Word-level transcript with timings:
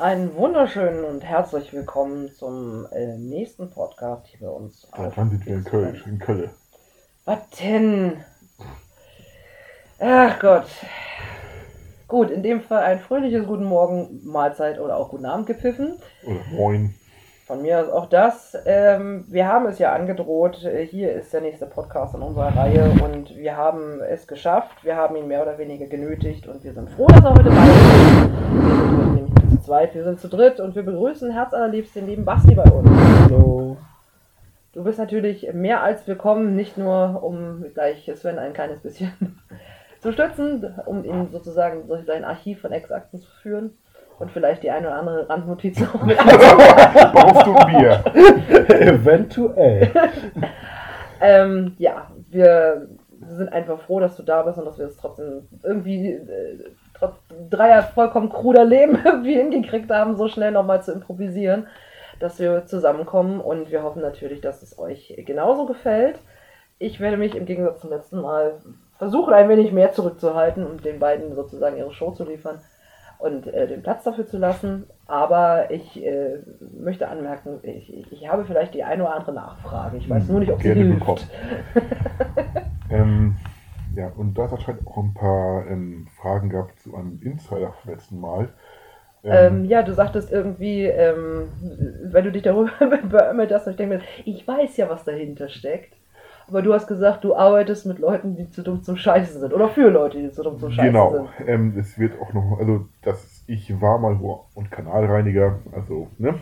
Einen 0.00 0.36
wunderschönen 0.36 1.04
und 1.04 1.24
herzlich 1.24 1.72
willkommen 1.72 2.30
zum 2.34 2.86
äh, 2.92 3.16
nächsten 3.16 3.70
Podcast 3.70 4.26
hier 4.26 4.46
bei 4.46 4.52
uns. 4.52 4.86
Ja, 4.96 5.10
dann 5.14 5.30
sind 5.30 5.46
wir 5.46 5.54
in 5.54 5.64
Köln. 5.64 6.02
In 6.06 6.18
Köln. 6.18 6.50
Was 7.24 7.38
denn? 7.60 8.12
Ach 9.98 10.38
Gott. 10.38 10.66
Gut, 12.08 12.30
in 12.30 12.42
dem 12.42 12.60
Fall 12.60 12.82
ein 12.82 13.00
fröhliches 13.00 13.46
Guten 13.46 13.64
Morgen, 13.64 14.20
Mahlzeit 14.24 14.78
oder 14.78 14.96
auch 14.98 15.08
Guten 15.08 15.24
Abend 15.24 15.46
gepfiffen. 15.46 15.96
Oder 16.26 16.40
Moin. 16.52 16.94
Von 17.46 17.62
mir 17.62 17.78
aus 17.80 17.88
auch 17.88 18.06
das. 18.10 18.54
Ähm, 18.66 19.24
wir 19.28 19.48
haben 19.48 19.66
es 19.66 19.78
ja 19.78 19.94
angedroht. 19.94 20.62
äh, 20.64 20.84
Hier 20.84 21.12
ist 21.14 21.32
der 21.32 21.40
nächste 21.40 21.64
Podcast 21.66 22.14
in 22.14 22.20
unserer 22.20 22.54
Reihe 22.54 22.90
und 23.02 23.34
wir 23.34 23.56
haben 23.56 24.00
es 24.02 24.26
geschafft. 24.26 24.84
Wir 24.84 24.96
haben 24.96 25.16
ihn 25.16 25.26
mehr 25.28 25.42
oder 25.42 25.56
weniger 25.56 25.86
genötigt 25.86 26.46
und 26.48 26.62
wir 26.64 26.74
sind 26.74 26.90
froh, 26.90 27.06
dass 27.06 27.24
er 27.24 27.30
heute 27.30 27.50
bei 27.50 27.62
uns 27.62 29.00
ist. 29.00 29.05
Zweit, 29.66 29.96
wir 29.96 30.04
sind 30.04 30.20
zu 30.20 30.28
dritt 30.28 30.60
und 30.60 30.76
wir 30.76 30.84
begrüßen 30.84 31.32
herzallerliebst 31.32 31.96
den 31.96 32.06
lieben 32.06 32.24
Basti 32.24 32.54
bei 32.54 32.62
uns. 32.62 32.88
Hallo. 33.24 33.76
Du 34.72 34.84
bist 34.84 34.96
natürlich 34.96 35.52
mehr 35.54 35.82
als 35.82 36.06
willkommen, 36.06 36.54
nicht 36.54 36.78
nur 36.78 37.20
um 37.24 37.64
gleich 37.74 38.08
Sven 38.14 38.38
ein 38.38 38.52
kleines 38.52 38.78
bisschen 38.78 39.40
zu 40.00 40.12
stützen, 40.12 40.72
um 40.86 41.04
ihn 41.04 41.30
sozusagen 41.32 41.88
durch 41.88 42.04
dein 42.04 42.24
Archiv 42.24 42.60
von 42.60 42.70
Ex-Akten 42.70 43.18
zu 43.18 43.28
führen 43.42 43.76
und 44.20 44.30
vielleicht 44.30 44.62
die 44.62 44.70
eine 44.70 44.86
oder 44.86 44.98
andere 45.00 45.28
Randnotiz 45.28 45.80
noch 45.80 46.00
mit 46.04 46.16
Brauchst 47.12 47.46
du 47.48 47.54
Bier? 47.66 48.04
Eventuell. 48.68 49.90
ähm, 51.20 51.74
ja, 51.78 52.12
wir 52.30 52.86
sind 53.30 53.52
einfach 53.52 53.80
froh, 53.80 53.98
dass 53.98 54.16
du 54.16 54.22
da 54.22 54.42
bist 54.42 54.58
und 54.58 54.64
dass 54.66 54.78
wir 54.78 54.86
es 54.86 54.96
trotzdem 54.96 55.48
irgendwie 55.64 56.12
äh, 56.12 56.70
trotz 56.98 57.14
dreier 57.50 57.82
vollkommen 57.82 58.28
kruder 58.30 58.64
Leben 58.64 58.98
irgendwie 59.04 59.34
hingekriegt 59.34 59.90
haben, 59.90 60.16
so 60.16 60.28
schnell 60.28 60.52
nochmal 60.52 60.82
zu 60.82 60.92
improvisieren, 60.92 61.66
dass 62.20 62.38
wir 62.38 62.66
zusammenkommen 62.66 63.40
und 63.40 63.70
wir 63.70 63.82
hoffen 63.82 64.02
natürlich, 64.02 64.40
dass 64.40 64.62
es 64.62 64.78
euch 64.78 65.14
genauso 65.26 65.66
gefällt. 65.66 66.18
Ich 66.78 67.00
werde 67.00 67.16
mich 67.16 67.34
im 67.34 67.46
Gegensatz 67.46 67.80
zum 67.80 67.90
letzten 67.90 68.20
Mal 68.20 68.54
versuchen, 68.98 69.32
ein 69.34 69.48
wenig 69.48 69.72
mehr 69.72 69.92
zurückzuhalten 69.92 70.64
und 70.66 70.84
den 70.84 70.98
beiden 70.98 71.34
sozusagen 71.34 71.76
ihre 71.76 71.92
Show 71.92 72.10
zu 72.12 72.24
liefern 72.24 72.58
und 73.18 73.46
äh, 73.46 73.66
den 73.66 73.82
Platz 73.82 74.04
dafür 74.04 74.26
zu 74.26 74.36
lassen. 74.36 74.86
Aber 75.06 75.70
ich 75.70 76.02
äh, 76.04 76.38
möchte 76.78 77.08
anmerken, 77.08 77.60
ich, 77.62 78.12
ich- 78.12 78.28
habe 78.28 78.44
vielleicht 78.44 78.74
die 78.74 78.84
eine 78.84 79.04
oder 79.04 79.14
andere 79.14 79.32
Nachfrage. 79.32 79.96
Ich 79.98 80.08
weiß 80.10 80.28
nur 80.28 80.40
nicht, 80.40 80.52
ob 80.52 80.60
sie 80.60 80.72
hilft. 80.72 81.26
ähm, 82.90 83.36
ja, 83.96 84.12
und 84.14 84.36
da 84.36 84.44
hat 84.44 84.52
anscheinend 84.52 84.86
auch 84.86 84.98
ein 84.98 85.14
paar 85.14 85.66
ähm, 85.66 86.06
Fragen 86.20 86.50
gehabt 86.50 86.78
zu 86.80 86.94
einem 86.94 87.18
Insider 87.22 87.72
vom 87.72 87.90
letzten 87.90 88.20
Mal. 88.20 88.50
Ähm, 89.24 89.64
ja, 89.64 89.82
du 89.82 89.92
sagtest 89.92 90.30
irgendwie, 90.30 90.84
ähm, 90.84 91.48
wenn 92.04 92.24
du 92.24 92.30
dich 92.30 92.42
darüber 92.42 92.70
beömmelt 93.08 93.50
hast, 93.52 93.66
ich 93.66 93.76
denke 93.76 93.96
mir, 93.96 94.02
ich 94.24 94.46
weiß 94.46 94.76
ja, 94.76 94.88
was 94.88 95.04
dahinter 95.04 95.48
steckt. 95.48 95.94
Aber 96.46 96.62
du 96.62 96.72
hast 96.72 96.86
gesagt, 96.86 97.24
du 97.24 97.34
arbeitest 97.34 97.86
mit 97.86 97.98
Leuten, 97.98 98.36
die 98.36 98.48
zu 98.50 98.62
dumm 98.62 98.82
zum 98.82 98.96
Scheißen 98.96 99.40
sind. 99.40 99.52
Oder 99.52 99.68
für 99.68 99.88
Leute, 99.88 100.18
die 100.18 100.30
zu 100.30 100.44
dumm 100.44 100.60
zum 100.60 100.70
Scheißen 100.70 100.92
genau. 100.92 101.10
sind. 101.12 101.48
Ähm, 101.48 101.74
es 101.76 101.98
wird 101.98 102.20
auch 102.20 102.32
noch, 102.34 102.58
also 102.60 102.86
das, 103.02 103.42
ich 103.48 103.80
war 103.80 103.98
mal 103.98 104.20
wo 104.20 104.44
und 104.54 104.70
Kanalreiniger, 104.70 105.58
also, 105.72 106.08
ne? 106.18 106.34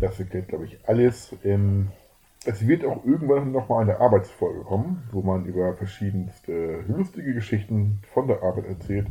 Das 0.00 0.18
erklärt, 0.18 0.48
glaube 0.48 0.66
ich, 0.66 0.78
alles. 0.86 1.34
Ähm, 1.44 1.88
es 2.46 2.66
wird 2.66 2.84
auch 2.84 3.04
irgendwann 3.04 3.52
noch 3.52 3.68
mal 3.68 3.82
eine 3.82 4.00
Arbeitsfolge 4.00 4.60
kommen, 4.60 5.02
wo 5.12 5.22
man 5.22 5.44
über 5.44 5.74
verschiedenste 5.74 6.80
lustige 6.88 7.34
Geschichten 7.34 8.00
von 8.12 8.26
der 8.26 8.42
Arbeit 8.42 8.66
erzählt. 8.66 9.06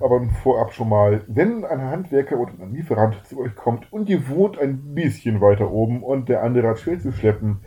Aber 0.00 0.20
vorab 0.42 0.72
schon 0.72 0.88
mal, 0.88 1.22
wenn 1.28 1.64
ein 1.64 1.80
Handwerker 1.80 2.38
oder 2.38 2.52
ein 2.60 2.72
Lieferant 2.72 3.24
zu 3.26 3.40
euch 3.40 3.54
kommt 3.54 3.92
und 3.92 4.08
ihr 4.08 4.28
wohnt 4.28 4.58
ein 4.58 4.94
bisschen 4.94 5.40
weiter 5.40 5.70
oben 5.70 6.02
und 6.02 6.28
der 6.28 6.42
andere 6.42 6.68
hat 6.68 6.80
schwer 6.80 6.98
zu 6.98 7.12
schleppen, 7.12 7.60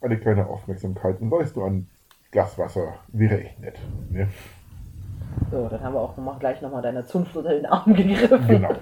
eine 0.00 0.18
kleine 0.18 0.46
Aufmerksamkeit 0.46 1.20
und 1.20 1.30
weißt 1.30 1.56
du, 1.56 1.64
ein 1.64 1.88
Glas 2.30 2.56
Wasser 2.58 2.94
wäre 3.08 3.40
echt 3.40 3.60
nett. 3.60 3.78
Ne? 4.08 4.28
So, 5.50 5.68
dann 5.68 5.80
haben 5.80 5.94
wir 5.94 6.00
auch 6.00 6.16
noch, 6.16 6.38
gleich 6.38 6.62
nochmal 6.62 6.82
deine 6.82 7.04
Zunft 7.06 7.36
unter 7.36 7.50
den 7.50 7.66
Arm 7.66 7.94
gegriffen. 7.94 8.46
Genau. 8.46 8.74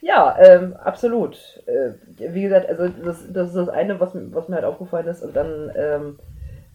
Ja, 0.00 0.36
ähm, 0.38 0.76
absolut. 0.76 1.36
Äh, 1.66 1.92
wie 2.32 2.42
gesagt, 2.42 2.68
also 2.68 2.88
das, 2.88 3.24
das 3.32 3.48
ist 3.48 3.56
das 3.56 3.68
eine, 3.68 3.98
was, 4.00 4.14
mir- 4.14 4.32
was 4.34 4.48
mir 4.48 4.56
halt 4.56 4.64
aufgefallen 4.64 5.06
ist. 5.08 5.22
Und 5.22 5.34
dann 5.34 5.70
ähm, 5.76 6.18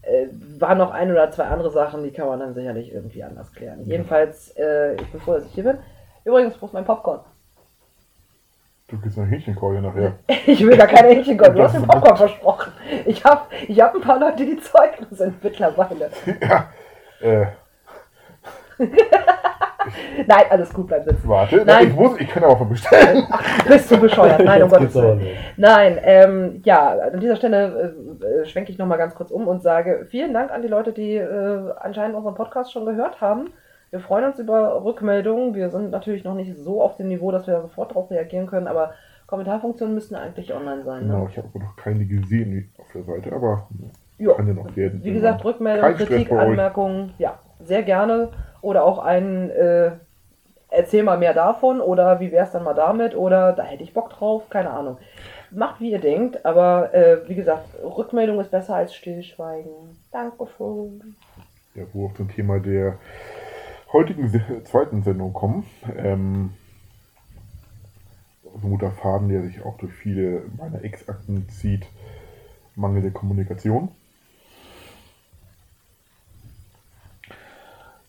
äh, 0.01 0.27
waren 0.59 0.77
noch 0.77 0.91
ein 0.91 1.09
oder 1.11 1.31
zwei 1.31 1.45
andere 1.45 1.71
Sachen, 1.71 2.03
die 2.03 2.11
kann 2.11 2.27
man 2.27 2.39
dann 2.39 2.53
sicherlich 2.53 2.91
irgendwie 2.93 3.23
anders 3.23 3.51
klären. 3.53 3.81
Jedenfalls, 3.85 4.51
äh, 4.57 4.95
ich 4.95 5.11
bin 5.11 5.21
froh, 5.21 5.33
dass 5.35 5.45
ich 5.45 5.53
hier 5.53 5.63
bin. 5.63 5.77
Übrigens, 6.25 6.61
wo 6.61 6.65
ist 6.65 6.73
mein 6.73 6.85
Popcorn? 6.85 7.21
Du 8.89 8.99
kriegst 8.99 9.17
eine 9.17 9.27
Hähnchenkeule 9.27 9.81
nachher. 9.81 10.13
Ich 10.45 10.65
will 10.65 10.77
gar 10.77 10.87
keine 10.87 11.09
Hähnchenkorn. 11.15 11.55
Du 11.55 11.63
hast 11.63 11.79
mir 11.79 11.87
Popcorn 11.87 12.17
versprochen. 12.27 12.73
Ich 13.05 13.23
habe 13.23 13.41
ich 13.67 13.79
hab 13.81 13.95
ein 13.95 14.01
paar 14.01 14.19
Leute, 14.19 14.45
die 14.45 14.59
Zeugnis 14.59 15.17
sind 15.17 15.41
mittlerweile. 15.43 16.09
ja. 16.41 16.69
Äh, 17.21 17.45
Nein, 20.27 20.43
alles 20.49 20.73
gut, 20.73 20.87
bleib 20.87 21.03
sitzen. 21.03 21.27
warte, 21.27 21.63
Nein. 21.65 21.87
ich 21.89 21.93
muss, 21.95 22.19
ich 22.19 22.27
kann 22.29 22.43
aber 22.43 22.57
von 22.57 22.69
bestellen. 22.69 23.23
Bist 23.67 23.91
du 23.91 23.97
bescheuert? 23.99 24.39
Nein, 24.45 24.63
um 24.63 24.69
Gottes 24.69 24.95
Willen. 24.95 25.21
Nein, 25.57 25.99
ähm, 26.03 26.61
ja, 26.63 26.91
an 27.11 27.19
dieser 27.19 27.35
Stelle 27.35 27.93
äh, 28.21 28.25
äh, 28.25 28.45
schwenke 28.45 28.71
ich 28.71 28.77
nochmal 28.77 28.97
ganz 28.97 29.13
kurz 29.15 29.29
um 29.31 29.47
und 29.47 29.61
sage 29.61 30.05
vielen 30.09 30.33
Dank 30.33 30.51
an 30.51 30.61
die 30.61 30.67
Leute, 30.69 30.93
die 30.93 31.15
äh, 31.15 31.71
anscheinend 31.79 32.15
unseren 32.15 32.35
Podcast 32.35 32.71
schon 32.71 32.85
gehört 32.85 33.19
haben. 33.19 33.49
Wir 33.91 33.99
freuen 33.99 34.25
uns 34.25 34.39
über 34.39 34.83
Rückmeldungen. 34.83 35.53
Wir 35.53 35.69
sind 35.69 35.91
natürlich 35.91 36.23
noch 36.23 36.33
nicht 36.35 36.55
so 36.57 36.81
auf 36.81 36.95
dem 36.95 37.09
Niveau, 37.09 37.31
dass 37.31 37.45
wir 37.45 37.61
sofort 37.61 37.91
darauf 37.91 38.09
reagieren 38.09 38.47
können, 38.47 38.67
aber 38.67 38.93
Kommentarfunktionen 39.27 39.93
müssten 39.93 40.15
eigentlich 40.15 40.53
online 40.53 40.83
sein. 40.83 41.01
Genau, 41.01 41.23
Ne? 41.23 41.27
ich 41.29 41.37
habe 41.37 41.49
aber 41.53 41.63
noch 41.65 41.75
keine 41.75 42.05
gesehen 42.05 42.71
auf 42.79 42.87
der 42.93 43.03
Seite, 43.03 43.33
aber 43.35 43.67
Jo. 44.17 44.33
kann 44.35 44.47
ja 44.47 44.53
noch 44.53 44.75
werden. 44.75 45.01
Wie 45.03 45.13
gesagt, 45.13 45.43
Rückmeldungen, 45.43 45.97
Kein 45.97 46.07
Kritik. 46.07 46.31
Anmerkungen, 46.31 47.13
ja, 47.17 47.37
sehr 47.59 47.83
gerne. 47.83 48.29
Oder 48.63 48.83
auch 48.83 48.97
ein 48.97 49.51
äh, 49.51 49.91
Erzähl 50.75 51.03
mal 51.03 51.19
mehr 51.19 51.35
davon 51.35 51.79
oder 51.79 52.19
wie 52.19 52.31
wär's 52.31 52.51
dann 52.51 52.63
mal 52.63 52.73
damit 52.73 53.15
oder 53.15 53.53
da 53.53 53.61
hätte 53.61 53.83
ich 53.83 53.93
Bock 53.93 54.09
drauf, 54.09 54.49
keine 54.49 54.71
Ahnung. 54.71 54.97
Macht 55.51 55.79
wie 55.79 55.91
ihr 55.91 55.99
denkt, 55.99 56.43
aber 56.47 56.91
äh, 56.95 57.29
wie 57.29 57.35
gesagt, 57.35 57.67
Rückmeldung 57.83 58.39
ist 58.39 58.49
besser 58.49 58.73
als 58.73 58.95
Stillschweigen. 58.95 59.71
Dankeschön. 60.11 61.15
Ja, 61.75 61.83
wo 61.93 62.07
wir 62.07 62.15
zum 62.15 62.27
Thema 62.27 62.59
der 62.59 62.97
heutigen 63.91 64.31
zweiten 64.65 65.03
Sendung 65.03 65.31
kommen. 65.31 65.63
Ähm, 65.95 66.53
so 68.43 68.65
ein 68.67 68.71
guter 68.71 68.89
Faden, 68.89 69.29
der 69.29 69.43
sich 69.43 69.63
auch 69.63 69.77
durch 69.77 69.93
viele 69.93 70.41
meiner 70.57 70.83
Ex-Akten 70.83 71.49
zieht. 71.49 71.85
Mangel 72.73 73.03
der 73.03 73.11
Kommunikation. 73.11 73.89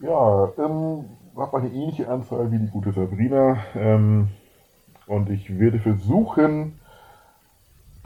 Ja, 0.01 0.53
ähm, 0.59 1.05
habe 1.37 1.59
eine 1.59 1.69
ähnliche 1.69 2.09
Anzahl 2.09 2.51
wie 2.51 2.59
die 2.59 2.71
gute 2.71 2.93
Sabrina. 2.93 3.59
Ähm, 3.75 4.29
und 5.07 5.31
ich 5.31 5.59
werde 5.59 5.79
versuchen, 5.79 6.79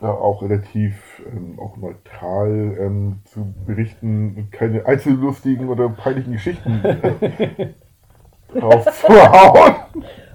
da 0.00 0.10
auch 0.10 0.42
relativ 0.42 1.22
ähm, 1.26 1.58
auch 1.58 1.76
neutral 1.76 2.76
ähm, 2.78 3.20
zu 3.24 3.52
berichten 3.66 4.36
und 4.36 4.52
keine 4.52 4.86
einzellustigen 4.86 5.68
oder 5.68 5.88
peinlichen 5.88 6.34
Geschichten 6.34 6.80
äh, 6.84 7.74
rauszuhauen. 8.60 9.74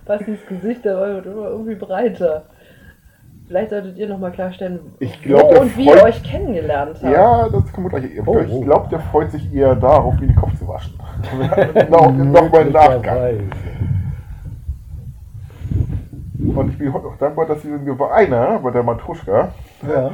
Bastis 0.05 0.45
Gesicht, 0.47 0.83
der 0.83 0.97
wird 0.97 1.25
immer 1.25 1.47
irgendwie 1.47 1.75
breiter. 1.75 2.45
Vielleicht 3.47 3.69
solltet 3.69 3.97
ihr 3.97 4.07
nochmal 4.07 4.31
klarstellen, 4.31 4.79
Ich 4.99 5.21
glaub, 5.21 5.53
wo 5.53 5.61
und 5.61 5.77
wie 5.77 5.85
ihr 5.87 6.03
euch 6.03 6.23
kennengelernt 6.23 6.97
habt. 7.01 7.13
Ja, 7.13 7.49
das 7.49 7.71
kommt 7.73 7.89
gleich. 7.89 8.05
Oh, 8.25 8.39
ich 8.39 8.51
oh. 8.51 8.61
glaube, 8.61 8.87
der 8.89 8.99
freut 8.99 9.31
sich 9.31 9.53
eher 9.53 9.75
darauf, 9.75 10.19
mir 10.19 10.27
den 10.27 10.35
Kopf 10.35 10.57
zu 10.57 10.67
waschen. 10.67 10.97
noch, 11.89 12.11
noch 12.11 12.51
mal 12.51 12.61
im 12.61 12.71
Nachgang. 12.71 13.51
Und 16.55 16.69
ich 16.69 16.77
bin 16.77 16.93
heute 16.93 17.07
auch 17.07 17.17
dankbar, 17.17 17.45
dass 17.45 17.63
wir 17.63 17.95
bei 17.95 18.11
einer, 18.11 18.59
bei 18.59 18.71
der 18.71 18.83
Matuschka, 18.83 19.51
Ja. 19.87 20.11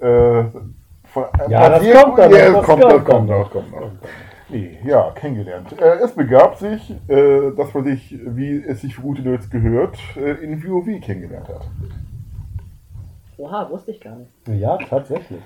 äh, 0.40 0.44
von 1.04 1.24
Ja, 1.48 1.68
das 1.68 2.02
kommt 2.02 2.18
dann 2.18 2.30
Ja, 2.30 2.50
das 2.52 2.64
kommt, 2.64 2.84
das 2.84 2.92
noch, 2.92 3.26
noch. 3.26 3.50
kommt 3.50 3.72
noch. 3.72 3.90
Nee, 4.48 4.78
ja, 4.84 5.10
kennengelernt. 5.14 5.80
Äh, 5.80 6.04
es 6.04 6.12
begab 6.12 6.56
sich, 6.58 6.94
äh, 7.08 7.52
dass 7.56 7.72
man 7.72 7.84
sich, 7.84 8.18
wie 8.22 8.56
es 8.56 8.82
sich 8.82 8.94
für 8.94 9.02
gute 9.02 9.22
Nerds 9.22 9.48
gehört, 9.48 9.98
äh, 10.16 10.44
in 10.44 10.62
WoW 10.62 11.00
kennengelernt 11.00 11.48
hat. 11.48 11.66
Oha, 13.42 13.68
wusste 13.70 13.90
ich 13.90 14.00
gar 14.00 14.14
nicht. 14.16 14.30
ja, 14.48 14.76
tatsächlich. 14.78 15.42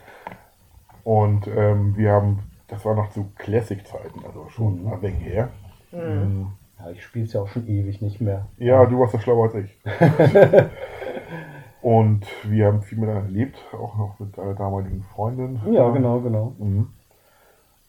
Und 1.03 1.47
ähm, 1.47 1.97
wir 1.97 2.13
haben, 2.13 2.41
das 2.69 2.85
war 2.85 2.95
noch 2.95 3.09
zu 3.11 3.29
Classic-Zeiten, 3.37 4.25
also 4.27 4.49
schon 4.49 4.83
Mhm. 4.85 4.93
ein 4.93 5.03
wenig 5.03 5.25
her. 5.25 5.49
Mhm. 5.93 6.49
Ja, 6.79 6.91
ich 6.91 7.03
spiele 7.03 7.25
es 7.25 7.33
ja 7.33 7.41
auch 7.41 7.49
schon 7.49 7.67
ewig 7.67 8.03
nicht 8.03 8.21
mehr. 8.21 8.47
Ja, 8.59 8.85
du 8.85 8.99
warst 9.01 9.15
ja 9.15 9.21
schlauer 9.21 9.45
als 9.47 9.55
ich. 9.55 9.81
Und 11.83 12.27
wir 12.45 12.67
haben 12.67 12.83
viel 12.83 12.99
miteinander 12.99 13.29
erlebt, 13.29 13.57
auch 13.73 13.97
noch 13.97 14.19
mit 14.19 14.37
deiner 14.37 14.55
damaligen 14.55 15.03
Freundin. 15.15 15.61
Ja, 15.71 15.89
genau, 15.91 16.21
genau. 16.21 16.55
Mhm. 16.59 16.89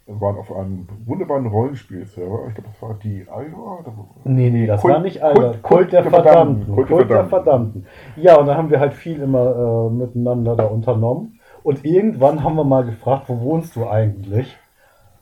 Wir 0.07 0.21
waren 0.21 0.37
auf 0.37 0.55
einem 0.55 0.87
wunderbaren 1.05 1.47
Rollenspielserver. 1.47 2.45
Ich 2.47 2.55
glaube, 2.55 2.69
das 2.71 2.81
war 2.81 2.93
die 3.03 3.27
wo- 3.27 4.07
Nee, 4.23 4.49
nee, 4.49 4.65
das 4.65 4.79
Kult- 4.81 4.93
war 4.93 5.01
nicht 5.01 5.21
Alter. 5.21 5.41
Kult- 5.41 5.61
Kult, 5.63 5.91
der 5.91 6.01
Kult 6.01 6.13
der 6.13 6.23
Verdammten. 6.23 6.65
Verdammten. 6.65 6.87
Kult, 6.87 7.09
der 7.09 7.25
Verdammten. 7.25 7.85
Ja, 8.15 8.35
und 8.37 8.45
da 8.47 8.55
haben 8.55 8.69
wir 8.69 8.79
halt 8.79 8.93
viel 8.93 9.21
immer 9.21 9.89
äh, 9.89 9.93
miteinander 9.93 10.55
da 10.55 10.63
unternommen. 10.65 11.39
Und 11.61 11.83
irgendwann 11.83 12.41
haben 12.41 12.55
wir 12.55 12.63
mal 12.63 12.85
gefragt, 12.85 13.25
wo 13.27 13.41
wohnst 13.41 13.75
du 13.75 13.85
eigentlich? 13.85 14.57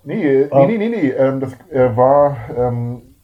Nee, 0.04 0.48
nee, 0.54 0.68
nee, 0.68 0.78
nee, 0.78 0.90
nee. 0.90 1.10
Ähm, 1.10 1.40
das 1.40 1.54
äh, 1.72 1.98
war, 1.98 2.38
ähm, 2.56 3.15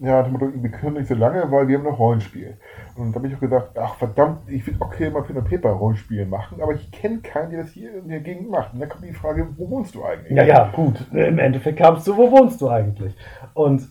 ja, 0.00 0.26
wir 0.26 0.70
können 0.70 0.94
nicht 0.94 1.08
so 1.08 1.14
lange, 1.14 1.50
weil 1.50 1.68
wir 1.68 1.76
haben 1.76 1.84
noch 1.84 1.98
Rollenspiel. 1.98 2.56
Und 2.96 3.12
da 3.12 3.16
habe 3.16 3.28
ich 3.28 3.36
auch 3.36 3.40
gesagt, 3.40 3.78
ach 3.78 3.96
verdammt, 3.96 4.48
ich 4.48 4.66
will 4.66 4.76
hier 4.96 5.10
mal 5.10 5.22
Pen 5.22 5.36
und 5.36 5.48
Paper 5.48 5.70
Rollenspiel 5.70 6.24
machen, 6.24 6.62
aber 6.62 6.72
ich 6.72 6.90
kenne 6.90 7.18
keinen, 7.18 7.50
der 7.50 7.62
das 7.62 7.72
hier 7.72 7.94
in 7.94 8.08
der 8.08 8.20
Gegend 8.20 8.50
macht. 8.50 8.72
Und 8.72 8.80
dann 8.80 8.88
kommt 8.88 9.04
die 9.04 9.12
Frage, 9.12 9.46
wo 9.58 9.68
wohnst 9.68 9.94
du 9.94 10.02
eigentlich? 10.02 10.36
Ja, 10.36 10.44
ja, 10.44 10.70
gut. 10.74 11.06
Im 11.12 11.38
Endeffekt 11.38 11.78
kamst 11.78 12.06
du, 12.06 12.16
wo 12.16 12.30
wohnst 12.30 12.60
du 12.62 12.70
eigentlich? 12.70 13.14
Und 13.52 13.88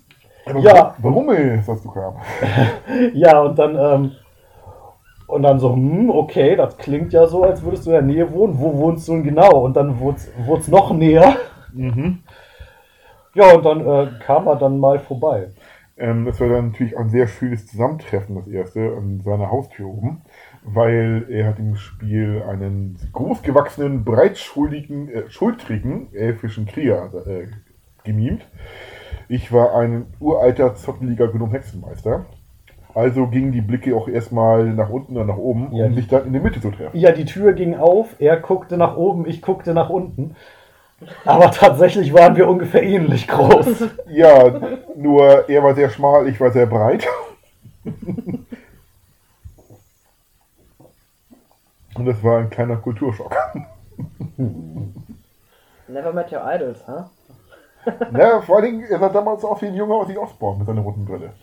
Aber 0.47 0.59
Ja. 0.59 0.95
Warum 0.97 1.29
ist 1.29 1.69
das 1.69 1.83
du 1.83 1.91
kam? 1.91 2.15
ja, 3.13 3.39
und 3.41 3.59
dann, 3.59 3.75
ähm, 3.75 4.11
und 5.27 5.43
dann 5.43 5.59
so, 5.59 5.73
hm, 5.73 6.09
okay, 6.09 6.55
das 6.55 6.75
klingt 6.77 7.13
ja 7.13 7.27
so, 7.27 7.43
als 7.43 7.61
würdest 7.61 7.85
du 7.85 7.91
in 7.91 7.93
der 7.93 8.01
Nähe 8.01 8.33
wohnen. 8.33 8.57
Wo 8.57 8.75
wohnst 8.77 9.07
du 9.07 9.11
denn 9.11 9.23
genau? 9.23 9.63
Und 9.63 9.75
dann 9.75 9.99
wurde 9.99 10.17
es 10.57 10.67
noch 10.67 10.91
näher. 10.91 11.35
Mhm. 11.71 12.23
Ja, 13.35 13.53
und 13.53 13.63
dann 13.63 13.85
äh, 13.85 14.07
kam 14.25 14.47
er 14.47 14.55
dann 14.55 14.79
mal 14.79 14.97
vorbei. 14.97 15.49
Ähm, 15.99 16.25
das 16.25 16.39
war 16.39 16.47
dann 16.49 16.69
natürlich 16.69 16.95
auch 16.95 17.01
ein 17.01 17.09
sehr 17.09 17.27
schönes 17.27 17.67
Zusammentreffen, 17.67 18.35
das 18.35 18.47
erste, 18.47 18.79
an 18.97 19.21
seiner 19.21 19.51
Haustür 19.51 19.87
oben, 19.87 20.21
weil 20.63 21.25
er 21.29 21.47
hat 21.47 21.59
im 21.59 21.75
Spiel 21.75 22.41
einen 22.47 22.97
großgewachsenen, 23.13 24.03
breitschuldigen, 24.05 25.09
äh, 25.09 25.29
schultrigen 25.29 26.13
elfischen 26.13 26.65
Krieger 26.65 27.11
äh, 27.27 27.47
gemimt. 28.03 28.47
Ich 29.27 29.51
war 29.51 29.75
ein 29.75 30.07
uralter, 30.19 30.73
zotteliger 30.75 31.27
Gnome-Hexenmeister. 31.27 32.25
Also 32.95 33.27
gingen 33.27 33.51
die 33.51 33.61
Blicke 33.61 33.95
auch 33.95 34.07
erstmal 34.07 34.73
nach 34.73 34.89
unten 34.89 35.15
und 35.17 35.27
nach 35.27 35.37
oben, 35.37 35.69
Ja. 35.75 35.85
um 35.85 35.93
sich 35.93 36.07
dann 36.07 36.25
in 36.25 36.33
der 36.33 36.41
Mitte 36.41 36.59
zu 36.59 36.71
treffen. 36.71 36.97
Ja, 36.97 37.11
die 37.11 37.25
Tür 37.25 37.53
ging 37.53 37.75
auf, 37.75 38.15
er 38.19 38.37
guckte 38.37 38.77
nach 38.77 38.97
oben, 38.97 39.27
ich 39.27 39.41
guckte 39.43 39.73
nach 39.75 39.89
unten. 39.91 40.35
Aber 41.25 41.51
tatsächlich 41.51 42.13
waren 42.13 42.35
wir 42.35 42.47
ungefähr 42.47 42.83
ähnlich 42.83 43.27
groß. 43.27 43.85
Ja, 44.07 44.59
nur 44.95 45.49
er 45.49 45.63
war 45.63 45.75
sehr 45.75 45.89
schmal, 45.89 46.27
ich 46.27 46.39
war 46.39 46.51
sehr 46.51 46.65
breit. 46.65 47.07
Und 51.95 52.05
das 52.05 52.23
war 52.23 52.39
ein 52.39 52.49
kleiner 52.49 52.77
Kulturschock. 52.77 53.35
Never 55.87 56.13
met 56.13 56.31
your 56.31 56.41
idols, 56.45 56.87
huh? 56.87 57.05
Ja, 58.17 58.41
vor 58.41 58.57
allen 58.57 58.65
Dingen, 58.65 58.83
er 58.83 58.99
sah 58.99 59.09
damals 59.09 59.43
aus 59.43 59.61
wie 59.61 59.67
ein 59.67 59.75
junger 59.75 59.95
Ozzy 59.95 60.17
Osbourne 60.17 60.59
mit 60.59 60.67
seiner 60.67 60.81
roten 60.81 61.05
Brille. 61.05 61.33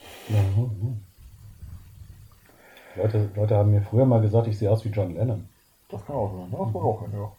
Leute, 2.95 3.31
Leute 3.35 3.57
haben 3.57 3.71
mir 3.71 3.83
früher 3.83 4.07
mal 4.07 4.21
gesagt, 4.21 4.47
ich 4.47 4.59
sehe 4.59 4.71
aus 4.71 4.85
wie 4.85 4.91
John 4.91 5.15
Lennon. 5.15 5.49
Das 5.91 6.05
kann 6.07 6.17
auch 6.17 6.33
sein. 6.33 6.51
Das 6.51 6.75
war 6.75 6.85
auch 6.85 7.03
ein, 7.03 7.13
ja. 7.13 7.31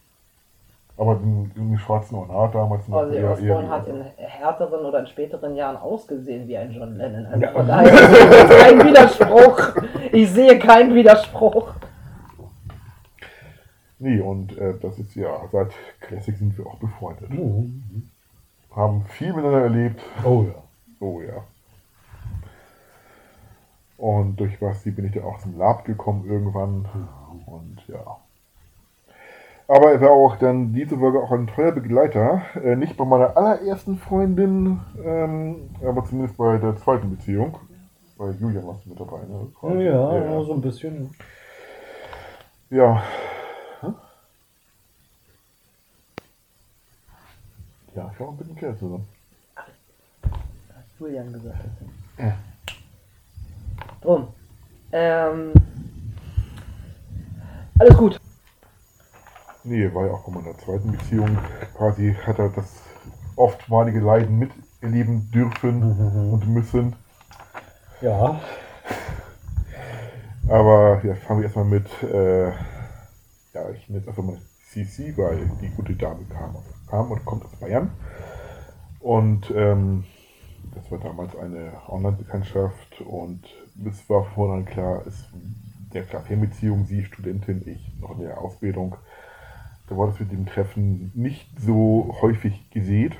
Aber 0.99 1.13
den, 1.15 1.51
den 1.55 1.77
schwarzen 1.77 2.15
Ornat 2.15 2.55
damals 2.55 2.87
noch 2.87 3.03
Ozzy 3.03 3.17
eher- 3.17 3.31
Osbourne 3.31 3.63
eher- 3.67 3.69
hat 3.69 3.87
in 3.87 4.01
härteren 4.17 4.83
oder 4.85 4.99
in 5.01 5.07
späteren 5.07 5.55
Jahren 5.55 5.77
ausgesehen 5.77 6.47
wie 6.47 6.57
ein 6.57 6.71
John 6.71 6.95
Lennon. 6.97 7.25
Also 7.27 7.39
Ja. 7.45 7.51
von 7.51 7.67
daher 7.67 7.93
ist 7.93 8.49
kein 8.59 8.83
Widerspruch. 8.83 9.75
Ich 10.11 10.31
sehe 10.31 10.57
keinen 10.57 10.95
Widerspruch. 10.95 11.73
Nee, 13.99 14.19
und 14.21 14.57
äh, 14.57 14.73
das 14.81 14.97
ist 14.99 15.15
ja, 15.15 15.39
seit 15.51 15.71
Classic 16.01 16.35
sind 16.37 16.57
wir 16.57 16.65
auch 16.65 16.77
befreundet. 16.77 17.29
Haben 18.75 19.05
viel 19.09 19.29
miteinander 19.33 19.61
erlebt. 19.63 20.01
Oh 20.23 20.43
ja. 20.47 20.55
Oh 20.99 21.21
ja. 21.21 21.43
Und 23.97 24.39
durch 24.39 24.59
Basti 24.59 24.91
bin 24.91 25.05
ich 25.05 25.13
dann 25.13 25.23
auch 25.23 25.39
zum 25.39 25.57
Lab 25.57 25.83
gekommen 25.85 26.25
irgendwann. 26.27 26.85
Und 27.47 27.83
ja. 27.87 28.17
Aber 29.69 29.91
er 29.91 29.99
war 29.99 30.11
auch 30.11 30.37
dann 30.37 30.73
diese 30.73 30.97
Folge 30.97 31.21
auch 31.21 31.31
ein 31.31 31.47
treuer 31.47 31.73
Begleiter. 31.73 32.41
Äh, 32.63 32.77
nicht 32.77 32.95
bei 32.95 33.03
meiner 33.03 33.35
allerersten 33.35 33.97
Freundin, 33.97 34.79
ähm, 35.03 35.69
aber 35.85 36.05
zumindest 36.05 36.37
bei 36.37 36.57
der 36.57 36.77
zweiten 36.77 37.09
Beziehung. 37.09 37.57
Bei 38.17 38.31
Julian 38.31 38.65
warst 38.65 38.85
du 38.85 38.89
mit 38.89 38.99
dabei, 38.99 39.19
ne? 39.25 39.83
Ja, 39.83 40.17
ja. 40.17 40.43
so 40.43 40.53
ein 40.53 40.61
bisschen. 40.61 41.13
Ja. 42.69 43.03
Hä? 43.81 43.87
Ja, 47.95 48.11
ich 48.13 48.19
war 48.19 48.27
auch 48.29 48.37
mit 48.37 48.47
dem 48.47 48.55
Kerl 48.55 48.77
zusammen. 48.77 49.07
Julian 50.97 51.31
gesagt. 51.33 51.59
Ja. 52.17 52.37
Drum. 54.01 54.29
Ähm, 54.93 55.51
alles 57.77 57.97
gut. 57.97 58.19
Nee, 59.67 59.93
war 59.93 60.05
ja 60.05 60.13
auch 60.13 60.23
bei 60.23 60.31
meiner 60.31 60.57
zweiten 60.57 60.93
Beziehung. 60.93 61.37
Quasi 61.75 62.15
hat 62.25 62.39
er 62.39 62.47
das 62.47 62.71
oftmalige 63.35 63.99
Leiden 63.99 64.39
miterleben 64.39 65.29
dürfen 65.31 66.31
und 66.31 66.47
müssen. 66.47 66.95
Ja. 67.99 68.39
Aber 70.47 71.01
ja, 71.03 71.15
fangen 71.15 71.41
wir 71.41 71.47
erstmal 71.47 71.65
mit, 71.65 71.85
äh, 72.01 72.47
ja, 72.47 73.69
ich 73.75 73.89
nenne 73.89 74.03
es 74.03 74.07
einfach 74.07 74.23
mal 74.23 74.37
CC, 74.71 75.17
weil 75.17 75.37
die 75.61 75.69
gute 75.71 75.97
Dame 75.97 76.23
kam, 76.29 76.55
kam 76.89 77.11
und 77.11 77.25
kommt 77.25 77.43
aus 77.43 77.51
Bayern. 77.59 77.91
Und 79.01 79.51
ähm, 79.53 80.05
das 80.75 80.89
war 80.89 80.99
damals 80.99 81.35
eine 81.35 81.73
Online-Bekanntschaft 81.89 83.01
und 83.01 83.41
es 83.85 84.09
war 84.09 84.23
vorhin 84.33 84.63
klar, 84.63 85.01
es 85.05 85.25
der 85.93 86.03
Fernbeziehung, 86.03 86.85
sie 86.85 87.03
Studentin, 87.05 87.63
ich 87.65 87.99
noch 87.99 88.11
in 88.11 88.19
der 88.19 88.39
Ausbildung. 88.39 88.95
Da 89.87 89.97
war 89.97 90.07
das 90.07 90.19
mit 90.19 90.31
dem 90.31 90.45
Treffen 90.45 91.11
nicht 91.15 91.49
so 91.59 92.15
häufig 92.21 92.69
gesehen. 92.71 93.15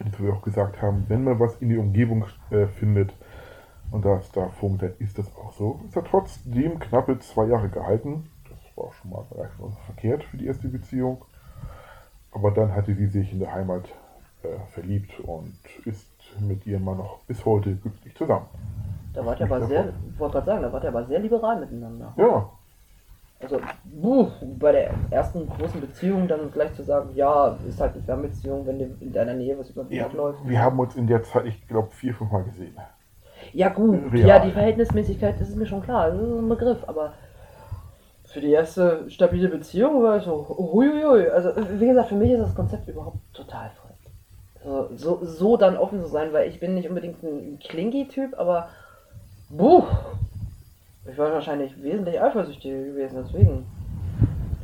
Und 0.00 0.20
wir 0.20 0.32
auch 0.32 0.42
gesagt 0.42 0.82
haben, 0.82 1.04
wenn 1.08 1.24
man 1.24 1.38
was 1.38 1.56
in 1.56 1.68
die 1.68 1.78
Umgebung 1.78 2.26
äh, 2.50 2.66
findet, 2.66 3.14
und 3.90 4.04
da 4.04 4.16
es 4.16 4.30
da 4.32 4.48
funkt, 4.48 4.82
dann 4.82 4.92
ist 4.98 5.18
das 5.18 5.26
auch 5.36 5.52
so. 5.52 5.80
Es 5.88 5.94
hat 5.94 6.06
trotzdem 6.10 6.80
knappe 6.80 7.18
zwei 7.20 7.46
Jahre 7.46 7.68
gehalten. 7.68 8.28
Das 8.48 8.76
war 8.76 8.92
schon 8.92 9.10
mal 9.12 9.24
vielleicht 9.28 9.58
mal 9.60 9.70
verkehrt 9.86 10.24
für 10.24 10.36
die 10.36 10.46
erste 10.46 10.66
Beziehung. 10.66 11.24
Aber 12.32 12.50
dann 12.50 12.74
hatte 12.74 12.92
sie 12.94 13.06
sich 13.06 13.32
in 13.32 13.38
der 13.38 13.52
Heimat 13.52 13.84
äh, 14.42 14.48
verliebt 14.72 15.20
und 15.20 15.54
ist 15.84 16.08
mit 16.40 16.66
ihrem 16.66 16.84
Mann 16.84 16.96
noch 16.96 17.20
bis 17.28 17.44
heute 17.44 17.76
glücklich 17.76 18.16
zusammen. 18.16 18.46
Da 19.12 19.24
wart 19.24 19.38
ihr 19.38 19.46
aber 19.46 19.64
sehr, 19.64 19.92
ich 20.12 20.18
wollte 20.18 20.32
gerade 20.32 20.46
sagen, 20.46 20.62
da 20.62 20.72
wart 20.72 20.82
ihr 20.82 20.88
aber 20.88 21.04
sehr 21.04 21.20
liberal 21.20 21.60
miteinander. 21.60 22.12
Ja, 22.16 22.50
Also, 23.44 23.60
buh, 23.84 24.28
bei 24.58 24.72
der 24.72 24.90
ersten 25.10 25.46
großen 25.48 25.80
Beziehung 25.80 26.26
dann 26.26 26.50
gleich 26.50 26.72
zu 26.74 26.82
sagen, 26.82 27.10
ja, 27.14 27.56
ist 27.68 27.80
halt 27.80 27.94
eine 27.94 28.02
Fernbeziehung, 28.02 28.66
wenn 28.66 28.80
in 28.80 29.12
deiner 29.12 29.34
Nähe 29.34 29.58
was 29.58 29.70
über 29.70 29.84
den 29.84 29.92
ja 29.92 30.06
läuft. 30.06 30.46
wir 30.48 30.60
haben 30.60 30.78
uns 30.78 30.96
in 30.96 31.06
der 31.06 31.22
Zeit, 31.22 31.46
ich 31.46 31.66
glaube, 31.68 31.88
vier, 31.90 32.14
fünf 32.14 32.30
Mal 32.30 32.44
gesehen. 32.44 32.74
Ja, 33.52 33.68
gut, 33.68 34.12
Real. 34.12 34.26
ja, 34.26 34.38
die 34.38 34.50
Verhältnismäßigkeit, 34.50 35.38
das 35.38 35.50
ist 35.50 35.56
mir 35.56 35.66
schon 35.66 35.82
klar, 35.82 36.10
das 36.10 36.20
ist 36.20 36.26
ein 36.26 36.48
Begriff, 36.48 36.78
aber 36.86 37.12
für 38.24 38.40
die 38.40 38.50
erste 38.50 39.08
stabile 39.10 39.48
Beziehung 39.48 40.02
war 40.02 40.16
ich 40.16 40.24
so, 40.24 40.48
huiuiui. 40.48 41.28
Also, 41.28 41.50
wie 41.78 41.86
gesagt, 41.86 42.08
für 42.08 42.16
mich 42.16 42.32
ist 42.32 42.40
das 42.40 42.54
Konzept 42.54 42.88
überhaupt 42.88 43.18
total 43.32 43.70
fremd. 43.70 43.94
So, 44.64 44.88
so, 44.96 45.24
so 45.24 45.56
dann 45.56 45.76
offen 45.76 46.02
zu 46.02 46.08
sein, 46.08 46.32
weil 46.32 46.48
ich 46.48 46.58
bin 46.58 46.74
nicht 46.74 46.88
unbedingt 46.88 47.22
ein 47.22 47.58
Klingi-Typ, 47.60 48.36
aber, 48.38 48.70
buh, 49.50 49.84
ich 51.10 51.18
war 51.18 51.32
wahrscheinlich 51.32 51.82
wesentlich 51.82 52.20
eifersüchtiger 52.20 52.82
gewesen, 52.82 53.24
deswegen. 53.24 53.66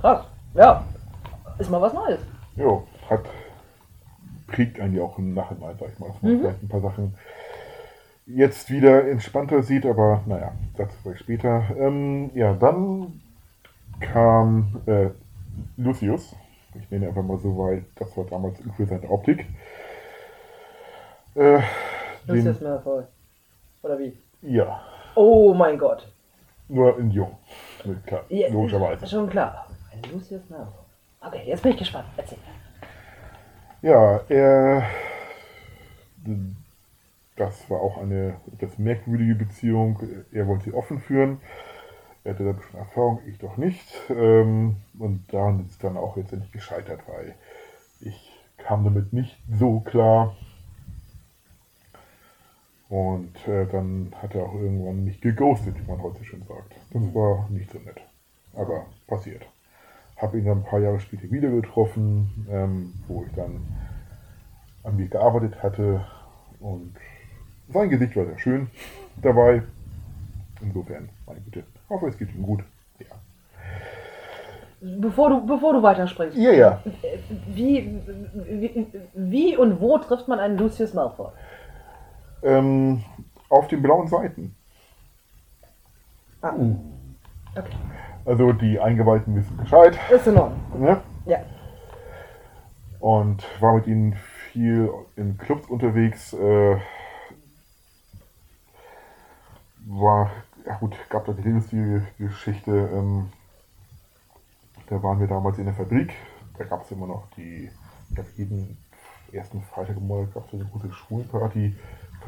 Krass, 0.00 0.26
ja, 0.54 0.84
ist 1.58 1.70
mal 1.70 1.80
was 1.80 1.92
Neues. 1.92 2.20
Ja, 2.56 2.82
hat 3.08 3.24
prägt 4.46 4.80
einen 4.80 4.96
ja 4.96 5.02
auch 5.02 5.18
im 5.18 5.34
Nachhinein, 5.34 5.76
sag 5.78 5.90
ich 5.92 5.98
mal, 5.98 6.08
dass 6.08 6.22
man 6.22 6.32
Mhm. 6.32 6.40
vielleicht 6.40 6.62
ein 6.62 6.68
paar 6.68 6.80
Sachen 6.80 7.14
jetzt 8.26 8.70
wieder 8.70 9.08
entspannter 9.08 9.62
sieht, 9.62 9.86
aber 9.86 10.22
naja, 10.26 10.52
dazu 10.76 10.94
vielleicht 11.02 11.20
später. 11.20 11.64
Ähm, 11.78 12.30
ja, 12.34 12.54
dann 12.54 13.20
kam 14.00 14.80
äh, 14.86 15.10
Lucius. 15.76 16.34
Ich 16.74 16.90
nenne 16.90 17.08
einfach 17.08 17.22
mal 17.22 17.38
so, 17.38 17.56
weil 17.58 17.84
das 17.96 18.16
war 18.16 18.24
damals 18.24 18.58
für 18.76 18.86
seine 18.86 19.08
Optik. 19.10 19.46
Äh, 21.34 21.58
ist 21.58 22.60
den, 22.60 22.80
voll. 22.82 23.06
Oder 23.82 23.98
wie? 23.98 24.16
ja, 24.42 24.80
Oh 25.16 25.52
mein 25.54 25.78
Gott. 25.78 26.06
Nur 26.70 26.98
in 26.98 27.10
Jung. 27.10 27.36
Mit 27.84 28.06
Klar, 28.06 28.24
Ja, 28.28 28.48
logischerweise. 28.48 29.06
Schon 29.06 29.28
klar. 29.28 29.66
Ein 29.92 30.10
Lucius 30.12 30.42
Malfoy. 30.48 30.72
Okay, 31.20 31.42
jetzt 31.46 31.62
bin 31.62 31.72
ich 31.72 31.78
gespannt. 31.78 32.06
Erzähl. 32.16 32.38
Ja, 33.82 34.20
er. 34.28 34.84
Das 37.36 37.68
war 37.70 37.80
auch 37.80 37.96
eine 37.98 38.36
etwas 38.52 38.78
merkwürdige 38.78 39.34
Beziehung. 39.34 39.98
Er 40.32 40.46
wollte 40.46 40.64
sie 40.64 40.74
offen 40.74 41.00
führen. 41.00 41.40
Er 42.22 42.34
hatte 42.34 42.44
da 42.44 42.60
schon 42.60 42.78
Erfahrung, 42.80 43.20
ich 43.26 43.38
doch 43.38 43.56
nicht. 43.56 43.86
Ähm, 44.10 44.76
Und 44.98 45.24
daran 45.32 45.60
ist 45.60 45.70
es 45.70 45.78
dann 45.78 45.96
auch 45.96 46.16
letztendlich 46.16 46.52
gescheitert, 46.52 47.00
weil 47.06 47.34
ich 48.00 48.30
kam 48.58 48.84
damit 48.84 49.14
nicht 49.14 49.38
so 49.50 49.80
klar. 49.80 50.36
Und 52.90 53.32
äh, 53.46 53.66
dann 53.70 54.12
hat 54.20 54.34
er 54.34 54.42
auch 54.44 54.54
irgendwann 54.54 55.04
mich 55.04 55.20
geghostet, 55.20 55.76
wie 55.78 55.88
man 55.90 56.02
heute 56.02 56.24
schon 56.24 56.42
sagt. 56.42 56.74
Das 56.92 57.02
war 57.14 57.48
nicht 57.48 57.70
so 57.70 57.78
nett. 57.78 58.00
Aber 58.54 58.86
passiert. 59.06 59.42
Habe 60.16 60.38
ihn 60.38 60.44
dann 60.44 60.58
ein 60.58 60.64
paar 60.64 60.80
Jahre 60.80 60.98
später 60.98 61.30
wieder 61.30 61.50
getroffen, 61.50 62.46
ähm, 62.50 62.92
wo 63.06 63.24
ich 63.24 63.32
dann 63.34 63.60
an 64.82 64.96
mir 64.96 65.06
gearbeitet 65.06 65.62
hatte. 65.62 66.04
Und 66.58 66.94
sein 67.68 67.90
Gesicht 67.90 68.16
war 68.16 68.26
sehr 68.26 68.38
schön 68.40 68.66
dabei. 69.22 69.62
Insofern, 70.60 71.08
meine 71.26 71.40
Güte. 71.42 71.62
Hoffe, 71.88 72.08
es 72.08 72.18
geht 72.18 72.34
ihm 72.34 72.42
gut. 72.42 72.64
Ja. 72.98 73.06
Bevor 74.80 75.30
du, 75.30 75.46
bevor 75.46 75.74
du 75.74 75.82
weitersprichst, 75.82 76.36
Ja, 76.36 76.52
ja. 76.52 76.82
wie, 77.46 78.00
wie, 78.34 78.86
wie 79.14 79.56
und 79.56 79.80
wo 79.80 79.96
trifft 79.98 80.26
man 80.26 80.40
einen 80.40 80.58
Lucius 80.58 80.92
Malfoy? 80.92 81.30
Ähm, 82.42 83.04
auf 83.48 83.68
den 83.68 83.82
blauen 83.82 84.08
Seiten. 84.08 84.54
Ah, 86.42 86.54
okay. 87.56 87.76
Also 88.24 88.52
die 88.52 88.78
Eingeweihten 88.78 89.34
wissen 89.34 89.56
Bescheid. 89.56 89.98
Ist 90.10 90.26
in 90.26 90.38
Ordnung. 90.38 90.80
Ne? 90.80 91.00
Ja. 91.26 91.38
Und 93.00 93.44
war 93.60 93.74
mit 93.74 93.86
ihnen 93.86 94.14
viel 94.52 94.90
in 95.16 95.36
Clubs 95.38 95.66
unterwegs. 95.68 96.32
Äh, 96.32 96.76
war, 99.86 100.30
ja 100.66 100.76
gut, 100.76 100.96
gab 101.08 101.24
da 101.24 101.32
die 101.32 101.48
lustige 101.48 102.06
Geschichte. 102.18 102.70
Ähm, 102.70 103.32
da 104.88 105.02
waren 105.02 105.20
wir 105.20 105.26
damals 105.26 105.58
in 105.58 105.64
der 105.64 105.74
Fabrik. 105.74 106.14
Da 106.58 106.64
gab 106.64 106.82
es 106.84 106.90
immer 106.90 107.06
noch 107.06 107.26
die, 107.36 107.70
ich 108.08 108.14
glaube, 108.14 108.30
jeden 108.36 108.78
ersten 109.32 109.62
Freitag 109.62 109.96
im 109.96 110.06
Monat 110.06 110.34
gab 110.34 110.46
es 110.46 110.54
eine 110.54 110.64
große 110.64 110.92
Schulparty. 110.92 111.76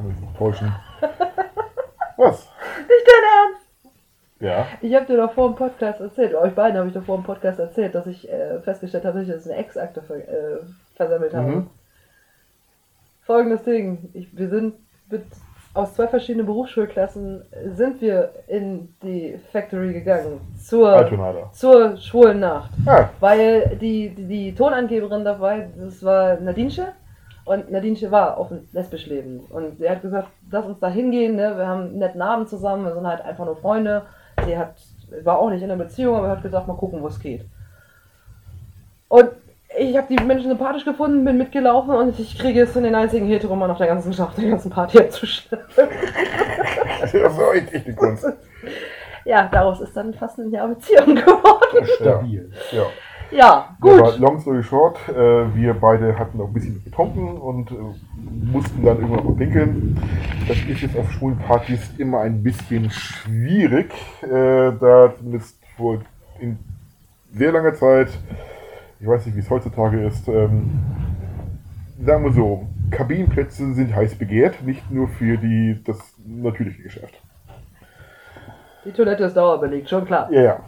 Kann 0.03 0.11
mich 0.11 0.21
nicht 0.21 0.37
täuschen. 0.37 0.73
Was? 2.17 2.49
Nicht 2.79 3.07
dein 3.07 3.25
Ernst? 3.39 3.63
Ja. 4.41 4.67
Ich 4.81 4.95
habe 4.97 5.07
dir 5.07 5.17
doch 5.17 5.33
vor 5.33 5.49
dem 5.49 5.55
Podcast 5.55 6.01
erzählt, 6.01 6.35
euch 6.35 6.53
beiden 6.55 6.77
habe 6.77 6.89
ich 6.89 6.95
doch 6.95 7.05
vor 7.05 7.17
dem 7.17 7.25
Podcast 7.25 7.61
erzählt, 7.61 7.95
dass 7.95 8.09
ich 8.09 8.29
äh, 8.29 8.59
festgestellt 8.63 9.05
habe, 9.05 9.21
dass 9.21 9.29
ich 9.29 9.33
jetzt 9.33 9.49
eine 9.49 9.59
Ex-Akte 9.59 10.03
ver 10.03 10.17
äh, 10.17 10.59
versammelt 10.97 11.35
habe. 11.35 11.47
Mhm. 11.47 11.71
Folgendes 13.23 13.63
Ding. 13.63 14.11
Ich, 14.13 14.37
wir 14.37 14.49
sind 14.49 14.75
mit, 15.09 15.23
aus 15.73 15.95
zwei 15.95 16.09
verschiedenen 16.09 16.47
Berufsschulklassen 16.47 17.45
sind 17.77 18.01
wir 18.01 18.33
in 18.49 18.93
die 19.05 19.39
Factory 19.53 19.93
gegangen. 19.93 20.41
Zur, 20.61 20.89
Altona. 20.89 21.53
zur 21.53 21.97
schwulen 21.97 22.41
Nacht. 22.41 22.73
Ah, 22.87 23.09
Weil 23.21 23.79
die, 23.81 24.09
die, 24.09 24.25
die 24.27 24.55
Tonangeberin 24.55 25.25
dabei, 25.25 25.69
das 25.77 26.03
war 26.03 26.41
Nadinsche. 26.41 26.89
Und 27.45 27.71
Nadinsche 27.71 28.11
war 28.11 28.39
offen 28.39 28.69
lesbisch 28.73 29.07
lebend. 29.07 29.51
Und 29.51 29.79
sie 29.79 29.89
hat 29.89 30.03
gesagt, 30.03 30.29
lass 30.51 30.65
uns 30.65 30.79
da 30.79 30.89
hingehen, 30.89 31.37
ne? 31.37 31.57
wir 31.57 31.67
haben 31.67 31.83
einen 31.83 31.99
netten 31.99 32.23
Abend 32.23 32.49
zusammen, 32.49 32.85
wir 32.85 32.95
sind 32.95 33.07
halt 33.07 33.23
einfach 33.23 33.45
nur 33.45 33.57
Freunde. 33.57 34.03
Sie 34.47 34.57
hat, 34.57 34.75
war 35.25 35.39
auch 35.39 35.51
nicht 35.51 35.63
in 35.63 35.71
einer 35.71 35.83
Beziehung, 35.83 36.17
aber 36.17 36.29
hat 36.29 36.43
gesagt, 36.43 36.69
mal 36.69 36.77
gucken, 36.77 37.03
wo 37.03 37.09
es 37.09 37.19
geht. 37.19 37.45
Und 39.09 39.31
ich 39.79 39.97
habe 39.97 40.07
die 40.09 40.23
Menschen 40.23 40.49
sympathisch 40.51 40.85
gefunden, 40.85 41.25
bin 41.25 41.39
mitgelaufen 41.39 41.95
und 41.95 42.19
ich 42.19 42.39
kriege 42.39 42.63
es 42.63 42.77
in 42.77 42.85
den 42.85 42.95
einzigen 42.95 43.27
Heteroman 43.27 43.71
auf 43.71 43.79
der 43.79 43.87
ganzen 43.87 44.19
auf 44.23 44.35
der 44.35 44.51
ganzen 44.51 44.71
Party 44.71 44.99
abzuschleppen. 45.01 45.67
das 45.77 47.39
war 47.39 47.55
echt, 47.55 47.73
echt 47.73 47.87
die 47.87 47.95
Kunst. 47.95 48.27
Ja, 49.25 49.49
daraus 49.49 49.81
ist 49.81 49.97
dann 49.97 50.15
fast 50.15 50.39
ein 50.39 50.51
Jahr 50.51 50.69
Beziehung 50.69 51.15
geworden. 51.15 51.87
Stabil. 51.97 52.51
Ja. 52.71 52.85
Ja, 53.33 53.39
Ja, 53.39 53.77
gut. 53.81 53.99
aber 53.99 54.19
long 54.19 54.41
story 54.41 54.63
short, 54.63 54.99
äh, 55.09 55.55
wir 55.55 55.75
beide 55.75 56.19
hatten 56.19 56.39
noch 56.39 56.47
ein 56.49 56.53
bisschen 56.53 56.83
getrunken 56.85 57.39
und 57.39 57.71
äh, 57.71 57.75
mussten 58.53 58.85
dann 58.85 58.99
irgendwann 59.01 59.25
mal 59.25 59.35
pinkeln. 59.35 59.99
Das 60.47 60.59
ist 60.59 60.81
jetzt 60.83 60.97
auf 60.99 61.11
schwulen 61.13 61.39
Partys 61.39 61.91
immer 61.99 62.21
ein 62.21 62.43
bisschen 62.43 62.91
schwierig, 62.91 63.93
äh, 64.23 64.29
da 64.79 65.13
zumindest 65.17 65.57
vor 65.77 65.99
in 66.41 66.59
sehr 67.33 67.53
langer 67.53 67.75
Zeit, 67.75 68.09
ich 69.01 69.07
weiß 69.07 69.25
nicht, 69.27 69.35
wie 69.37 69.41
es 69.41 69.49
heutzutage 69.51 70.05
ist, 70.05 70.29
ähm, 70.29 70.71
sagen 72.05 72.25
wir 72.25 72.33
so, 72.33 72.69
Kabinenplätze 72.91 73.73
sind 73.73 73.95
heiß 73.97 74.17
begehrt, 74.17 74.63
nicht 74.63 74.91
nur 74.91 75.09
für 75.09 75.39
die, 75.39 75.81
das 75.85 75.99
natürliche 76.27 76.83
Geschäft. 76.83 77.15
Die 78.85 78.93
Toilette 78.93 79.25
ist 79.25 79.37
dauerbelegt, 79.37 79.89
schon 79.89 80.05
klar. 80.05 80.29
Ja, 80.31 80.43
ja. 80.43 80.61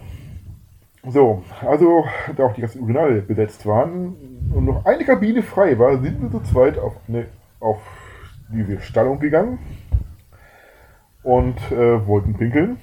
So, 1.06 1.42
also 1.60 2.06
da 2.34 2.46
auch 2.46 2.54
die 2.54 2.62
ganzen 2.62 2.82
Urinale 2.82 3.20
besetzt 3.20 3.66
waren 3.66 4.16
und 4.54 4.64
noch 4.64 4.86
eine 4.86 5.04
Kabine 5.04 5.42
frei 5.42 5.78
war, 5.78 5.98
sind 5.98 6.22
wir 6.22 6.30
zu 6.30 6.40
zweit 6.40 6.78
auf, 6.78 6.96
eine, 7.08 7.26
auf 7.60 7.78
diese 8.48 8.80
Stallung 8.80 9.20
gegangen 9.20 9.58
und 11.22 11.56
äh, 11.70 12.06
wollten 12.06 12.34
pinkeln. 12.34 12.78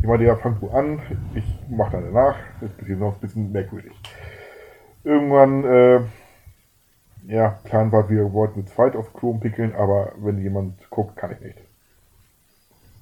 Ich 0.00 0.06
meinte, 0.06 0.24
ja, 0.24 0.34
fang 0.34 0.58
du 0.58 0.70
an, 0.70 1.00
ich 1.34 1.44
mach 1.70 1.92
dann 1.92 2.02
danach. 2.02 2.36
Das 2.60 2.70
ist 2.72 2.98
noch 2.98 3.14
ein 3.14 3.20
bisschen 3.20 3.52
merkwürdig. 3.52 3.92
Irgendwann, 5.04 5.64
äh, 5.64 6.00
ja, 7.28 7.60
Plan 7.62 7.92
war, 7.92 8.10
wir 8.10 8.32
wollten 8.32 8.66
zu 8.66 8.74
zweit 8.74 8.96
aufs 8.96 9.12
Klo 9.12 9.34
pinkeln, 9.34 9.72
aber 9.76 10.12
wenn 10.16 10.38
jemand 10.38 10.90
guckt, 10.90 11.14
kann 11.16 11.30
ich 11.30 11.40
nicht. 11.40 11.58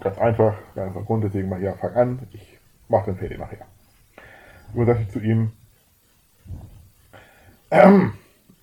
Ganz 0.01 0.19
einfach, 0.19 0.55
ganz 0.75 0.89
einfach 0.89 1.07
Grund, 1.07 1.25
deswegen 1.25 1.49
mal, 1.49 1.63
ja, 1.63 1.73
fang 1.73 1.95
an, 1.95 2.29
ich 2.33 2.59
mach 2.89 3.07
dann 3.07 3.17
fertig 3.17 3.39
nachher. 3.39 3.70
Und 4.75 4.87
dann 4.87 4.87
sagte 4.87 5.03
ich 5.03 5.11
zu 5.11 5.21
ihm, 5.21 5.53
ähm, 7.71 8.13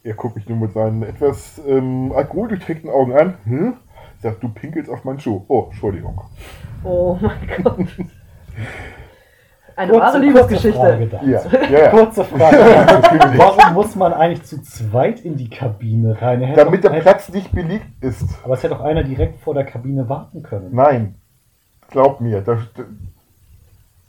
er 0.03 0.13
guckt 0.13 0.35
mich 0.35 0.47
nur 0.47 0.57
mit 0.57 0.73
seinen 0.73 1.03
etwas 1.03 1.61
ähm, 1.67 2.11
alkoholdurchtränkten 2.15 2.89
Augen 2.89 3.13
an. 3.17 3.33
Hm? 3.45 3.73
Sagt, 4.21 4.41
du 4.43 4.49
pinkelst 4.49 4.89
auf 4.89 5.03
meinen 5.03 5.19
Schuh. 5.19 5.43
Oh, 5.47 5.65
Entschuldigung. 5.69 6.21
Oh 6.83 7.17
mein 7.21 7.37
Gott. 7.63 7.77
Eine 9.75 9.91
Kurze- 9.91 10.01
wahre 10.01 10.11
kurze 10.11 10.19
Liebesgeschichte. 10.25 10.79
Frage 10.79 11.07
da. 11.07 11.21
Ja, 11.23 11.41
ja, 11.69 11.79
ja. 11.83 11.89
Kurze 11.89 12.23
Frage. 12.23 12.57
Warum 13.37 13.73
muss 13.75 13.95
man 13.95 14.11
eigentlich 14.13 14.43
zu 14.43 14.61
zweit 14.63 15.19
in 15.21 15.37
die 15.37 15.49
Kabine 15.49 16.19
rein? 16.19 16.41
Er 16.41 16.47
hätte 16.47 16.65
Damit 16.65 16.83
doch- 16.83 16.91
der 16.91 17.01
Platz 17.01 17.29
nicht 17.29 17.51
belegt 17.51 17.85
ist. 18.01 18.25
Aber 18.43 18.55
es 18.55 18.63
hätte 18.63 18.73
doch 18.73 18.81
einer 18.81 19.03
direkt 19.03 19.39
vor 19.41 19.53
der 19.53 19.65
Kabine 19.65 20.09
warten 20.09 20.41
können. 20.41 20.69
Nein, 20.73 21.15
glaub 21.91 22.21
mir, 22.21 22.41
das, 22.41 22.59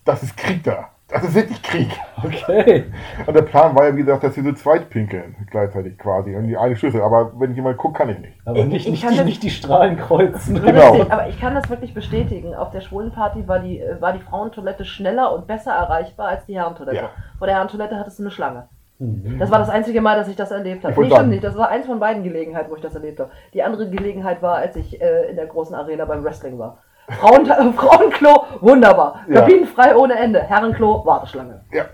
das 0.07 0.23
ist 0.23 0.37
Krieg 0.39 0.63
da. 0.65 0.89
Das 1.11 1.25
ist 1.25 1.35
wirklich 1.35 1.63
Krieg. 1.63 1.89
Okay. 2.21 2.85
Und 3.27 3.35
der 3.37 3.43
Plan 3.43 3.77
war 3.77 3.87
ja, 3.87 3.95
wie 3.95 4.01
gesagt, 4.01 4.25
dass 4.25 4.37
wir 4.37 4.43
zu 4.43 4.53
zweit 4.55 4.91
pinkeln, 4.91 5.37
gleichzeitig 5.53 5.97
quasi. 5.97 6.35
Und 6.35 6.49
die 6.49 6.57
eine 6.57 6.75
Schlüssel. 6.75 7.01
Aber 7.01 7.31
wenn 7.39 7.55
jemand 7.55 7.79
guckt, 7.79 7.97
kann 7.97 8.09
ich 8.09 8.19
nicht. 8.19 8.35
Aber 8.45 8.59
Ich- 8.59 8.65
nicht, 8.67 8.87
ich 8.87 8.91
nicht, 8.91 9.05
kann 9.05 9.15
die, 9.15 9.23
nicht 9.23 9.41
die 9.45 9.51
Strahlen 9.51 9.97
kreuzen. 9.97 10.61
Genau. 10.61 10.95
Richtig, 10.95 11.13
aber 11.13 11.29
ich 11.29 11.41
kann 11.41 11.55
das 11.55 11.71
wirklich 11.71 11.95
bestätigen. 11.95 12.57
Auf 12.57 12.71
der 12.73 12.81
Schwulenparty 12.81 13.47
war 13.47 13.61
die, 13.61 13.79
äh, 13.79 14.01
war 14.01 14.13
die 14.13 14.19
Frauentoilette 14.19 14.85
schneller 14.85 15.33
und 15.33 15.47
besser 15.47 15.71
erreichbar 15.73 16.27
als 16.29 16.45
die 16.47 16.57
Herrentoilette. 16.57 16.97
Ja. 16.97 17.11
Vor 17.39 17.47
der 17.47 17.55
Herrentoilette 17.57 17.97
hattest 17.97 18.19
du 18.19 18.25
eine 18.25 18.33
Schlange. 18.33 18.69
Mhm. 18.99 19.39
Das 19.39 19.49
war 19.53 19.61
das 19.61 19.71
einzige 19.71 20.01
Mal, 20.01 20.17
dass 20.17 20.27
ich 20.27 20.35
das 20.35 20.51
erlebt 20.51 20.85
habe. 20.85 21.01
Nee, 21.01 21.09
stimmt 21.09 21.29
nicht. 21.31 21.45
Das 21.45 21.57
war 21.57 21.69
eins 21.69 21.87
von 21.87 22.01
beiden 22.01 22.25
Gelegenheiten, 22.25 22.69
wo 22.69 22.75
ich 22.75 22.83
das 22.83 22.97
erlebt 22.97 23.21
habe. 23.21 23.31
Die 23.55 23.63
andere 23.63 23.89
Gelegenheit 23.89 24.43
war, 24.43 24.57
als 24.57 24.75
ich 24.75 25.01
äh, 25.01 25.31
in 25.31 25.37
der 25.37 25.47
großen 25.47 25.77
Arena 25.77 26.05
beim 26.05 26.25
Wrestling 26.25 26.59
war. 26.59 26.79
Frauen, 27.09 27.47
Frauenklo, 27.75 28.45
wunderbar. 28.61 29.21
Ja. 29.29 29.41
Kabinenfrei 29.41 29.97
ohne 29.97 30.15
Ende. 30.15 30.43
Herrenklo, 30.43 31.05
Warteschlange. 31.07 31.65
Ja. 31.73 31.85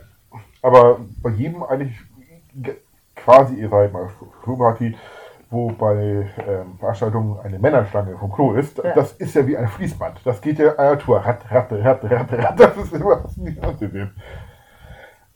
Aber 0.62 0.98
bei 1.22 1.30
jedem 1.30 1.62
eigentlich 1.62 1.96
ge- 2.54 2.76
quasi, 3.14 3.54
ihr 3.54 3.68
seid 3.68 3.92
mal 3.92 4.08
Schulparty, 4.44 4.96
wo 5.50 5.68
bei 5.70 6.26
ähm, 6.48 6.78
Veranstaltungen 6.80 7.38
eine 7.44 7.58
Männerschlange 7.58 8.16
vom 8.18 8.32
Klo 8.32 8.54
ist, 8.54 8.78
Ja. 8.82 8.92
das 8.94 9.12
ist 9.12 9.34
ja 9.34 9.46
wie 9.46 9.56
ein 9.56 9.68
Fließband. 9.68 10.20
Das 10.24 10.40
geht 10.40 10.58
ja 10.58 10.74
einer 10.76 10.98
Tour. 10.98 11.18
Ratte, 11.18 11.48
Ratte, 11.50 11.84
Ratte, 11.84 12.10
Ratte, 12.10 12.38
Ratte. 12.42 12.56
Das 12.56 12.76
ist 12.76 12.92
überhaupt 12.92 13.36
nicht 13.36 13.62
anzusehen. 13.62 14.14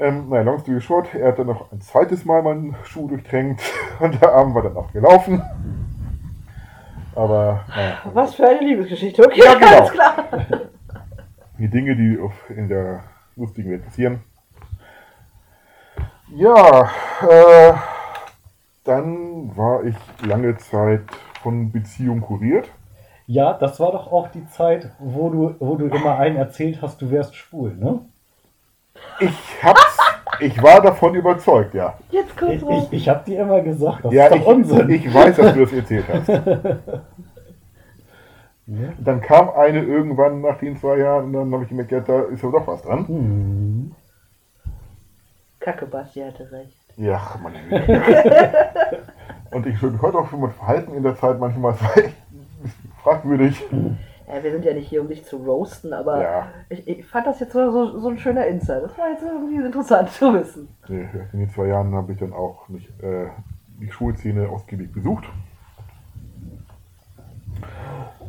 Ähm, 0.01 0.29
nein, 0.29 0.45
long 0.47 0.59
story 0.61 0.81
short, 0.81 1.13
er 1.15 1.29
hat 1.29 1.39
dann 1.41 1.49
noch 1.49 1.73
ein 1.73 1.81
zweites 1.81 2.25
Mal 2.25 2.43
meinen 2.43 2.77
Schuh 2.85 3.09
durchtränkt 3.09 3.61
und 4.01 4.21
der 4.21 4.33
Abend 4.33 4.55
war 4.55 4.63
dann 4.63 4.75
noch 4.75 4.93
gelaufen. 4.93 5.43
Aber 7.19 7.65
naja, 7.75 7.99
Was 8.15 8.37
für 8.37 8.47
eine 8.47 8.61
Liebesgeschichte. 8.61 9.25
Okay, 9.27 9.43
Ja, 9.45 9.55
genau. 9.55 9.71
ganz 9.71 9.91
klar. 9.91 10.25
die 11.59 11.67
Dinge, 11.67 11.97
die 11.97 12.17
in 12.55 12.69
der 12.69 13.03
lustigen 13.35 13.73
Welt 13.73 13.85
passieren. 13.85 14.21
Ja, 16.29 16.89
äh, 17.29 17.73
dann 18.85 19.57
war 19.57 19.83
ich 19.83 19.97
lange 20.25 20.57
Zeit 20.59 21.03
von 21.43 21.73
Beziehung 21.73 22.21
kuriert. 22.21 22.69
Ja, 23.27 23.53
das 23.53 23.81
war 23.81 23.91
doch 23.91 24.13
auch 24.13 24.29
die 24.29 24.47
Zeit, 24.51 24.89
wo 25.01 25.29
du, 25.29 25.57
wo 25.59 25.75
du 25.75 25.87
immer 25.87 26.19
einen 26.19 26.37
erzählt 26.37 26.81
hast, 26.83 27.03
du 27.03 27.11
wärst 27.11 27.35
schwul, 27.35 27.75
ne? 27.75 27.99
Ich 29.19 29.37
hab's, 29.65 29.99
ich 30.41 30.63
war 30.63 30.81
davon 30.81 31.15
überzeugt, 31.15 31.75
ja. 31.75 31.95
Jetzt 32.11 32.37
kommt's 32.37 32.63
Ich, 32.63 32.69
ich, 32.69 32.93
ich 32.93 33.09
hab 33.09 33.25
dir 33.25 33.41
immer 33.41 33.61
gesagt, 33.61 34.05
das 34.05 34.13
ja, 34.13 34.27
ist 34.27 34.33
doch 34.33 34.41
ich, 34.41 34.47
Unsinn. 34.47 34.91
ich 34.91 35.15
weiß, 35.15 35.37
dass 35.37 35.55
du 35.55 35.61
das 35.61 35.73
erzählt 35.73 36.05
hast. 36.09 36.29
Ja. 38.71 38.93
Dann 38.99 39.23
kam 39.23 39.49
eine 39.49 39.83
irgendwann 39.83 40.43
nach 40.43 40.59
den 40.59 40.77
zwei 40.77 40.99
Jahren 40.99 41.25
und 41.25 41.33
dann 41.33 41.53
habe 41.53 41.63
ich 41.63 41.71
gemerkt, 41.71 41.91
ja, 41.91 42.01
da 42.01 42.21
ist 42.25 42.43
ja 42.43 42.51
doch 42.51 42.67
was 42.67 42.83
dran. 42.83 43.09
Hm. 43.09 43.93
Kacke, 45.59 45.87
Basti 45.87 46.21
hatte 46.21 46.53
recht. 46.53 46.77
Ja, 46.99 47.21
meine 47.43 47.59
Güte. 47.63 48.53
Und 49.51 49.67
ich 49.67 49.81
würde 49.81 49.95
mich 49.95 50.03
heute 50.03 50.19
auch 50.19 50.29
für 50.29 50.37
mein 50.37 50.53
Verhalten 50.53 50.95
in 50.95 51.03
der 51.03 51.17
Zeit 51.17 51.39
manchmal 51.39 51.73
es 52.65 53.03
war 53.05 53.23
Ja, 54.29 54.43
wir 54.43 54.53
sind 54.53 54.65
ja 54.65 54.75
nicht 54.75 54.89
hier, 54.89 55.01
um 55.01 55.09
dich 55.09 55.25
zu 55.25 55.37
roasten, 55.39 55.93
aber 55.95 56.23
Ja. 56.23 56.47
ich, 56.69 56.87
ich 56.87 57.07
fand 57.07 57.27
das 57.27 57.41
jetzt 57.41 57.53
so, 57.53 57.71
so, 57.71 57.99
so 57.99 58.09
ein 58.09 58.19
schöner 58.19 58.47
Insight. 58.47 58.83
Das 58.83 58.99
war 58.99 59.09
jetzt 59.11 59.23
irgendwie 59.23 59.65
interessant 59.65 60.11
zu 60.11 60.35
wissen. 60.35 60.69
Nee, 60.89 61.09
in 61.33 61.39
den 61.41 61.49
zwei 61.51 61.67
Jahren 61.69 61.95
habe 61.95 62.13
ich 62.13 62.19
dann 62.19 62.33
auch 62.35 62.69
nicht 62.69 62.89
äh, 63.03 63.27
die 63.81 63.91
Schulszene 63.91 64.49
ausgiebig 64.49 64.93
besucht. 64.93 65.25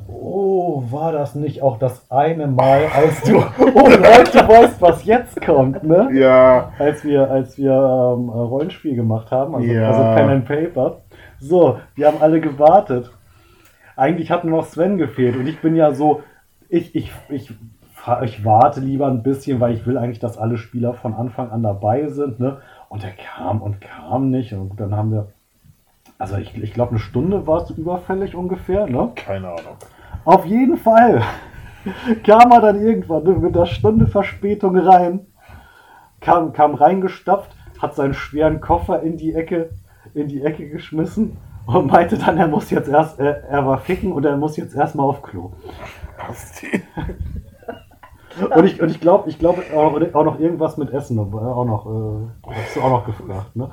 Oh, 0.07 0.83
war 0.89 1.11
das 1.11 1.35
nicht 1.35 1.61
auch 1.61 1.77
das 1.77 2.09
eine 2.11 2.47
Mal, 2.47 2.85
als 2.95 3.21
du. 3.23 3.37
Oh 3.59 3.87
Leute, 3.87 4.31
du 4.31 4.47
weißt, 4.47 4.81
was 4.81 5.05
jetzt 5.05 5.39
kommt, 5.41 5.83
ne? 5.83 6.09
Ja, 6.13 6.71
Als 6.79 7.03
wir, 7.03 7.29
als 7.29 7.57
wir 7.57 7.71
ähm, 7.71 8.29
Rollenspiel 8.29 8.95
gemacht 8.95 9.31
haben, 9.31 9.55
also, 9.55 9.67
Ja. 9.67 9.87
also 9.89 10.01
Pen 10.15 10.29
and 10.29 10.45
Paper. 10.45 10.97
So, 11.39 11.77
wir 11.95 12.07
haben 12.07 12.17
alle 12.21 12.39
gewartet. 12.41 13.11
Eigentlich 13.99 14.31
hat 14.31 14.45
nur 14.45 14.61
noch 14.61 14.65
Sven 14.65 14.97
gefehlt 14.97 15.35
und 15.35 15.45
ich 15.45 15.59
bin 15.59 15.75
ja 15.75 15.93
so, 15.93 16.23
ich, 16.69 16.95
ich, 16.95 17.11
ich, 17.27 17.51
ich 18.23 18.45
warte 18.45 18.79
lieber 18.79 19.07
ein 19.07 19.23
bisschen, 19.23 19.59
weil 19.59 19.73
ich 19.73 19.85
will 19.85 19.97
eigentlich, 19.97 20.19
dass 20.19 20.37
alle 20.37 20.57
Spieler 20.57 20.93
von 20.93 21.13
Anfang 21.13 21.51
an 21.51 21.63
dabei 21.63 22.07
sind, 22.07 22.39
ne? 22.39 22.61
Und 22.87 23.03
er 23.03 23.11
kam 23.11 23.61
und 23.61 23.81
kam 23.81 24.29
nicht 24.29 24.53
und 24.53 24.69
gut, 24.69 24.79
dann 24.79 24.95
haben 24.95 25.11
wir, 25.11 25.27
also 26.17 26.37
ich, 26.37 26.55
ich 26.57 26.73
glaube 26.73 26.91
eine 26.91 26.99
Stunde 26.99 27.45
war 27.45 27.61
es 27.61 27.71
überfällig 27.71 28.35
ungefähr, 28.35 28.87
ne? 28.87 29.11
keine 29.15 29.49
Ahnung. 29.49 29.75
Auf 30.23 30.45
jeden 30.45 30.77
Fall 30.77 31.21
kam 32.25 32.53
er 32.53 32.61
dann 32.61 32.81
irgendwann 32.81 33.23
ne, 33.23 33.31
mit 33.31 33.53
einer 33.53 33.65
Stunde 33.65 34.07
Verspätung 34.07 34.77
rein, 34.77 35.25
kam, 36.21 36.53
kam 36.53 36.73
reingestapft, 36.73 37.51
hat 37.81 37.95
seinen 37.95 38.13
schweren 38.13 38.61
Koffer 38.61 39.01
in 39.03 39.17
die 39.17 39.33
Ecke, 39.33 39.71
in 40.13 40.29
die 40.29 40.41
Ecke 40.41 40.69
geschmissen 40.69 41.35
und 41.73 41.87
meinte 41.87 42.17
dann, 42.17 42.37
er 42.37 42.47
muss 42.47 42.69
jetzt 42.69 42.89
erst, 42.89 43.19
er, 43.19 43.43
er 43.43 43.65
war 43.65 43.77
ficken 43.79 44.11
und 44.11 44.25
er 44.25 44.37
muss 44.37 44.57
jetzt 44.57 44.75
erstmal 44.75 45.07
auf 45.07 45.21
Klo. 45.21 45.51
Und 48.55 48.65
ich, 48.65 48.81
und 48.81 48.89
ich 48.89 49.01
glaube, 49.01 49.29
ich 49.29 49.37
glaube 49.37 49.63
auch, 49.75 49.99
auch 50.13 50.23
noch 50.23 50.39
irgendwas 50.39 50.77
mit 50.77 50.93
Essen, 50.93 51.17
äh, 51.17 51.21
auch 51.21 51.65
noch, 51.65 51.85
äh, 51.85 52.53
hast 52.53 52.75
du 52.75 52.81
auch 52.81 52.89
noch 52.89 53.05
gefragt, 53.05 53.53
ne? 53.55 53.69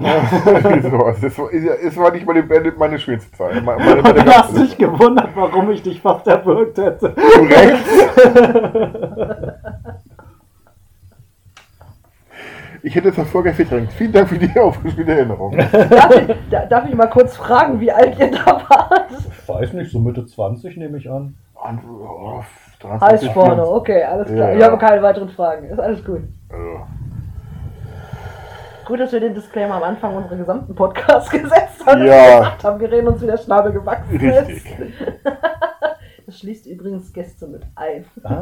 so, 0.00 0.96
also 0.96 1.20
das 1.20 1.38
war, 1.38 1.52
es 1.52 1.96
war 1.96 2.10
nicht 2.10 2.26
meine, 2.26 2.42
meine 2.78 2.98
schönste 2.98 3.30
Zeit. 3.36 3.62
Meine, 3.62 3.84
meine, 3.84 4.02
meine 4.02 4.24
du 4.24 4.30
hast 4.34 4.56
dich 4.56 4.78
gewundert, 4.78 5.28
warum 5.34 5.70
ich 5.70 5.82
dich 5.82 6.00
fast 6.00 6.26
erwürgt 6.26 6.78
hätte. 6.78 7.14
Zu 7.14 7.42
Recht. 7.42 7.84
Ich 12.82 12.94
hätte 12.94 13.08
es 13.08 13.16
davor 13.16 13.44
verdrängt. 13.44 13.92
Vielen 13.92 14.12
Dank 14.12 14.28
für 14.28 14.38
die 14.38 14.58
aufgespielte 14.60 15.12
Erinnerung. 15.12 15.56
Darf 15.56 16.16
ich, 16.16 16.36
da, 16.50 16.66
darf 16.66 16.88
ich 16.88 16.94
mal 16.94 17.08
kurz 17.08 17.36
fragen, 17.36 17.80
wie 17.80 17.92
alt 17.92 18.18
ihr 18.18 18.30
da 18.30 18.62
wart? 18.68 19.10
Ich 19.10 19.48
weiß 19.48 19.72
nicht, 19.74 19.90
so 19.90 19.98
Mitte 19.98 20.24
20 20.24 20.76
nehme 20.76 20.98
ich 20.98 21.10
an. 21.10 21.36
Und, 21.54 21.80
oh, 21.84 22.42
23 22.80 23.02
Alles 23.02 23.34
vorne, 23.34 23.66
okay, 23.68 24.02
alles 24.02 24.28
klar. 24.28 24.52
Ja, 24.52 24.56
Ich 24.58 24.64
habe 24.64 24.78
keine 24.78 25.02
weiteren 25.02 25.28
Fragen. 25.28 25.68
Ist 25.68 25.78
alles 25.78 26.02
gut. 26.04 26.22
Also, 26.48 26.86
Gut, 28.86 28.98
dass 28.98 29.12
wir 29.12 29.20
den 29.20 29.34
Disclaimer 29.34 29.74
am 29.76 29.84
Anfang 29.84 30.16
unserer 30.16 30.36
gesamten 30.36 30.74
Podcast 30.74 31.30
gesetzt 31.30 31.86
haben. 31.86 32.06
Ja. 32.06 32.14
Und 32.38 32.38
gesagt 32.40 32.64
haben, 32.64 32.80
wir 32.80 32.90
reden 32.90 33.08
uns 33.08 33.22
wieder 33.22 33.36
Schnabel 33.38 33.72
gewachsen 33.72 34.16
richtig. 34.16 34.56
ist. 34.56 34.66
Das 36.30 36.38
schließt 36.38 36.66
übrigens 36.66 37.12
Gäste 37.12 37.48
mit 37.48 37.62
ein. 37.74 38.04
Ah, 38.22 38.40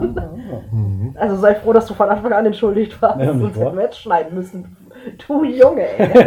Mhm. 0.71 1.16
Also 1.18 1.37
sei 1.37 1.54
froh, 1.54 1.73
dass 1.73 1.87
du 1.87 1.95
von 1.95 2.11
Anfang 2.11 2.35
an 2.35 2.45
entschuldigt 2.45 3.00
warst. 3.00 3.18
Ja, 3.18 3.33
hätten 3.33 3.76
wir 3.76 3.83
jetzt 3.83 3.99
schneiden 3.99 4.35
müssen. 4.35 4.76
Du 5.26 5.42
Junge, 5.42 5.87
ey. 5.99 6.26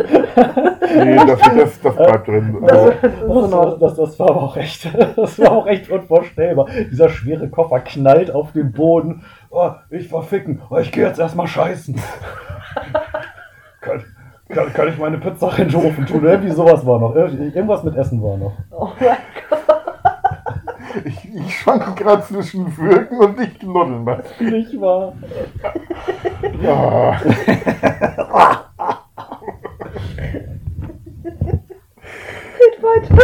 Nee, 1.05 1.17
das, 1.25 1.39
das, 1.41 1.81
das 1.83 1.95
bleibt 1.97 2.27
drin. 2.27 2.57
Das, 2.63 2.73
Also, 2.73 2.89
ist 2.91 3.03
in 3.05 3.51
Das, 3.51 3.79
das, 3.79 3.95
das 3.97 4.19
war 4.19 4.31
aber 4.31 4.43
auch 4.43 4.57
echt, 4.57 4.89
das 5.17 5.39
war 5.39 5.53
auch 5.53 5.67
echt 5.69 5.89
unvorstellbar. 5.89 6.67
Dieser 6.91 7.11
schwere 7.11 7.49
Koffer 7.49 7.79
knallt 7.81 8.33
auf 8.33 8.51
den 8.53 8.73
Boden. 8.73 9.25
Oh, 9.51 9.71
ich 9.91 10.11
war 10.11 10.23
ficken. 10.25 10.61
Oh, 10.69 10.79
ich 10.79 10.91
gehe 10.91 11.07
jetzt 11.07 11.21
erstmal 11.21 11.47
scheißen. 11.47 11.95
kann, 13.83 14.03
kann, 14.49 14.73
kann 14.73 14.89
ich 14.89 14.99
meine 14.99 15.19
Pizza 15.19 15.57
in 15.59 15.69
den 15.69 15.77
Ofen 15.77 16.07
tun? 16.07 16.25
Irgendwie 16.25 16.51
sowas 16.51 16.85
war 16.87 16.99
noch. 16.99 17.15
Ir- 17.15 17.55
Irgendwas 17.55 17.85
mit 17.85 17.95
Essen 17.95 18.21
war 18.23 18.37
noch. 18.39 18.53
Oh 18.73 18.89
mein 18.99 19.17
Gott. 19.51 19.95
Ich, 21.05 21.35
ich 21.35 21.59
schwanke 21.59 21.93
gerade 21.95 22.23
zwischen 22.23 22.77
Wirken 22.77 23.19
und 23.19 23.39
nicht 23.39 23.61
knuddeln. 23.61 24.05
Nicht 24.41 24.81
wahr? 24.81 25.15
Ja. 26.63 27.21
Geht 32.59 32.83
weiter. 32.83 33.17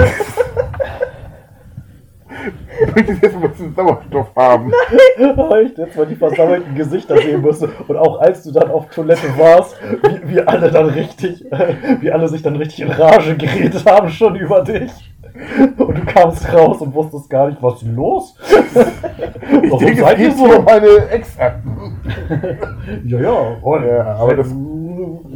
Ich 2.80 2.94
möchte 2.94 3.12
jetzt 3.12 3.34
ein 3.34 3.40
bisschen 3.40 3.74
Sauerstoff 3.74 4.34
haben. 4.36 4.72
Ich 5.16 5.78
jetzt 5.78 5.96
mal 5.96 6.06
die 6.06 6.16
versammelten 6.16 6.74
Gesichter 6.74 7.16
sehen 7.16 7.40
musste. 7.40 7.68
Und 7.86 7.96
auch 7.96 8.20
als 8.20 8.42
du 8.42 8.52
dann 8.52 8.70
auf 8.70 8.90
Toilette 8.90 9.28
warst, 9.38 9.76
wie, 10.02 10.34
wie 10.34 10.40
alle 10.40 10.70
dann 10.70 10.86
richtig, 10.86 11.50
äh, 11.52 11.74
wie 12.00 12.10
alle 12.10 12.28
sich 12.28 12.42
dann 12.42 12.56
richtig 12.56 12.80
in 12.80 12.90
Rage 12.90 13.36
geredet 13.36 13.84
haben 13.86 14.08
schon 14.08 14.36
über 14.36 14.62
dich. 14.62 15.13
Und 15.78 15.98
du 15.98 16.04
kamst 16.06 16.52
raus 16.52 16.80
und 16.80 16.94
wusstest 16.94 17.28
gar 17.28 17.48
nicht, 17.48 17.60
was 17.62 17.82
ist 17.82 17.88
los? 17.88 18.36
Ich 18.40 19.70
Warum 19.70 19.78
denke, 19.80 19.92
es 20.02 20.08
seid 20.08 20.18
ihr 20.20 20.30
so? 20.32 20.44
um 20.44 20.64
meine 20.64 21.08
Ex-Akten. 21.10 21.98
Ja, 23.04 23.18
ja. 23.20 23.56
Oh, 23.62 23.76
Ja, 23.78 24.14
aber 24.16 24.36
das- 24.36 24.54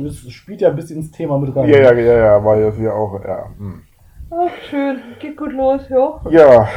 das 0.01 0.31
spielt 0.33 0.61
ja 0.61 0.69
ein 0.69 0.77
bisschen 0.77 0.99
ins 0.99 1.11
Thema 1.11 1.39
mit 1.39 1.55
rein. 1.57 1.69
Ja, 1.69 1.79
ja, 1.79 1.93
ja, 1.93 2.17
ja, 2.17 2.45
weil 2.45 2.63
das 2.63 2.79
ja 2.79 2.93
auch, 2.93 3.21
ja. 3.25 3.47
hm. 3.59 3.83
Ach, 4.31 4.51
schön. 4.71 4.99
Geht 5.19 5.37
gut 5.37 5.53
los, 5.53 5.89
ja. 5.89 6.21
Ja, 6.31 6.69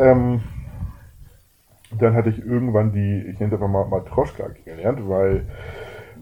ähm, 0.00 0.40
dann 1.98 2.14
hatte 2.14 2.30
ich 2.30 2.38
irgendwann 2.38 2.92
die, 2.92 3.26
ich 3.30 3.38
nenne 3.38 3.52
es 3.52 3.60
einfach 3.60 3.68
mal 3.68 3.84
Matroschka 3.86 4.44
kennengelernt, 4.48 5.00
weil 5.08 5.46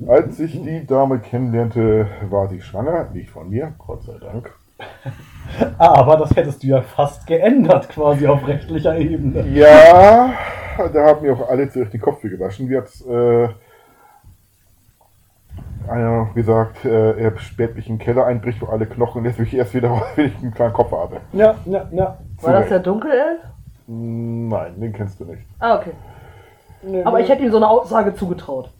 als 0.08 0.40
ich 0.40 0.60
die 0.62 0.86
Dame 0.86 1.18
kennenlernte, 1.20 2.06
war 2.30 2.48
sie 2.48 2.60
schwanger, 2.60 3.10
nicht 3.12 3.30
von 3.30 3.50
mir, 3.50 3.72
Gott 3.78 4.02
sei 4.02 4.14
Dank. 4.18 4.50
Aber 5.78 6.16
das 6.16 6.34
hättest 6.36 6.62
du 6.62 6.68
ja 6.68 6.82
fast 6.82 7.26
geändert, 7.26 7.88
quasi 7.88 8.26
auf 8.26 8.46
rechtlicher 8.46 8.96
Ebene. 8.96 9.46
Ja, 9.48 10.32
da 10.92 11.06
haben 11.06 11.22
mir 11.22 11.32
auch 11.34 11.48
alle 11.48 11.68
zuerst 11.68 11.92
den 11.92 12.00
Kopf 12.00 12.22
gewaschen. 12.22 12.68
Wie 12.68 12.76
hat 12.76 12.88
äh, 13.06 13.48
einer 15.90 16.30
gesagt, 16.34 16.84
äh, 16.84 17.20
er 17.20 17.38
sperrt 17.38 17.74
mich 17.76 17.88
in 17.88 17.96
den 17.96 18.04
Keller 18.04 18.26
ein, 18.26 18.40
bricht 18.40 18.62
wo 18.62 18.66
alle 18.66 18.86
Knochen 18.86 19.18
und 19.18 19.24
lässt 19.24 19.38
mich 19.38 19.54
erst 19.54 19.74
wieder 19.74 19.88
raus, 19.88 20.04
wenn 20.16 20.26
ich 20.26 20.36
einen 20.42 20.54
kleinen 20.54 20.72
Kopf 20.72 20.92
habe. 20.92 21.20
Ja, 21.32 21.56
ja, 21.64 21.88
ja. 21.90 22.18
War 22.40 22.52
das 22.52 22.52
Zurecht. 22.52 22.70
der 22.70 22.78
Dunkelelf? 22.80 23.40
Nein, 23.86 24.80
den 24.80 24.92
kennst 24.92 25.18
du 25.18 25.24
nicht. 25.24 25.42
Ah, 25.58 25.78
okay. 25.78 25.92
Nee, 26.82 27.02
Aber 27.02 27.18
nee. 27.18 27.24
ich 27.24 27.30
hätte 27.30 27.42
ihm 27.42 27.50
so 27.50 27.56
eine 27.56 27.68
Aussage 27.68 28.14
zugetraut. 28.14 28.70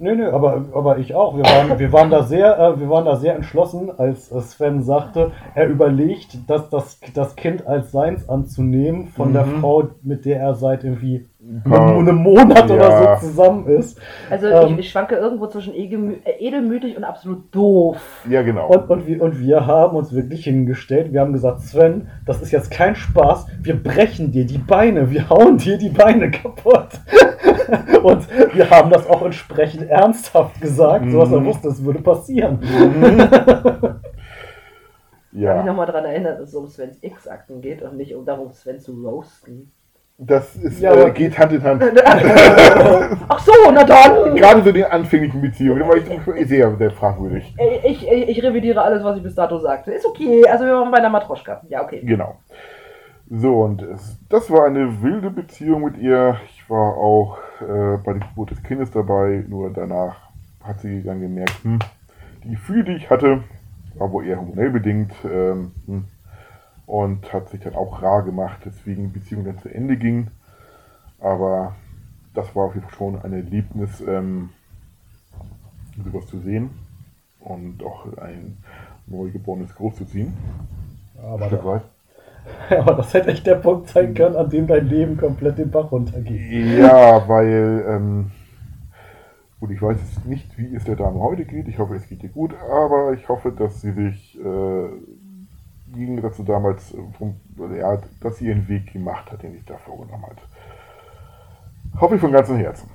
Nee, 0.00 0.14
nee, 0.14 0.24
aber, 0.26 0.64
aber 0.72 0.98
ich 0.98 1.14
auch. 1.14 1.36
Wir 1.36 1.44
waren, 1.44 1.78
wir 1.78 1.92
waren, 1.92 2.10
da, 2.10 2.22
sehr, 2.22 2.58
äh, 2.58 2.78
wir 2.80 2.88
waren 2.88 3.04
da 3.04 3.16
sehr 3.16 3.34
entschlossen, 3.34 3.90
als 3.96 4.30
äh, 4.30 4.40
Sven 4.40 4.82
sagte, 4.82 5.32
er 5.54 5.68
überlegt, 5.68 6.48
dass 6.48 6.70
das, 6.70 7.00
das 7.14 7.34
Kind 7.34 7.66
als 7.66 7.90
seins 7.90 8.28
anzunehmen 8.28 9.08
von 9.08 9.32
der 9.32 9.44
Mhm. 9.46 9.60
Frau, 9.60 9.88
mit 10.02 10.24
der 10.24 10.40
er 10.40 10.54
seit 10.54 10.84
irgendwie 10.84 11.26
einem, 11.64 11.98
einem 12.00 12.16
Monat 12.16 12.68
Ja. 12.68 12.74
oder 12.76 13.18
so 13.20 13.26
zusammen 13.26 13.66
ist. 13.68 13.98
Also 14.30 14.46
Ähm. 14.48 14.72
ich, 14.74 14.78
ich 14.80 14.90
schwanke 14.90 15.14
irgendwo 15.16 15.46
zwischen 15.46 15.74
äh, 15.74 16.18
edelmütig 16.38 16.96
und 16.96 17.04
absolut 17.04 17.54
doof. 17.54 18.24
Ja, 18.28 18.42
genau. 18.42 18.68
Und, 18.68 18.90
und, 18.90 19.06
wir, 19.06 19.22
und 19.22 19.40
wir 19.40 19.66
haben 19.66 19.96
uns 19.96 20.12
wirklich 20.14 20.44
hingestellt. 20.44 21.12
Wir 21.12 21.20
haben 21.20 21.32
gesagt, 21.32 21.60
Sven, 21.62 22.08
das 22.26 22.42
ist 22.42 22.50
jetzt 22.50 22.70
kein 22.70 22.94
Spaß. 22.94 23.46
Wir 23.62 23.82
brechen 23.82 24.30
dir 24.30 24.44
die 24.44 24.58
Beine. 24.58 25.10
Wir 25.10 25.30
hauen 25.30 25.56
dir 25.56 25.78
die 25.78 25.88
Beine 25.90 26.30
kaputt. 26.30 26.88
und 28.02 28.26
wir 28.54 28.70
haben 28.70 28.90
das 28.90 29.08
auch 29.08 29.22
entsprechend 29.22 29.88
ernsthaft 29.88 30.60
gesagt, 30.60 31.10
so 31.10 31.18
dass 31.20 31.32
er 31.32 31.40
Mhm. 31.40 31.46
wusste, 31.46 31.68
es 31.68 31.82
würde 31.84 32.00
passieren. 32.00 32.58
Ich 35.30 35.46
habe 35.46 35.58
mich 35.58 35.66
ja, 35.66 35.72
nochmal 35.72 35.86
daran 35.86 36.06
erinnert, 36.06 36.40
dass 36.40 36.48
es 36.48 36.54
um 36.54 36.66
Svens 36.66 36.98
X-Akten 37.02 37.60
geht 37.60 37.82
und 37.82 37.96
nicht 37.96 38.14
um 38.14 38.24
darum, 38.24 38.50
Sven 38.50 38.80
zu 38.80 38.92
roasten. 38.92 39.70
Das 40.18 40.56
ist, 40.56 40.80
Ja, 40.80 40.92
äh, 40.94 41.00
aber- 41.02 41.10
geht 41.10 41.38
Hand 41.38 41.52
in 41.52 41.62
Hand. 41.62 41.82
Ach 43.28 43.38
so, 43.38 43.52
na 43.72 43.84
dann! 43.84 44.34
Gerade 44.34 44.62
so 44.62 44.68
in 44.70 44.74
den 44.74 44.84
anfänglichen 44.84 45.40
Beziehungen, 45.40 45.86
war 45.86 45.96
ich 45.96 46.48
sehr, 46.48 46.76
sehr 46.76 46.90
fragwürdig. 46.90 47.54
Ich, 47.84 48.06
ich, 48.06 48.28
ich 48.28 48.42
revidiere 48.42 48.82
alles, 48.82 49.04
was 49.04 49.16
ich 49.16 49.22
bis 49.22 49.34
dato 49.36 49.58
sagte. 49.60 49.92
Ist 49.92 50.04
okay, 50.06 50.44
also 50.48 50.64
wir 50.64 50.72
waren 50.72 50.90
bei 50.90 51.00
der 51.00 51.10
Matroschka. 51.10 51.62
Ja, 51.68 51.82
okay. 51.82 52.00
Genau. 52.02 52.36
So, 53.30 53.60
und 53.60 53.84
das 54.28 54.50
war 54.50 54.66
eine 54.66 55.02
wilde 55.02 55.30
Beziehung 55.30 55.84
mit 55.84 55.98
ihr. 55.98 56.36
Ich 56.48 56.68
war 56.68 56.96
auch 56.96 57.38
äh, 57.60 57.98
bei 58.04 58.14
der 58.14 58.22
Geburt 58.28 58.50
des 58.50 58.62
Kindes 58.62 58.90
dabei, 58.90 59.44
nur 59.46 59.70
danach 59.72 60.16
hat 60.64 60.80
sie 60.80 61.02
dann 61.02 61.20
gemerkt, 61.20 61.54
hm, 61.62 61.78
die 62.42 62.50
Gefühle, 62.50 62.84
die 62.84 62.92
ich 62.92 63.08
hatte, 63.10 63.44
war 63.96 64.10
wohl 64.12 64.26
eher 64.26 64.38
hormonell 64.38 64.70
bedingt 64.70 65.12
ähm, 65.24 65.72
hm, 65.86 66.04
und 66.88 67.30
hat 67.34 67.50
sich 67.50 67.60
dann 67.60 67.74
auch 67.74 68.02
rar 68.02 68.22
gemacht, 68.22 68.60
deswegen 68.64 69.12
die 69.12 69.18
Beziehung 69.18 69.44
dann 69.44 69.58
zu 69.58 69.68
Ende 69.68 69.98
ging. 69.98 70.28
Aber 71.20 71.76
das 72.34 72.56
war 72.56 72.64
auf 72.64 72.74
jeden 72.74 72.86
Fall 72.86 72.96
schon 72.96 73.22
ein 73.22 73.32
Erlebnis, 73.34 74.00
ähm, 74.00 74.50
sowas 76.02 76.26
zu 76.26 76.38
sehen 76.38 76.70
und 77.40 77.84
auch 77.84 78.06
ein 78.16 78.56
neugeborenes 79.06 79.74
großzuziehen. 79.74 80.32
Aber, 81.22 81.46
Stück 81.48 81.64
weit. 81.64 81.82
aber 82.70 82.94
das 82.94 83.12
hätte 83.12 83.32
echt 83.32 83.46
der 83.46 83.56
Punkt 83.56 83.88
sein 83.90 84.14
können, 84.14 84.36
an 84.36 84.48
dem 84.48 84.66
dein 84.66 84.88
Leben 84.88 85.18
komplett 85.18 85.58
den 85.58 85.70
Bach 85.70 85.92
runtergeht. 85.92 86.78
Ja, 86.78 87.28
weil, 87.28 87.84
ähm, 87.86 88.30
gut, 89.60 89.72
ich 89.72 89.82
weiß 89.82 89.98
jetzt 89.98 90.24
nicht, 90.24 90.56
wie 90.56 90.74
es 90.74 90.84
der 90.84 90.96
Dame 90.96 91.20
heute 91.20 91.44
geht. 91.44 91.68
Ich 91.68 91.78
hoffe, 91.78 91.96
es 91.96 92.08
geht 92.08 92.22
ihr 92.22 92.30
gut, 92.30 92.54
aber 92.70 93.12
ich 93.12 93.28
hoffe, 93.28 93.52
dass 93.52 93.82
sie 93.82 93.92
sich, 93.92 94.38
äh, 94.40 94.88
im 95.92 95.98
Gegensatz 95.98 96.36
zu 96.36 96.42
damals, 96.44 96.92
äh, 96.92 97.78
ja, 97.78 97.98
dass 98.20 98.38
sie 98.38 98.46
ihren 98.46 98.68
Weg 98.68 98.92
gemacht 98.92 99.30
hat, 99.32 99.42
den 99.42 99.54
ich 99.54 99.64
da 99.64 99.76
vorgenommen 99.78 100.26
hat. 100.26 100.38
Hoffe 102.00 102.16
ich 102.16 102.20
von 102.20 102.32
ganzem 102.32 102.56
Herzen. 102.56 102.88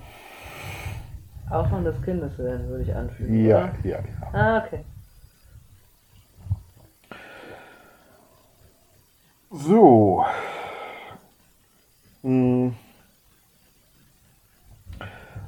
Auch 1.50 1.68
von 1.70 1.84
des 1.84 2.02
Kindes 2.02 2.38
willen, 2.38 2.68
würde 2.68 2.84
ich 2.84 2.96
anfügen. 2.96 3.46
Ja, 3.46 3.58
Oder? 3.58 3.74
ja, 3.84 3.98
ja. 3.98 4.34
Ah, 4.34 4.64
okay. 4.66 4.80
So. 9.52 10.26
Hm. 12.24 12.74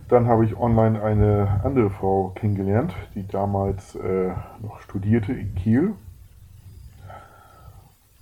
Dann 0.08 0.27
habe 0.27 0.45
ich 0.45 0.55
online 0.55 1.01
eine 1.01 1.62
andere 1.63 1.89
Frau 1.89 2.31
kennengelernt, 2.36 2.93
die 3.15 3.27
damals 3.27 3.95
äh, 3.95 4.31
noch 4.62 4.79
studierte 4.81 5.34
in 5.34 5.55
Kiel. 5.55 5.93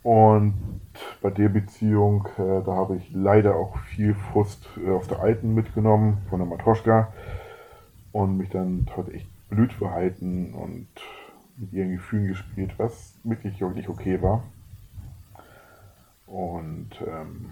Und 0.03 0.53
bei 1.21 1.29
der 1.29 1.49
Beziehung, 1.49 2.27
äh, 2.37 2.61
da 2.65 2.73
habe 2.73 2.97
ich 2.97 3.09
leider 3.13 3.55
auch 3.55 3.77
viel 3.79 4.13
Frust 4.13 4.67
äh, 4.85 4.91
aus 4.91 5.07
der 5.07 5.21
alten 5.21 5.53
mitgenommen, 5.53 6.17
von 6.29 6.39
der 6.39 6.47
Matroschka. 6.47 7.11
Und 8.11 8.37
mich 8.37 8.49
dann 8.49 8.85
heute 8.95 9.13
echt 9.13 9.27
blöd 9.49 9.73
verhalten 9.73 10.53
und 10.53 10.87
mit 11.57 11.73
ihren 11.73 11.91
Gefühlen 11.91 12.27
gespielt, 12.27 12.73
was 12.77 13.13
wirklich 13.23 13.59
nicht 13.59 13.89
okay 13.89 14.21
war. 14.21 14.43
Und 16.27 16.89
ähm, 17.07 17.51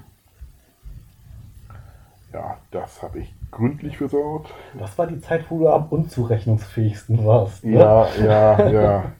ja, 2.33 2.57
das 2.71 3.01
habe 3.01 3.19
ich 3.19 3.33
gründlich 3.49 3.97
versaut. 3.97 4.53
Das 4.77 4.97
war 4.97 5.07
die 5.07 5.19
Zeit, 5.21 5.45
wo 5.49 5.59
du 5.59 5.69
am 5.69 5.87
unzurechnungsfähigsten 5.87 7.25
warst. 7.25 7.63
Ne? 7.63 7.79
Ja, 7.79 8.07
ja, 8.15 8.69
ja. 8.69 9.11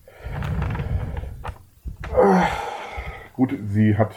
Gut, 3.42 3.58
sie 3.70 3.98
hat 3.98 4.14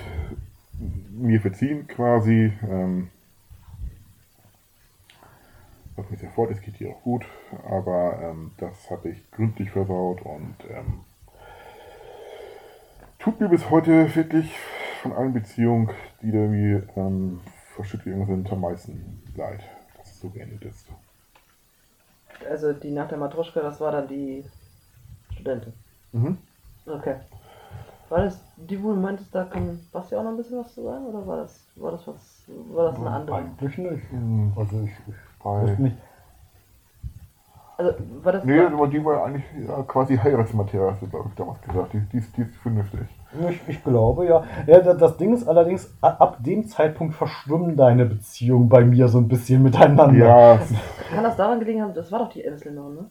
mir 1.09 1.41
verziehen 1.41 1.87
quasi. 1.87 2.53
Ähm, 2.63 3.09
was 5.97 6.11
mir 6.11 6.19
sehr 6.19 6.29
fort, 6.29 6.51
es 6.51 6.61
geht 6.61 6.79
ihr 6.79 6.91
auch 6.91 7.01
gut, 7.01 7.25
aber 7.67 8.21
ähm, 8.21 8.51
das 8.59 8.91
habe 8.91 9.09
ich 9.09 9.31
gründlich 9.31 9.71
versaut 9.71 10.21
und 10.21 10.57
ähm, 10.69 11.05
tut 13.19 13.41
mir 13.41 13.49
bis 13.49 13.71
heute 13.71 14.15
wirklich 14.15 14.55
von 15.01 15.15
allen 15.15 15.33
Beziehungen, 15.33 15.89
die 16.21 16.31
da 16.31 16.41
irgendwie 16.41 16.87
ähm, 16.95 17.41
verschüttet 17.75 18.05
gegangen 18.05 18.27
sind, 18.27 18.53
am 18.53 18.61
meisten 18.61 19.23
leid, 19.35 19.63
dass 19.97 20.11
es 20.11 20.21
so 20.21 20.29
geendet 20.29 20.67
ist. 20.67 20.87
Also 22.47 22.75
die 22.75 22.91
nach 22.91 23.09
der 23.09 23.17
Matruschka, 23.17 23.63
das 23.63 23.81
war 23.81 23.93
dann 23.93 24.07
die 24.07 24.45
Studentin. 25.33 25.73
Mhm. 26.13 26.37
Okay. 26.85 27.17
War 28.15 28.23
das 28.23 28.39
die, 28.57 28.81
wo 28.81 28.93
du 28.95 29.01
meintest, 29.01 29.35
da 29.35 29.43
kann 29.43 29.77
Basti 29.93 30.15
auch 30.15 30.23
noch 30.23 30.31
ein 30.31 30.37
bisschen 30.37 30.61
was 30.61 30.73
zu 30.73 30.85
sagen? 30.85 31.05
Oder 31.07 31.27
war 31.27 31.39
das, 31.39 31.67
war 31.75 31.91
das 31.91 32.07
was, 32.07 32.45
war 32.73 32.93
das 32.93 33.01
eine 33.01 33.11
andere? 33.11 33.37
Eigentlich 33.39 33.77
nicht. 33.77 34.03
Also 34.57 34.77
ich, 34.85 34.93
ich 35.09 35.45
wusste 35.45 35.83
nicht. 35.83 35.97
Also 37.77 37.93
war 38.23 38.33
das. 38.35 38.45
Nee, 38.45 38.61
aber 38.61 38.87
die 38.87 39.05
war 39.05 39.25
eigentlich 39.25 39.43
ja, 39.67 39.83
quasi 39.83 40.17
Heiratsmaterial, 40.17 40.93
hast 40.93 41.03
du, 41.03 41.09
glaube 41.09 41.29
ich, 41.29 41.35
damals 41.35 41.61
gesagt. 41.61 41.93
Die, 41.93 42.01
die, 42.13 42.19
ist, 42.19 42.37
die 42.37 42.43
ist 42.43 42.55
vernünftig. 42.59 43.01
Ich, 43.51 43.61
ich 43.69 43.83
glaube, 43.83 44.27
ja. 44.27 44.45
ja. 44.69 44.79
da- 44.79 44.95
Das 44.95 45.17
Ding 45.17 45.35
ist 45.35 45.49
allerdings, 45.49 45.93
ab 46.01 46.37
dem 46.39 46.69
Zeitpunkt 46.69 47.15
verschwimmen 47.17 47.77
deine 47.77 48.05
Beziehungen 48.07 48.69
bei 48.69 48.85
mir 48.85 49.09
so 49.09 49.19
ein 49.19 49.27
bisschen 49.27 49.61
miteinander. 49.65 50.13
Ja, 50.13 50.61
Kann 51.13 51.25
das 51.25 51.35
daran 51.37 51.59
gelegen 51.59 51.83
haben? 51.83 51.95
Das 51.95 52.13
war 52.13 52.21
doch 52.21 52.29
die 52.31 52.45
Emslinderin, 52.45 52.95
ne? 52.95 53.05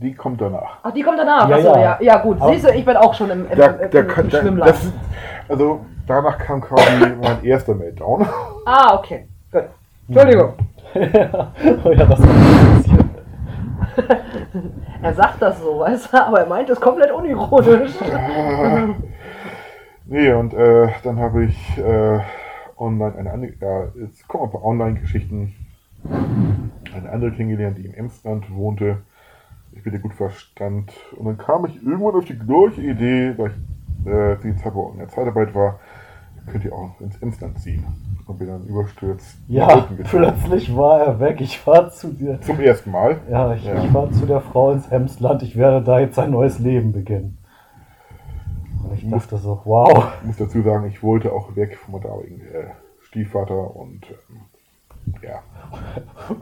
Die 0.00 0.14
kommt 0.14 0.40
danach. 0.40 0.78
Ach, 0.82 0.92
die 0.92 1.02
kommt 1.02 1.18
danach. 1.18 1.48
Ja, 1.48 1.56
Achso, 1.56 1.74
ja. 1.74 1.80
ja. 1.80 1.98
ja. 2.00 2.18
gut. 2.18 2.38
Siehst 2.48 2.64
du, 2.64 2.74
ich 2.74 2.84
bin 2.84 2.96
auch 2.96 3.14
schon 3.14 3.30
im, 3.30 3.46
im, 3.46 3.52
im, 3.52 3.58
da, 3.58 3.66
im, 3.66 4.08
im 4.08 4.30
Schwimmland. 4.30 4.70
das, 4.70 4.92
also 5.48 5.80
danach 6.06 6.38
kam 6.38 6.60
quasi 6.60 7.14
mein 7.20 7.44
erster 7.44 7.74
Meltdown. 7.74 8.26
Ah, 8.64 8.94
okay. 8.94 9.26
Gut. 9.52 9.64
Entschuldigung. 10.08 10.54
oh 10.94 11.90
ja, 11.92 12.04
das. 12.06 12.20
Er 15.02 15.14
sagt 15.14 15.40
das 15.40 15.60
so, 15.60 15.80
weißt 15.80 16.12
du, 16.12 16.26
aber 16.26 16.40
er 16.40 16.46
meint 16.46 16.68
es 16.68 16.78
komplett 16.78 17.10
unironisch. 17.10 17.92
nee, 20.04 20.32
und 20.32 20.52
äh, 20.52 20.88
dann 21.02 21.18
habe 21.18 21.44
ich 21.46 21.78
äh, 21.78 22.20
online 22.76 23.14
eine 23.16 23.30
andere, 23.30 23.52
ja, 23.60 23.84
jetzt 23.98 24.28
kommen 24.28 24.44
ein 24.44 24.50
paar 24.50 24.64
Online-Geschichten. 24.64 25.54
Eine 26.94 27.10
andere 27.10 27.32
kennengelernt, 27.32 27.78
die 27.78 27.86
in 27.86 27.94
Emsland 27.94 28.54
wohnte. 28.54 28.98
Ich 29.72 29.82
bin 29.82 29.92
ihr 29.92 30.00
gut 30.00 30.14
verstand. 30.14 30.92
Und 31.16 31.26
dann 31.26 31.38
kam 31.38 31.64
ich 31.66 31.76
irgendwann 31.82 32.14
auf 32.14 32.24
die 32.24 32.38
gleiche 32.38 32.82
Idee, 32.82 33.34
weil 33.36 33.50
ich 33.50 34.06
äh, 34.06 34.36
die 34.42 34.56
Zeit, 34.56 34.72
in 34.92 34.98
der 34.98 35.08
Zeitarbeit 35.08 35.54
war, 35.54 35.78
könnt 36.46 36.64
ihr 36.64 36.72
auch 36.74 37.00
ins 37.00 37.16
Emsland 37.18 37.58
ziehen. 37.60 37.84
Und 38.26 38.38
bin 38.38 38.48
dann 38.48 38.64
überstürzt 38.66 39.38
Ja, 39.48 39.88
plötzlich 40.04 40.76
war 40.76 41.00
er 41.00 41.20
weg. 41.20 41.40
Ich 41.40 41.58
fahr 41.58 41.90
zu 41.90 42.12
dir. 42.12 42.40
Zum 42.42 42.60
ersten 42.60 42.90
Mal. 42.92 43.18
Ja, 43.28 43.54
ich, 43.54 43.64
Ja. 43.64 43.82
ich 43.82 43.90
fahr 43.90 44.10
zu 44.12 44.24
der 44.26 44.40
Frau 44.40 44.70
ins 44.72 44.86
Emsland. 44.88 45.42
Ich 45.42 45.56
werde 45.56 45.84
da 45.84 45.98
jetzt 45.98 46.18
ein 46.18 46.30
neues 46.30 46.58
Leben 46.60 46.92
beginnen. 46.92 47.38
Und 48.84 48.94
ich 48.94 49.08
dachte 49.08 49.36
so, 49.38 49.60
wow. 49.64 50.12
Ich 50.20 50.26
muss 50.26 50.36
dazu 50.36 50.62
sagen, 50.62 50.86
ich 50.86 51.02
wollte 51.02 51.32
auch 51.32 51.56
weg 51.56 51.76
vom 51.76 52.00
damaligen 52.00 52.40
äh, 52.40 52.70
Stiefvater 53.02 53.74
und 53.76 54.06
ähm, 54.10 54.40
ja. 55.22 55.42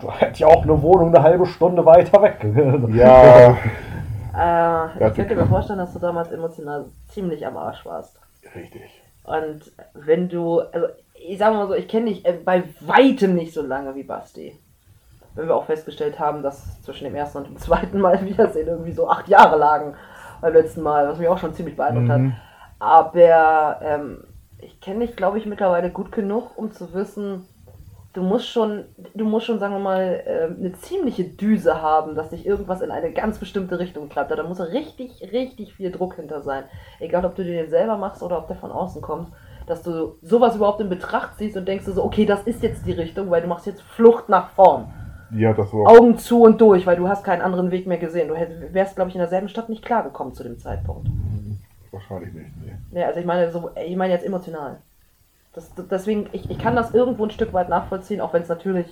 Du 0.01 0.11
hättest 0.11 0.41
ja 0.41 0.47
auch 0.47 0.63
eine 0.63 0.81
Wohnung 0.81 1.15
eine 1.15 1.23
halbe 1.23 1.47
Stunde 1.47 1.85
weiter 1.85 2.23
weg. 2.23 2.39
Ja, 2.95 3.57
Äh, 4.37 5.09
ich 5.09 5.15
könnte 5.15 5.35
mir 5.35 5.47
vorstellen, 5.47 5.79
dass 5.81 5.93
du 5.93 5.99
damals 5.99 6.31
emotional 6.31 6.85
ziemlich 7.09 7.45
am 7.47 7.57
Arsch 7.57 7.85
warst. 7.85 8.21
richtig. 8.55 9.03
Und 9.25 9.73
wenn 9.95 10.29
du, 10.29 10.61
also 10.61 10.87
ich 11.15 11.39
sag 11.39 11.53
mal 11.53 11.67
so, 11.67 11.75
ich 11.75 11.89
kenne 11.89 12.07
dich 12.07 12.25
äh, 12.25 12.33
bei 12.45 12.63
weitem 12.81 13.35
nicht 13.35 13.53
so 13.53 13.63
lange 13.63 13.95
wie 13.97 14.05
Basti. 14.05 14.57
Wenn 15.35 15.49
wir 15.49 15.57
auch 15.57 15.67
festgestellt 15.67 16.19
haben, 16.21 16.43
dass 16.43 16.81
zwischen 16.83 17.05
dem 17.05 17.15
ersten 17.17 17.39
und 17.39 17.49
dem 17.49 17.59
zweiten 17.59 18.01
Mal 18.01 18.25
Wiedersehen 18.25 18.69
irgendwie 18.69 18.93
so 18.93 19.09
acht 19.11 19.29
Jahre 19.29 19.59
lagen 19.59 19.95
beim 20.41 20.53
letzten 20.53 20.83
Mal, 20.83 21.09
was 21.09 21.19
mich 21.19 21.29
auch 21.29 21.39
schon 21.39 21.55
ziemlich 21.55 21.77
beeindruckt 21.77 22.09
hat. 22.09 22.21
Mhm. 22.21 22.35
Aber 22.79 23.81
ähm, 23.83 24.25
ich 24.61 24.81
kenne 24.81 25.05
dich, 25.05 25.17
glaube 25.17 25.39
ich, 25.39 25.47
mittlerweile 25.47 25.91
gut 25.91 26.13
genug, 26.13 26.57
um 26.57 26.71
zu 26.71 26.95
wissen, 26.95 27.48
du 28.19 28.25
musst 28.25 28.49
schon, 28.49 28.85
du 29.15 29.25
musst 29.25 29.47
schon, 29.47 29.61
sagen 29.61 29.75
wir 29.75 29.81
mal, 29.81 30.23
ähm, 30.27 30.57
eine 30.59 30.73
ziemliche 30.73 31.25
Düse 31.25 31.81
haben, 31.81 32.17
dass 32.17 32.31
dich 32.31 32.45
irgendwas 32.45 32.81
in 32.81 32.91
eine 32.91 33.13
ganz 33.13 33.39
bestimmte 33.39 33.79
Richtung 33.79 34.11
treibt. 34.11 34.31
Da 34.31 34.43
muss 34.43 34.61
richtig, 34.61 35.23
richtig 35.33 35.75
viel 35.75 35.93
Druck 35.93 36.17
hinter 36.17 36.43
sein. 36.43 36.65
Egal, 36.99 37.25
ob 37.25 37.37
du 37.37 37.45
dir 37.45 37.63
den 37.63 37.71
selber 37.71 37.97
machst 37.97 38.23
oder 38.23 38.39
ob 38.39 38.49
der 38.49 38.57
von 38.57 38.73
außen 38.73 39.01
kommt, 39.01 39.29
dass 39.67 39.83
du 39.83 40.17
sowas 40.21 40.57
überhaupt 40.57 40.81
in 40.81 40.89
Betracht 40.89 41.39
ziehst 41.39 41.57
und 41.57 41.69
denkst 41.69 41.85
du 41.85 41.93
so, 41.93 42.05
okay, 42.05 42.27
das 42.27 42.43
ist 42.43 42.63
jetzt 42.63 42.87
die 42.87 42.93
Richtung, 42.93 43.31
weil 43.31 43.43
du 43.43 43.49
machst 43.49 43.67
jetzt 43.67 43.83
Flucht 43.83 44.29
nach 44.29 44.51
vorn. 44.51 44.93
Ja, 45.31 45.53
das 45.53 45.73
war 45.73 45.89
Augen 45.89 46.19
zu 46.19 46.43
und 46.43 46.61
durch, 46.61 46.87
weil 46.87 46.97
du 46.97 47.07
hast 47.07 47.23
keinen 47.23 47.43
anderen 47.43 47.71
Weg 47.71 47.87
mehr 47.87 47.99
gesehen. 47.99 48.29
Du 48.29 48.35
wärst, 48.75 48.97
glaube 48.97 49.11
ich, 49.11 49.15
in 49.15 49.21
derselben 49.21 49.49
Stadt 49.49 49.69
nicht 49.69 49.85
klargekommen 49.85 50.35
zu 50.35 50.43
dem 50.43 50.59
Zeitpunkt. 50.59 51.09
wahrscheinlich 51.93 52.33
nicht. 52.33 52.51
Nee. 52.91 53.01
Ja, 53.01 53.07
also 53.07 53.21
ich 53.21 53.27
meine, 53.27 53.51
so, 53.53 53.71
ich 53.87 53.97
meine 53.97 54.13
jetzt 54.13 54.25
emotional. 54.27 54.79
Das, 55.59 55.75
das- 55.75 55.89
deswegen, 55.89 56.27
ich, 56.31 56.49
ich 56.49 56.59
kann 56.59 56.77
das 56.77 56.95
irgendwo 56.95 57.25
ein 57.25 57.31
Stück 57.33 57.53
weit 57.53 57.69
nachvollziehen, 57.69 58.21
auch 58.21 58.33
wenn 58.33 58.43
es 58.43 58.49
natürlich, 58.49 58.87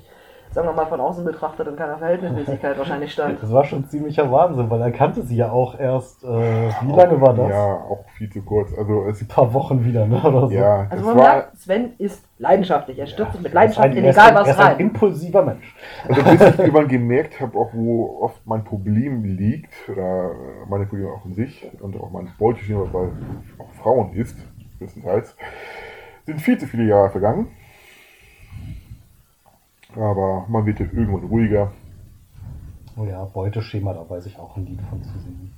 sagen 0.50 0.66
wir 0.66 0.72
mal, 0.72 0.86
von 0.86 0.98
außen 1.00 1.24
betrachtet 1.24 1.68
in 1.68 1.76
keiner 1.76 1.96
Verhältnismäßigkeit 1.98 2.76
wahrscheinlich 2.78 3.12
stand. 3.12 3.40
Das 3.40 3.52
war 3.52 3.62
schon 3.64 3.84
ziemlicher 3.88 4.32
Wahnsinn, 4.32 4.68
weil 4.68 4.80
er 4.80 4.90
kannte 4.90 5.22
sie 5.22 5.36
ja 5.36 5.52
auch 5.52 5.78
erst, 5.78 6.24
äh, 6.24 6.26
wie 6.26 6.92
lange 6.92 7.20
war 7.20 7.34
das? 7.34 7.50
Ja, 7.50 7.66
auch 7.88 8.04
viel 8.18 8.28
zu 8.30 8.42
kurz. 8.42 8.72
Also 8.76 9.04
es 9.08 9.20
Ein 9.22 9.28
paar 9.28 9.54
Wochen 9.54 9.84
wieder, 9.84 10.06
ne? 10.06 10.20
Oder 10.20 10.48
so. 10.48 10.54
ja, 10.54 10.86
Also 10.90 11.04
man 11.04 11.16
war 11.16 11.34
merkt, 11.34 11.56
Sven 11.56 11.92
ist 11.98 12.24
leidenschaftlich. 12.38 12.98
Er 12.98 13.06
stürzt 13.06 13.34
sich 13.34 13.42
mit 13.42 13.52
Leidenschaft 13.52 13.86
ein- 13.88 13.96
in 13.96 14.04
egal 14.04 14.34
was 14.34 14.48
Er 14.48 14.54
ist 14.54 14.58
ein 14.60 14.66
rein. 14.66 14.80
impulsiver 14.80 15.42
Mensch. 15.44 15.76
Also 16.08 16.22
bis 16.24 16.32
ich 16.40 16.40
irgendwann 16.58 16.88
gemerkt 16.88 17.40
habe, 17.40 17.56
auch 17.56 17.70
wo 17.74 18.18
oft 18.22 18.44
mein 18.44 18.64
Problem 18.64 19.22
liegt, 19.22 19.72
oder 19.88 20.32
meine 20.68 20.86
Probleme 20.86 21.10
auch 21.12 21.24
in 21.26 21.34
sich 21.34 21.70
und 21.80 21.96
auch 22.00 22.10
mein 22.10 22.28
Beuteschema 22.40 22.86
bei 22.92 23.06
auch 23.62 23.72
Frauen 23.80 24.14
ist, 24.14 24.36
größtenteils, 24.80 25.36
sind 26.26 26.40
viel 26.40 26.58
zu 26.58 26.66
viele 26.66 26.84
Jahre 26.84 27.10
vergangen. 27.10 27.48
Aber 29.94 30.44
man 30.48 30.66
wird 30.66 30.80
ja 30.80 30.86
irgendwann 30.86 31.24
ruhiger. 31.24 31.72
Oh 32.98 33.04
ja, 33.04 33.24
Beuteschema, 33.24 33.94
da 33.94 34.04
weiß 34.08 34.26
ich 34.26 34.38
auch 34.38 34.56
ein 34.56 34.66
Lied 34.66 34.80
von 34.90 35.02
zu 35.02 35.10
singen. 35.18 35.52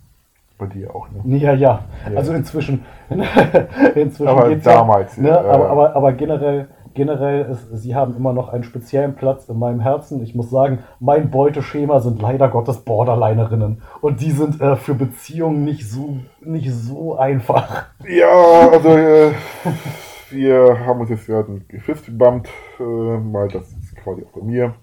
Bei 0.59 0.67
dir 0.67 0.95
auch, 0.95 1.09
ne? 1.11 1.37
Ja, 1.39 1.55
ja. 1.55 1.85
Ja. 2.11 2.17
Also 2.17 2.33
inzwischen. 2.33 2.85
inzwischen 3.95 4.29
Aber 4.29 4.55
damals, 4.57 5.17
Ja, 5.17 5.23
ne, 5.23 5.29
ja, 5.29 5.41
aber, 5.41 5.65
ja. 5.65 5.71
aber, 5.71 5.97
aber 5.97 6.13
generell, 6.15 6.69
generell 6.95 7.45
ist, 7.47 7.69
sie 7.81 7.95
haben 7.95 8.17
immer 8.17 8.33
noch 8.33 8.49
einen 8.49 8.65
speziellen 8.65 9.15
Platz 9.15 9.49
in 9.49 9.57
meinem 9.59 9.79
Herzen. 9.81 10.21
Ich 10.23 10.35
muss 10.35 10.51
sagen, 10.51 10.81
mein 10.99 11.31
Beuteschema 11.31 12.01
sind 12.01 12.21
leider 12.21 12.49
Gottes 12.49 12.79
Borderlinerinnen. 12.79 13.83
Und 14.01 14.21
die 14.21 14.33
sind 14.33 14.61
äh, 14.61 14.75
für 14.75 14.95
Beziehungen 14.95 15.65
nicht 15.65 15.89
so, 15.89 16.19
nicht 16.41 16.73
so 16.73 17.17
einfach. 17.17 17.87
Ja, 18.09 18.69
also 18.73 18.89
äh, 18.97 19.31
wir 20.33 20.81
haben 20.87 21.01
uns 21.01 21.11
jetzt 21.11 21.27
gerade 21.27 21.53
ein 21.53 21.69
Gefist 21.69 22.07
gebammt, 22.07 22.49
äh, 22.81 22.83
mal 22.83 23.49
das 23.49 23.73
ist 23.73 23.97
quasi 23.97 24.25
auch 24.25 24.33
bei 24.39 24.43
mir. 24.43 24.75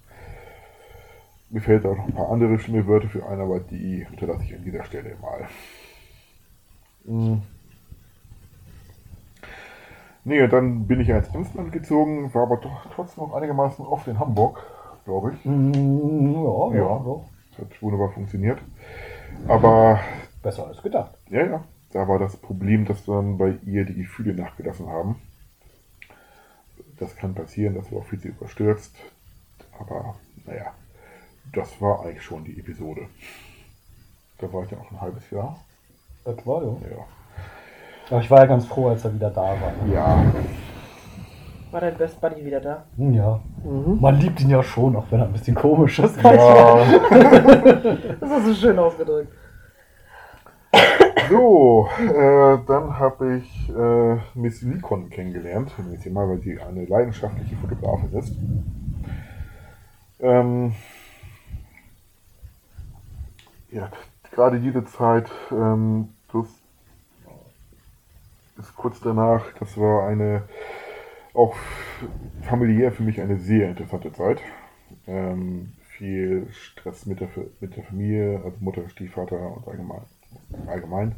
Mir 1.50 1.62
fällt 1.62 1.86
auch 1.86 1.96
noch 1.96 2.08
ein 2.08 2.14
paar 2.14 2.30
andere 2.32 2.58
schlimme 2.60 2.88
Wörter 2.88 3.08
für 3.08 3.26
ein, 3.28 3.40
aber 3.40 3.60
die 3.60 4.06
unterlasse 4.12 4.44
ich 4.44 4.56
an 4.56 4.64
dieser 4.64 4.84
Stelle 4.84 5.16
mal. 5.22 5.48
Hm. 7.06 7.42
Nee, 10.24 10.48
dann 10.48 10.88
bin 10.88 11.00
ich 11.02 11.08
ja 11.08 11.18
ins 11.18 11.34
Emsland 11.34 11.72
gezogen, 11.72 12.34
war 12.34 12.44
aber 12.44 12.58
doch 12.58 12.88
trotzdem 12.96 13.26
noch 13.26 13.34
einigermaßen 13.34 13.86
oft 13.86 14.08
in 14.08 14.20
Hamburg, 14.20 14.64
glaube 15.06 15.34
ich. 15.34 15.46
Mm, 15.46 16.34
ja, 16.44 16.74
ja, 16.74 16.76
Ja. 16.78 17.02
so. 17.04 17.26
Das 17.52 17.60
hat 17.68 17.82
wunderbar 17.82 18.10
funktioniert. 18.12 18.60
Aber 19.48 20.00
Besser 20.42 20.68
als 20.68 20.82
gedacht. 20.82 21.12
ja, 21.30 21.46
ja, 21.46 21.64
da 21.92 22.08
war 22.08 22.18
das 22.20 22.36
Problem, 22.38 22.86
dass 22.86 23.06
dann 23.06 23.38
bei 23.38 23.56
ihr 23.66 23.86
die 23.86 23.94
Gefühle 23.96 24.34
nachgelassen 24.34 24.88
haben. 24.90 25.16
Das 27.00 27.16
kann 27.16 27.34
passieren, 27.34 27.76
das 27.76 27.92
war 27.92 28.02
viel 28.04 28.20
zu 28.20 28.30
überstürzt. 28.30 28.96
Aber 29.80 30.16
naja, 30.46 30.68
das 31.54 31.80
war 31.82 32.06
eigentlich 32.06 32.24
schon 32.24 32.44
die 32.44 32.58
Episode. 32.60 33.08
Da 34.40 34.52
war 34.52 34.64
ich 34.64 34.70
dann 34.70 34.80
auch 34.80 34.92
ein 34.92 35.02
halbes 35.02 35.30
Jahr. 35.32 35.58
Etwa, 36.26 36.62
ja. 36.64 36.90
Ja. 36.98 37.06
Aber 38.10 38.22
ich 38.22 38.30
war 38.32 38.40
ja 38.40 38.46
ganz 38.46 38.66
froh, 38.66 38.90
als 38.90 39.04
er 39.04 39.14
wieder 39.14 39.30
da 39.30 39.42
war. 39.42 39.74
Ja, 39.92 40.24
War 41.72 41.82
dein 41.82 41.98
Best 41.98 42.22
Buddy 42.22 42.46
wieder 42.46 42.62
da? 42.62 42.86
Hm, 42.98 43.14
Ja. 43.14 43.42
Mhm. 43.64 44.00
Man 44.00 44.20
liebt 44.20 44.40
ihn 44.42 44.50
ja 44.50 44.62
schon, 44.64 44.96
auch 44.96 45.06
wenn 45.10 45.20
er 45.20 45.26
ein 45.26 45.34
bisschen 45.34 45.56
komisch 45.56 46.00
ist. 46.00 46.16
ja. 46.22 46.86
Das 48.20 48.30
hast 48.30 48.48
du 48.48 48.54
schön 48.56 48.80
ausgedrückt. 48.80 49.34
So, 51.30 51.90
äh, 52.00 52.60
dann 52.68 53.00
habe 53.00 53.38
ich 53.38 53.70
äh, 53.70 54.18
Miss 54.38 54.62
Nikon 54.62 55.10
kennengelernt, 55.10 55.74
nenne 55.78 55.98
ich 55.98 56.12
mal, 56.12 56.28
weil 56.30 56.40
sie 56.40 56.60
eine 56.60 56.86
leidenschaftliche 56.86 57.56
Fotografin 57.56 58.14
ist. 58.14 58.36
Ähm, 60.20 60.74
ja, 63.72 63.90
gerade 64.32 64.60
diese 64.60 64.86
Zeit, 64.86 65.30
ähm, 65.52 66.10
plus 66.28 66.48
ist 68.58 68.76
kurz 68.76 69.00
danach, 69.02 69.46
das 69.60 69.78
war 69.78 70.08
eine 70.08 70.44
auch 71.34 71.56
familiär 72.44 72.92
für 72.92 73.04
mich 73.04 73.20
eine 73.20 73.38
sehr 73.38 73.70
interessante 73.70 74.14
Zeit. 74.14 74.40
Ähm, 75.08 75.74
viel 75.98 76.48
Stress 76.52 77.06
mit 77.06 77.20
der, 77.20 77.30
mit 77.60 77.76
der 77.76 77.84
Familie, 77.84 78.42
also 78.44 78.58
Mutter, 78.60 78.88
Stiefvater 78.90 79.58
und 79.58 79.68
allgemein. 79.68 80.02
Allgemein. 80.68 81.16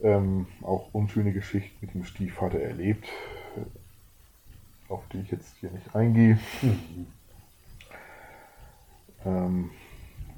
Ähm, 0.00 0.46
auch 0.62 0.92
unschöne 0.92 1.32
Geschichten 1.32 1.76
mit 1.80 1.94
dem 1.94 2.04
Stiefvater 2.04 2.60
erlebt, 2.60 3.08
auf 4.88 5.02
die 5.12 5.20
ich 5.20 5.30
jetzt 5.30 5.56
hier 5.60 5.70
nicht 5.70 5.94
eingehe. 5.94 6.38
Ähm, 9.24 9.70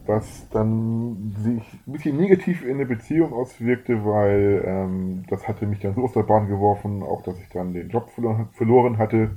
was 0.06 0.48
dann 0.50 1.34
sich 1.38 1.62
ein 1.86 1.92
bisschen 1.92 2.16
negativ 2.16 2.64
in 2.64 2.78
der 2.78 2.84
Beziehung 2.84 3.32
auswirkte, 3.32 4.04
weil 4.04 4.62
ähm, 4.66 5.24
das 5.30 5.48
hatte 5.48 5.66
mich 5.66 5.80
dann 5.80 5.94
so 5.94 6.04
aus 6.04 6.12
der 6.12 6.24
Bahn 6.24 6.48
geworfen, 6.48 7.02
auch 7.02 7.22
dass 7.22 7.38
ich 7.38 7.48
dann 7.48 7.72
den 7.72 7.88
Job 7.88 8.10
verloren, 8.10 8.48
verloren 8.52 8.98
hatte. 8.98 9.30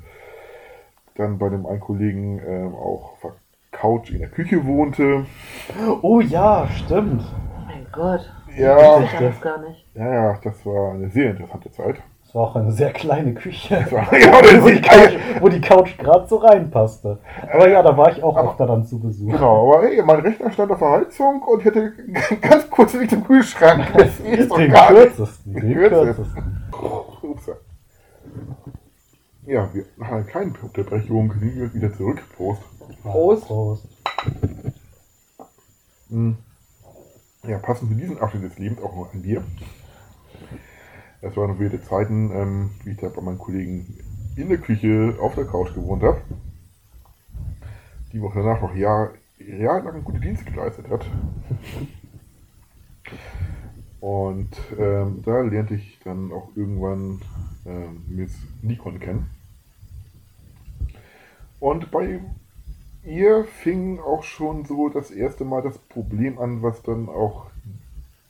Dann 1.15 1.37
bei 1.37 1.49
dem 1.49 1.65
einen 1.65 1.79
Kollegen 1.79 2.39
ähm, 2.45 2.75
auch 2.75 3.13
auf 3.13 3.21
der 3.23 3.35
Couch 3.71 4.11
in 4.11 4.19
der 4.19 4.29
Küche 4.29 4.65
wohnte. 4.65 5.25
Oh 6.01 6.19
ja, 6.19 6.67
stimmt. 6.67 7.23
Mein 7.91 8.01
Gott. 8.01 8.29
Ja, 8.57 8.99
Ich 9.01 9.11
kann 9.11 9.23
das 9.23 9.41
gar 9.41 9.57
nicht. 9.59 9.85
ja, 9.95 10.13
ja, 10.13 10.39
das 10.43 10.65
war 10.65 10.93
eine 10.93 11.09
sehr 11.09 11.31
interessante 11.31 11.71
Zeit. 11.71 11.95
Es 12.25 12.35
war 12.35 12.43
auch 12.49 12.55
eine 12.57 12.71
sehr 12.73 12.91
kleine 12.91 13.33
Küche, 13.33 13.75
Das 13.75 13.91
war, 13.91 14.13
ja, 14.19 14.41
das 14.41 14.61
wo 14.61 14.67
die. 14.67 14.81
Couch, 14.81 15.13
wo 15.39 15.47
die 15.49 15.61
Couch 15.61 15.97
gerade 15.97 16.27
so 16.27 16.37
reinpasste. 16.37 17.19
Aber 17.53 17.69
ja, 17.69 17.81
da 17.81 17.95
war 17.95 18.11
ich 18.11 18.21
auch 18.21 18.35
öfter 18.37 18.65
dann 18.67 18.85
zu 18.85 18.99
Besuch. 18.99 19.31
Genau, 19.31 19.73
aber 19.73 19.87
hey, 19.87 20.01
mein 20.03 20.19
Rechner 20.19 20.51
stand 20.51 20.71
auf 20.71 20.79
der 20.79 20.89
Heizung 20.89 21.41
und 21.43 21.59
ich 21.59 21.65
hätte 21.65 21.93
ganz 22.41 22.69
kurz 22.69 22.93
Weg 22.95 23.09
zum 23.09 23.23
Kühlschrank. 23.25 23.85
Das 23.95 24.19
ist 24.19 24.51
doch 24.51 24.57
Den 24.57 24.71
gar 24.71 24.91
nicht. 24.91 25.15
kürzesten, 25.15 25.53
den 25.53 25.73
Kürzesten. 25.73 26.63
kürzesten. 26.71 27.55
Ja, 29.45 29.69
wir 29.73 29.85
nach 29.95 30.09
einer 30.09 30.23
kleinen 30.23 30.53
Unterbrechung 30.61 31.31
sind 31.39 31.55
wir 31.55 31.73
wieder 31.73 31.93
zurück. 31.93 32.21
Prost. 32.35 32.61
Prost. 33.03 33.45
Prost. 33.47 33.87
Hm. 36.09 36.37
Ja, 37.43 37.59
passend 37.59 37.91
zu 37.91 37.97
diesem 37.97 38.17
Abschnitt 38.17 38.43
des 38.43 38.57
Lebens 38.57 38.81
auch 38.81 38.95
noch 38.95 39.13
ein 39.13 39.21
Bier. 39.21 39.43
Das 41.21 41.35
waren 41.37 41.59
wilde 41.59 41.81
Zeiten, 41.81 42.31
ähm, 42.31 42.71
wie 42.83 42.91
ich 42.91 42.97
da 42.97 43.09
bei 43.09 43.21
meinen 43.21 43.37
Kollegen 43.37 43.97
in 44.35 44.49
der 44.49 44.57
Küche 44.57 45.15
auf 45.19 45.35
der 45.35 45.45
Couch 45.45 45.73
gewohnt 45.73 46.03
habe. 46.03 46.21
Die 48.13 48.21
Woche 48.21 48.39
danach 48.39 48.61
noch 48.61 48.75
Jahr, 48.75 49.13
jahrelang 49.37 50.03
gute 50.03 50.19
Dienste 50.19 50.45
geleistet 50.45 50.89
hat. 50.89 51.05
Und 53.99 54.57
ähm, 54.77 55.21
da 55.25 55.41
lernte 55.41 55.75
ich 55.75 55.99
dann 56.03 56.31
auch 56.31 56.49
irgendwann 56.55 57.21
ähm, 57.65 58.03
Miss 58.07 58.35
Nikon 58.61 58.99
kennen. 58.99 59.29
Und 61.59 61.89
bei 61.91 62.19
ihr 63.07 63.45
fing 63.45 63.99
auch 63.99 64.23
schon 64.23 64.65
so 64.65 64.89
das 64.89 65.11
erste 65.11 65.45
Mal 65.45 65.61
das 65.61 65.77
Problem 65.77 66.37
an, 66.39 66.61
was 66.61 66.81
dann 66.83 67.07
auch 67.07 67.47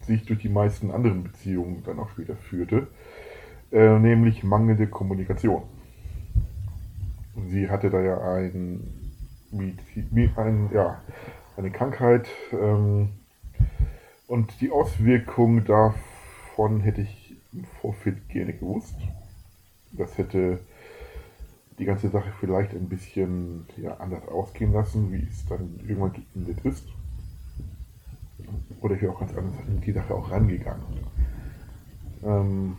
sich 0.02 0.26
durch 0.26 0.40
die 0.40 0.50
meisten 0.50 0.92
anderen 0.92 1.24
Beziehungen 1.24 1.84
dann 1.84 2.00
auch 2.00 2.10
später 2.12 2.36
führte, 2.36 2.88
äh, 3.72 4.00
nämlich 4.00 4.44
mangelnde 4.44 4.88
Kommunikation. 4.88 5.64
Sie 7.50 7.70
hatte 7.70 7.90
da 7.90 8.02
ja 8.02 8.20
ein, 8.20 8.88
ein, 9.52 10.70
ja, 10.74 11.02
eine 11.58 11.72
Krankheit 11.72 12.28
ähm, 12.54 13.10
und 14.28 14.62
die 14.62 14.72
Auswirkung 14.72 15.66
davon 15.66 16.82
hätte 16.82 17.02
ich 17.02 17.36
im 17.52 17.66
Vorfeld 17.82 18.30
gerne 18.30 18.54
gewusst. 18.54 18.96
Das 19.92 20.18
hätte 20.18 20.60
die 21.80 21.86
ganze 21.86 22.10
Sache 22.10 22.32
vielleicht 22.40 22.74
ein 22.74 22.90
bisschen 22.90 23.66
ja, 23.78 23.98
anders 23.98 24.28
ausgehen 24.28 24.74
lassen, 24.74 25.12
wie 25.12 25.28
es 25.30 25.46
dann 25.46 25.80
irgendwann 25.88 26.14
geendet 26.14 26.66
ist. 26.66 26.88
Oder 28.82 28.96
ich 28.96 29.02
wäre 29.02 29.14
auch 29.14 29.20
ganz 29.20 29.36
anders 29.36 29.60
an 29.60 29.82
die 29.82 29.92
Sache 29.92 30.14
auch 30.14 30.32
rangegangen. 30.32 30.84
Ähm 32.24 32.78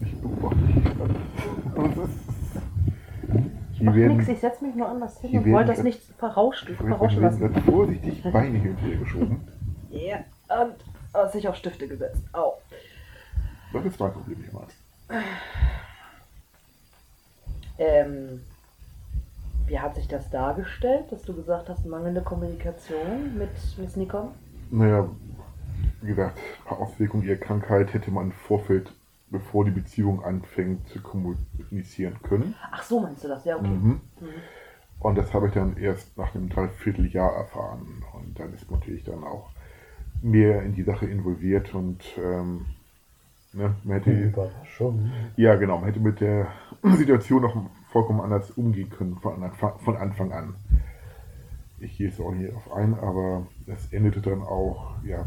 ich 0.00 0.20
beobachte 0.20 0.58
dich 0.58 0.84
gerade. 0.84 1.14
Hier 3.72 3.86
Mach 3.86 3.94
werden, 3.94 4.16
nix, 4.16 4.28
ich 4.28 4.40
setze 4.40 4.64
mich 4.64 4.74
nur 4.74 4.88
anders 4.88 5.20
hin 5.20 5.38
und 5.38 5.52
wollte 5.52 5.70
das 5.70 5.84
nicht 5.84 6.00
verrauschen, 6.18 6.76
lassen. 7.20 7.38
gerade 7.38 7.62
vorsichtig 7.62 8.22
Beine 8.24 8.58
hin 8.58 8.70
und 8.72 8.78
her 8.78 8.96
geschoben. 8.96 9.40
Ja, 9.90 10.16
und 10.62 10.74
hast 11.14 11.32
sich 11.32 11.46
auf 11.46 11.54
Stifte 11.54 11.86
gesetzt. 11.86 12.22
Au. 12.32 12.57
Das 13.72 13.84
ist 13.84 14.00
mein 14.00 14.12
Problem 14.12 14.38
hier 14.42 14.52
mal. 14.52 14.66
Ähm, 17.78 18.40
wie 19.66 19.78
hat 19.78 19.94
sich 19.94 20.08
das 20.08 20.30
dargestellt, 20.30 21.12
dass 21.12 21.22
du 21.22 21.34
gesagt 21.34 21.68
hast, 21.68 21.84
mangelnde 21.86 22.22
Kommunikation 22.22 23.36
mit 23.36 23.50
Miss 23.76 23.96
Nikon? 23.96 24.30
Naja, 24.70 25.08
wie 26.00 26.08
gesagt, 26.08 26.38
Auswirkungen 26.66 27.24
ihrer 27.24 27.36
Krankheit 27.36 27.92
hätte 27.92 28.10
man 28.10 28.26
im 28.26 28.32
Vorfeld, 28.32 28.92
bevor 29.30 29.64
die 29.64 29.70
Beziehung 29.70 30.24
anfängt, 30.24 30.88
zu 30.88 31.00
kommunizieren 31.00 32.16
können. 32.22 32.54
Ach 32.70 32.82
so, 32.82 33.00
meinst 33.00 33.24
du 33.24 33.28
das? 33.28 33.44
Ja, 33.44 33.56
okay. 33.56 33.68
Mhm. 33.68 34.00
Mhm. 34.20 34.28
Und 35.00 35.16
das 35.16 35.32
habe 35.32 35.48
ich 35.48 35.54
dann 35.54 35.76
erst 35.76 36.16
nach 36.16 36.34
einem 36.34 36.48
Dreivierteljahr 36.48 37.32
erfahren. 37.32 38.02
Und 38.14 38.38
dann 38.38 38.52
ist 38.54 38.68
man 38.70 38.80
natürlich 38.80 39.04
dann 39.04 39.22
auch 39.22 39.50
mehr 40.22 40.62
in 40.62 40.74
die 40.74 40.82
Sache 40.82 41.06
involviert 41.06 41.74
und 41.74 42.02
ähm, 42.18 42.66
ne, 43.58 43.74
man 43.84 43.98
hätte, 43.98 44.10
Überraschung. 44.10 45.10
ja 45.36 45.56
genau, 45.56 45.76
man 45.78 45.86
hätte 45.86 46.00
mit 46.00 46.20
der 46.20 46.46
Situation 46.96 47.42
noch 47.42 47.54
vollkommen 47.90 48.20
anders 48.20 48.50
umgehen 48.52 48.88
können 48.90 49.16
von, 49.16 49.42
Anfang- 49.42 49.78
von 49.80 49.96
Anfang 49.96 50.32
an. 50.32 50.54
Ich 51.80 51.96
gehe 51.96 52.08
jetzt 52.08 52.20
auch 52.20 52.32
nicht 52.32 52.54
auf 52.54 52.72
ein, 52.72 52.94
aber 52.94 53.46
es 53.66 53.92
endete 53.92 54.20
dann 54.20 54.42
auch, 54.42 54.94
ja, 55.04 55.24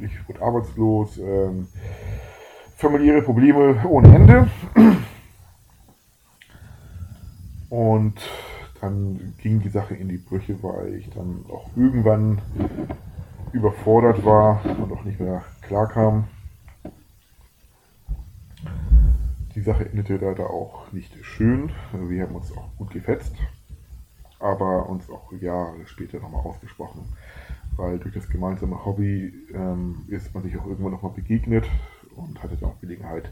ich 0.00 0.28
wurde 0.28 0.42
arbeitslos, 0.42 1.18
ähm, 1.18 1.68
familiäre 2.76 3.22
Probleme 3.22 3.84
ohne 3.86 4.14
Ende. 4.14 4.50
Und 7.68 8.20
dann 8.80 9.34
ging 9.38 9.60
die 9.60 9.68
Sache 9.68 9.94
in 9.94 10.08
die 10.08 10.16
Brüche, 10.18 10.60
weil 10.62 10.94
ich 10.94 11.08
dann 11.10 11.44
auch 11.48 11.70
irgendwann 11.76 12.40
überfordert 13.52 14.24
war 14.24 14.60
und 14.64 14.90
auch 14.92 15.04
nicht 15.04 15.20
mehr 15.20 15.44
klar 15.62 15.86
kam. 15.88 16.24
Die 19.60 19.64
Sache 19.64 19.84
endete 19.84 20.16
leider 20.16 20.48
auch 20.48 20.90
nicht 20.90 21.12
schön. 21.22 21.70
Wir 21.92 22.22
haben 22.22 22.34
uns 22.34 22.50
auch 22.56 22.74
gut 22.78 22.92
gefetzt, 22.92 23.34
aber 24.38 24.88
uns 24.88 25.10
auch 25.10 25.30
Jahre 25.34 25.86
später 25.86 26.18
nochmal 26.18 26.46
ausgesprochen, 26.46 27.04
weil 27.76 27.98
durch 27.98 28.14
das 28.14 28.30
gemeinsame 28.30 28.86
Hobby 28.86 29.34
ähm, 29.52 30.06
ist 30.08 30.32
man 30.32 30.42
sich 30.44 30.56
auch 30.56 30.64
irgendwann 30.64 30.92
nochmal 30.92 31.12
begegnet 31.12 31.66
und 32.16 32.42
hatte 32.42 32.56
dann 32.56 32.70
auch 32.70 32.80
Gelegenheit, 32.80 33.30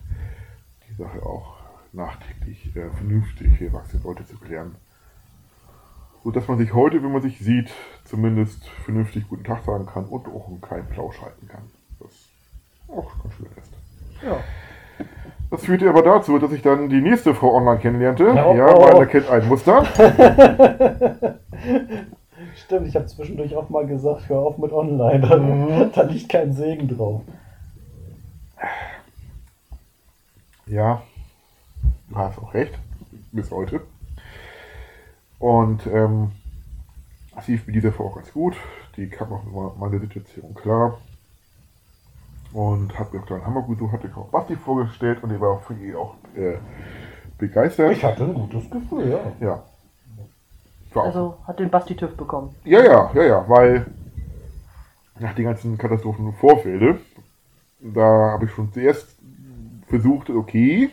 die 0.86 1.02
Sache 1.02 1.24
auch 1.24 1.56
nachträglich 1.94 2.76
äh, 2.76 2.90
vernünftig 2.90 3.56
für 3.56 3.68
erwachsene 3.68 4.02
Leute 4.02 4.26
zu 4.26 4.36
klären. 4.36 4.74
So 6.24 6.30
dass 6.30 6.46
man 6.46 6.58
sich 6.58 6.74
heute, 6.74 7.02
wenn 7.02 7.12
man 7.12 7.22
sich 7.22 7.38
sieht, 7.38 7.72
zumindest 8.04 8.68
vernünftig 8.84 9.26
guten 9.28 9.44
Tag 9.44 9.64
sagen 9.64 9.86
kann 9.86 10.04
und 10.04 10.26
auch 10.26 10.48
einen 10.48 10.60
kleinen 10.60 10.88
Plausch 10.88 11.22
halten 11.22 11.48
kann. 11.48 11.62
Was 12.00 12.28
auch 12.88 13.22
ganz 13.22 13.34
schön 13.34 13.46
ist. 13.56 13.72
Ja. 14.22 14.44
Das 15.50 15.64
führte 15.64 15.88
aber 15.88 16.02
dazu, 16.02 16.38
dass 16.38 16.52
ich 16.52 16.60
dann 16.62 16.88
die 16.90 17.00
nächste 17.00 17.34
Frau 17.34 17.54
online 17.54 17.78
kennenlernte. 17.78 18.30
Oh, 18.32 18.54
ja, 18.54 18.74
oh. 18.74 18.80
man 18.80 18.96
erkennt 18.96 19.30
ein 19.30 19.48
Muster. 19.48 19.84
Stimmt, 22.54 22.86
ich 22.86 22.96
habe 22.96 23.06
zwischendurch 23.06 23.56
auch 23.56 23.70
mal 23.70 23.86
gesagt, 23.86 24.28
hör 24.28 24.40
auf 24.40 24.58
mit 24.58 24.72
online, 24.72 25.20
da, 25.20 25.36
Mhm. 25.36 25.90
da 25.94 26.02
liegt 26.02 26.28
kein 26.28 26.52
Segen 26.52 26.88
drauf. 26.88 27.22
Ja, 30.66 31.02
du 32.10 32.16
hast 32.16 32.38
auch 32.38 32.52
recht. 32.52 32.78
Bis 33.32 33.50
heute. 33.50 33.80
Und 35.38 35.86
ähm, 35.86 36.32
es 37.38 37.48
lief 37.48 37.66
mit 37.66 37.76
dieser 37.76 37.92
Frau 37.92 38.08
auch 38.08 38.16
ganz 38.16 38.32
gut. 38.32 38.56
Die 38.96 39.08
kam 39.08 39.32
auch 39.32 39.44
mit 39.44 39.78
meiner 39.78 40.00
Situation 40.00 40.54
klar. 40.54 40.98
Und 42.52 42.98
hat 42.98 43.12
mir 43.12 43.20
auch 43.20 43.26
dann 43.26 43.44
Hamburg 43.44 43.68
besucht, 43.68 43.92
hatte 43.92 44.08
ich 44.08 44.16
auch 44.16 44.28
Basti 44.28 44.56
vorgestellt 44.56 45.22
und 45.22 45.30
die 45.30 45.40
war 45.40 45.50
auch 45.50 45.62
für 45.62 45.74
ihn 45.74 45.94
auch 45.94 46.14
äh, 46.34 46.56
begeistert. 47.36 47.92
Ich 47.92 48.04
hatte 48.04 48.24
ein 48.24 48.34
gutes 48.34 48.70
Gefühl, 48.70 49.10
ja. 49.10 49.46
Ja. 49.46 49.62
War 50.94 51.02
auch 51.02 51.06
Also 51.06 51.36
hat 51.46 51.58
den 51.58 51.70
Basti 51.70 51.94
TÜV 51.94 52.16
bekommen. 52.16 52.54
Ja, 52.64 52.82
ja, 52.82 53.10
ja, 53.14 53.22
ja, 53.22 53.44
weil 53.48 53.86
nach 55.20 55.34
den 55.34 55.44
ganzen 55.44 55.76
Katastrophen 55.76 56.26
im 56.26 56.34
Vorfelde, 56.34 57.00
da 57.80 58.32
habe 58.32 58.46
ich 58.46 58.52
schon 58.52 58.72
zuerst 58.72 59.18
versucht, 59.88 60.30
okay, 60.30 60.90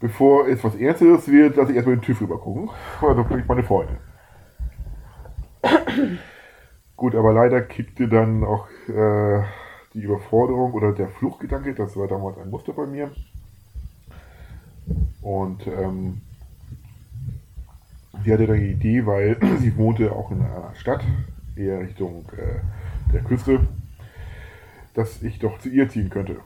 bevor 0.00 0.48
es 0.48 0.62
was 0.64 0.74
Ernstes 0.76 1.28
wird, 1.28 1.56
lasse 1.56 1.70
ich 1.70 1.76
erstmal 1.76 1.96
den 1.96 2.02
TÜV 2.02 2.22
rüber 2.22 2.38
gucken. 2.38 2.70
Also 3.00 3.24
kriege 3.24 3.40
ich 3.40 3.48
meine 3.48 3.62
Freunde. 3.62 3.98
Gut, 6.96 7.14
aber 7.14 7.32
leider 7.32 7.60
kickte 7.62 8.08
dann 8.08 8.44
auch 8.44 8.66
äh, 8.88 9.42
die 9.94 10.00
Überforderung 10.00 10.72
oder 10.72 10.92
der 10.92 11.08
Fluchtgedanke, 11.08 11.74
das 11.74 11.96
war 11.96 12.08
damals 12.08 12.38
ein 12.38 12.50
Muster 12.50 12.72
bei 12.72 12.86
mir. 12.86 13.10
Und 15.20 15.66
ähm, 15.66 16.20
sie 18.24 18.32
hatte 18.32 18.46
dann 18.46 18.60
die 18.60 18.72
Idee, 18.72 19.06
weil 19.06 19.38
sie 19.60 19.76
wohnte 19.76 20.12
auch 20.12 20.30
in 20.30 20.42
einer 20.42 20.74
Stadt, 20.74 21.04
eher 21.56 21.80
Richtung 21.80 22.24
äh, 22.36 22.60
der 23.12 23.22
Küste, 23.22 23.66
dass 24.94 25.22
ich 25.22 25.38
doch 25.38 25.58
zu 25.58 25.68
ihr 25.68 25.88
ziehen 25.88 26.10
könnte. 26.10 26.36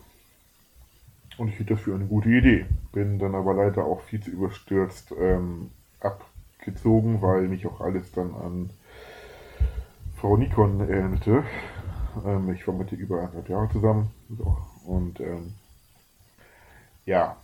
Und 1.38 1.48
ich 1.48 1.56
hielt 1.56 1.70
das 1.70 1.80
für 1.80 1.94
eine 1.94 2.06
gute 2.06 2.30
Idee. 2.30 2.66
Bin 2.92 3.18
dann 3.18 3.34
aber 3.34 3.54
leider 3.54 3.84
auch 3.84 4.00
viel 4.02 4.20
zu 4.20 4.30
überstürzt 4.30 5.12
ähm, 5.20 5.70
abgezogen, 6.00 7.20
weil 7.20 7.48
mich 7.48 7.66
auch 7.66 7.80
alles 7.80 8.10
dann 8.12 8.34
an 8.34 8.70
Frau 10.16 10.36
Nikon 10.36 10.80
erinnerte. 10.80 11.44
Ähm, 12.24 12.52
ich 12.52 12.66
war 12.66 12.74
mit 12.74 12.92
ihr 12.92 12.98
über 12.98 13.18
anderthalb 13.20 13.48
Jahre 13.48 13.68
zusammen. 13.70 14.10
So. 14.36 14.56
Und 14.84 15.20
ähm, 15.20 15.54
ja, 17.04 17.36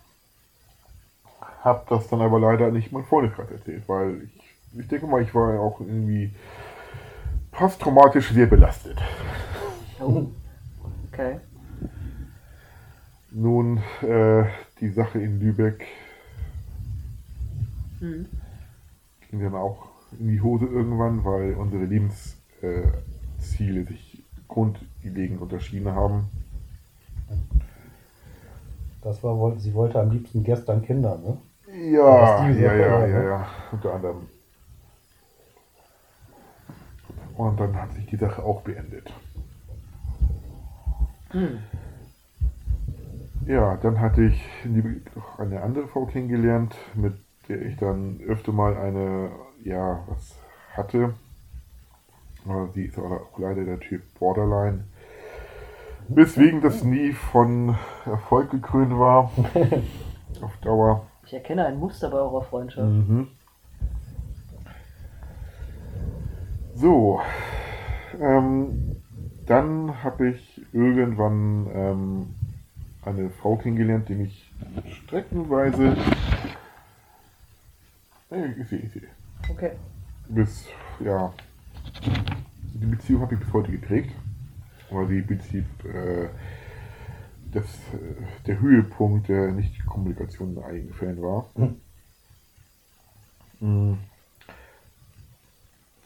habe 1.61 1.85
das 1.89 2.07
dann 2.09 2.21
aber 2.21 2.39
leider 2.39 2.71
nicht 2.71 2.91
meinem 2.91 3.05
Freundeskreis 3.05 3.51
erzählt, 3.51 3.83
weil 3.87 4.23
ich, 4.23 4.79
ich 4.79 4.87
denke 4.87 5.07
mal, 5.07 5.21
ich 5.21 5.33
war 5.33 5.53
ja 5.53 5.59
auch 5.59 5.79
irgendwie 5.79 6.33
posttraumatisch 7.51 8.31
sehr 8.31 8.47
belastet. 8.47 9.01
Oh. 9.99 10.25
Okay. 11.11 11.39
Nun, 13.31 13.77
äh, 14.01 14.43
die 14.79 14.89
Sache 14.89 15.19
in 15.19 15.39
Lübeck 15.39 15.85
Hm. 17.99 18.25
ging 19.29 19.39
dann 19.39 19.55
auch 19.55 19.87
in 20.19 20.27
die 20.27 20.41
Hose 20.41 20.65
irgendwann, 20.65 21.23
weil 21.23 21.53
unsere 21.53 21.85
Lebensziele 21.85 22.35
äh, 22.61 23.85
Grundlegend 24.53 25.41
unterschieden 25.41 25.93
haben. 25.93 26.29
Das 29.01 29.23
war, 29.23 29.57
sie 29.57 29.73
wollte 29.73 29.99
am 29.99 30.11
liebsten 30.11 30.43
gestern 30.43 30.83
Kinder, 30.83 31.17
ne? 31.17 31.37
Ja, 31.91 32.47
ja, 32.49 32.73
ja, 32.73 32.75
ja, 32.75 33.07
ne? 33.07 33.23
ja, 33.25 33.47
unter 33.71 33.93
anderem. 33.93 34.27
Und 37.35 37.59
dann 37.59 37.75
hat 37.75 37.93
sich 37.93 38.05
die 38.05 38.15
Sache 38.15 38.43
auch 38.43 38.61
beendet. 38.61 39.11
Hm. 41.31 41.59
Ja, 43.47 43.75
dann 43.77 43.99
hatte 43.99 44.23
ich 44.23 44.41
noch 45.15 45.39
eine 45.39 45.61
andere 45.61 45.87
Frau 45.87 46.05
kennengelernt, 46.05 46.75
mit 46.93 47.15
der 47.49 47.61
ich 47.63 47.75
dann 47.77 48.21
öfter 48.21 48.51
mal 48.51 48.77
eine, 48.77 49.31
ja, 49.63 50.03
was 50.07 50.37
hatte. 50.73 51.15
Sie 52.73 52.85
ist 52.85 52.97
aber 52.97 53.21
auch 53.21 53.39
leider 53.39 53.63
der 53.63 53.79
Typ 53.79 54.01
Borderline. 54.19 54.83
Weswegen 56.09 56.61
das 56.61 56.83
nie 56.83 57.13
von 57.13 57.75
Erfolg 58.05 58.51
gekrönt 58.51 58.97
war. 58.97 59.31
Auf 60.41 60.57
Dauer. 60.57 61.07
Ich 61.25 61.33
erkenne 61.33 61.65
ein 61.65 61.79
Muster 61.79 62.09
bei 62.09 62.17
eurer 62.17 62.43
Freundschaft. 62.43 62.87
Mhm. 62.89 63.27
So, 66.75 67.21
ähm, 68.19 68.97
dann 69.45 70.03
habe 70.03 70.29
ich 70.29 70.61
irgendwann 70.73 71.67
ähm, 71.73 72.35
eine 73.05 73.29
Frau 73.29 73.55
kennengelernt, 73.55 74.09
die 74.09 74.15
mich 74.15 74.53
streckenweise, 75.05 75.95
äh, 78.31 78.45
ich 78.59 78.67
sehe, 78.67 78.79
ich 78.79 78.91
sehe, 78.91 79.07
Okay. 79.51 79.71
bis, 80.29 80.65
ja, 80.99 81.31
die 82.73 82.85
Beziehung 82.85 83.21
habe 83.21 83.35
ich 83.35 83.39
bis 83.39 83.53
heute 83.53 83.71
geprägt, 83.71 84.11
weil 84.89 85.07
sie 85.07 85.19
im 85.19 85.27
Prinzip 85.27 85.65
äh, 85.85 86.29
das, 87.51 87.65
äh, 87.93 88.45
der 88.47 88.59
Höhepunkt 88.59 89.29
der 89.29 89.51
Nicht-Kommunikation 89.51 90.57
in 90.57 90.63
einigen 90.63 90.93
Fällen 90.93 91.21
war. 91.21 91.49
Mm. 93.59 93.93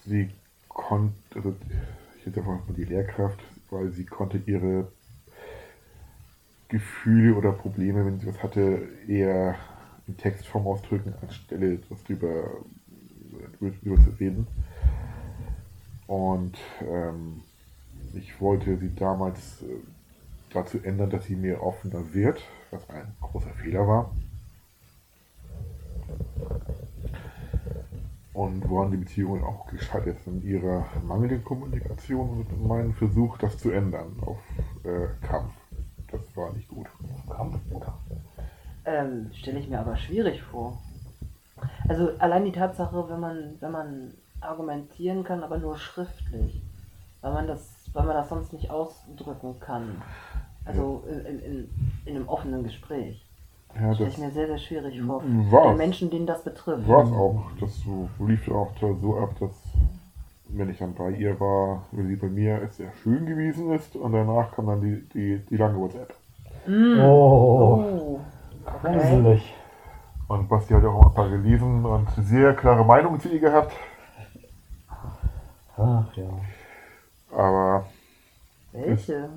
Sie 0.06 0.30
konnte, 0.68 1.16
also 1.34 1.56
ich 2.20 2.26
jetzt 2.26 2.38
einfach 2.38 2.52
mal 2.68 2.76
die 2.76 2.84
Lehrkraft, 2.84 3.40
weil 3.72 3.92
sie 3.92 4.06
konnte 4.06 4.40
ihre 4.46 4.92
Gefühle 6.68 7.34
oder 7.36 7.52
Probleme, 7.54 8.06
wenn 8.06 8.20
sie 8.20 8.28
was 8.28 8.44
hatte, 8.44 8.88
eher 9.08 9.56
in 10.08 10.18
Textform 10.18 10.68
ausdrücken, 10.68 11.16
anstelle 11.22 11.74
etwas 11.74 12.04
drüber, 12.04 12.62
drüber 13.60 14.04
zu 14.04 14.12
reden. 14.20 14.46
Und 16.08 16.58
ähm, 16.82 17.42
ich 18.14 18.40
wollte 18.40 18.78
sie 18.78 18.96
damals 18.96 19.62
äh, 19.62 19.66
dazu 20.54 20.80
ändern, 20.82 21.10
dass 21.10 21.26
sie 21.26 21.36
mir 21.36 21.62
offener 21.62 22.14
wird, 22.14 22.42
was 22.72 22.90
ein 22.90 23.14
großer 23.22 23.52
Fehler 23.62 23.88
war. 23.88 24.12
Und 28.34 28.70
woran 28.70 28.92
die 28.92 28.98
Beziehung 28.98 29.44
auch 29.44 29.68
gescheitert 29.68 30.18
in 30.28 30.44
ihrer 30.44 30.86
mangelnden 31.06 31.44
Kommunikation 31.44 32.30
und 32.30 32.50
in 32.52 32.68
meinem 32.68 32.94
Versuch, 32.94 33.38
das 33.40 33.58
zu 33.58 33.72
ändern 33.72 34.16
auf 34.22 34.38
äh, 34.84 35.08
Kampf. 35.26 35.54
Das 36.12 36.22
war 36.36 36.54
nicht 36.54 36.70
gut. 36.70 36.88
Kampf, 37.30 37.60
oder? 37.72 37.98
Ähm, 38.86 39.32
Stelle 39.34 39.60
ich 39.60 39.68
mir 39.68 39.80
aber 39.80 39.98
schwierig 39.98 40.42
vor. 40.44 40.78
Also 41.90 42.12
allein 42.20 42.46
die 42.46 42.52
Tatsache, 42.52 43.10
wenn 43.10 43.20
man, 43.20 43.56
wenn 43.60 43.72
man 43.72 44.14
argumentieren 44.42 45.24
kann, 45.24 45.44
aber 45.44 45.58
nur 45.58 45.78
schriftlich, 45.78 46.62
weil 47.22 47.34
man 47.34 47.48
das, 47.48 47.90
weil 47.94 48.06
man 48.06 48.16
das 48.16 48.30
sonst 48.30 48.54
nicht 48.54 48.70
ausdrücken 48.70 49.60
kann. 49.60 50.02
Also 50.66 51.04
in, 51.10 51.26
in, 51.26 51.40
in, 51.40 51.70
in 52.06 52.16
einem 52.16 52.28
offenen 52.28 52.64
Gespräch. 52.64 53.24
Ja, 53.76 53.94
Stelle 53.94 54.10
das 54.10 54.18
ich 54.18 54.24
mir 54.24 54.32
sehr, 54.32 54.48
sehr 54.48 54.58
schwierig 54.58 55.02
vor. 55.02 55.22
Den 55.22 55.78
Menschen, 55.78 56.10
denen 56.10 56.26
das 56.26 56.44
betrifft. 56.44 56.88
war 56.88 57.04
es 57.04 57.12
auch. 57.12 57.44
Das 57.60 57.76
so, 57.84 58.10
lief 58.26 58.50
auch 58.50 58.72
so 58.80 59.18
ab, 59.18 59.36
dass 59.40 59.52
wenn 60.50 60.70
ich 60.70 60.78
dann 60.78 60.94
bei 60.94 61.12
ihr 61.12 61.40
war, 61.40 61.84
wenn 61.92 62.08
sie 62.08 62.16
bei 62.16 62.28
mir 62.28 62.62
es 62.64 62.78
sehr 62.78 62.92
schön 63.04 63.26
gewesen 63.26 63.72
ist 63.74 63.96
und 63.96 64.14
danach 64.14 64.52
kam 64.54 64.68
dann 64.68 64.82
die, 64.82 65.08
die, 65.10 65.46
die 65.46 65.58
lange 65.58 65.78
WhatsApp. 65.78 66.14
Mm. 66.66 67.00
Oh, 67.00 67.84
Oh. 67.84 68.20
Okay. 68.66 68.98
gruselig. 68.98 69.54
Und 70.28 70.50
Basti 70.50 70.74
hat 70.74 70.84
auch 70.84 71.08
ein 71.08 71.14
paar 71.14 71.30
gelesen 71.30 71.86
und 71.86 72.08
sehr 72.18 72.54
klare 72.54 72.84
Meinungen 72.84 73.20
zu 73.20 73.30
ihr 73.30 73.40
gehabt. 73.40 73.72
Ach 75.78 76.16
ja. 76.16 76.30
Aber 77.36 77.86
Welche? 78.72 79.30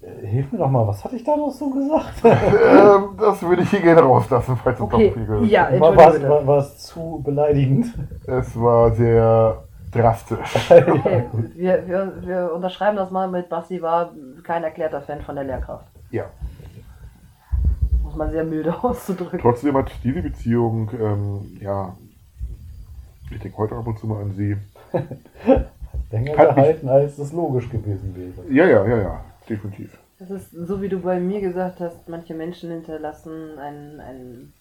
Äh, 0.00 0.26
hilf 0.26 0.52
mir 0.52 0.58
doch 0.58 0.70
mal, 0.70 0.86
was 0.86 1.04
hatte 1.04 1.16
ich 1.16 1.24
da 1.24 1.36
noch 1.36 1.50
so 1.50 1.70
gesagt? 1.70 2.14
ähm, 2.24 3.16
das 3.18 3.42
würde 3.42 3.62
ich 3.62 3.70
hier 3.70 3.80
gerne 3.80 4.02
rauslassen, 4.02 4.56
falls 4.62 4.76
es 4.76 4.82
Okay, 4.82 5.08
doch 5.08 5.14
viel 5.14 5.50
ja, 5.50 5.80
war, 5.80 5.96
war, 5.96 6.46
war 6.46 6.58
es 6.58 6.78
zu 6.78 7.20
beleidigend? 7.24 7.86
Es 8.26 8.58
war 8.58 8.92
sehr 8.92 9.64
drastisch. 9.90 10.70
Okay, 10.70 11.24
wir, 11.54 11.86
wir, 11.86 12.12
wir 12.22 12.52
unterschreiben 12.52 12.96
das 12.96 13.10
mal 13.10 13.28
mit 13.28 13.48
Basti 13.48 13.80
war 13.80 14.12
kein 14.42 14.64
erklärter 14.64 15.00
Fan 15.00 15.22
von 15.22 15.36
der 15.36 15.44
Lehrkraft. 15.44 15.86
Ja. 16.10 16.24
Muss 18.02 18.16
man 18.16 18.30
sehr 18.30 18.44
milde 18.44 18.74
auszudrücken. 18.82 19.38
Trotzdem 19.40 19.76
hat 19.76 19.90
diese 20.02 20.22
Beziehung, 20.22 20.90
ähm, 21.00 21.58
ja, 21.60 21.94
ich 23.30 23.40
denke 23.40 23.56
heute 23.56 23.76
ab 23.76 23.86
und 23.86 23.98
zu 23.98 24.06
mal 24.06 24.22
an 24.22 24.32
sie. 24.32 24.56
Länger 26.10 26.36
Hat 26.38 26.48
mich- 26.48 26.64
gehalten, 26.64 26.88
als 26.88 27.18
es 27.18 27.32
logisch 27.32 27.68
gewesen 27.70 28.14
wäre. 28.14 28.48
Ja, 28.52 28.66
ja, 28.66 28.86
ja, 28.86 29.02
ja, 29.02 29.24
definitiv. 29.48 29.98
Das 30.18 30.30
ist 30.30 30.52
so, 30.52 30.80
wie 30.80 30.88
du 30.88 31.00
bei 31.00 31.18
mir 31.18 31.40
gesagt 31.40 31.80
hast, 31.80 32.08
manche 32.08 32.34
Menschen 32.34 32.70
hinterlassen 32.70 33.58
einen, 33.58 34.00
einen, 34.00 34.52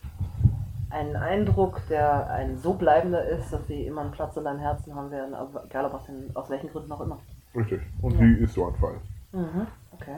einen 0.90 1.16
Eindruck, 1.16 1.82
der 1.90 2.30
ein 2.32 2.58
so 2.58 2.74
bleibender 2.74 3.24
ist, 3.28 3.54
dass 3.54 3.66
sie 3.68 3.86
immer 3.86 4.02
einen 4.02 4.12
Platz 4.12 4.36
in 4.36 4.44
deinem 4.46 4.60
Herzen 4.60 4.96
haben 4.96 5.12
werden, 5.12 5.36
egal 5.70 5.86
ob 5.86 5.94
aus, 5.94 6.06
den, 6.06 6.32
aus 6.36 6.50
welchen 6.50 6.70
Gründen 6.70 6.92
auch 6.92 7.02
immer. 7.02 7.20
Richtig. 7.56 7.82
Und 8.02 8.14
Ja. 8.14 8.20
sie 8.20 8.34
ist 8.44 8.54
so 8.56 8.66
ein 8.68 8.76
Fall. 8.76 8.96
Mhm, 9.32 9.68
okay. 9.92 10.18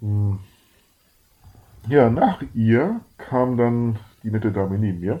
Hm. 0.00 0.38
Ja, 1.88 2.10
nach 2.10 2.42
ihr 2.54 3.00
kam 3.16 3.56
dann 3.56 3.96
die 4.22 4.30
nette 4.30 4.50
Dame 4.52 4.76
neben 4.78 5.00
mir. 5.00 5.20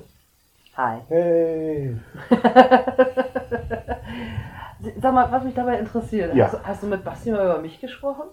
Hi. 0.78 1.00
Hey! 1.08 1.96
Sag 5.02 5.12
mal, 5.12 5.30
was 5.32 5.42
mich 5.42 5.54
dabei 5.54 5.78
interessiert, 5.80 6.34
Ja. 6.36 6.46
hast, 6.46 6.64
hast 6.64 6.82
du 6.84 6.86
mit 6.86 7.02
Basti 7.04 7.32
mal 7.32 7.44
über 7.44 7.58
mich 7.60 7.80
gesprochen? 7.80 8.28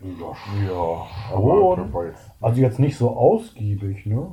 Ja, 0.00 0.32
ja. 0.66 1.06
Aber 1.34 1.76
schon. 1.76 2.06
jetzt. 2.06 2.30
Also 2.40 2.60
jetzt 2.62 2.78
nicht 2.78 2.96
so 2.96 3.10
ausgiebig, 3.10 4.06
ne? 4.06 4.32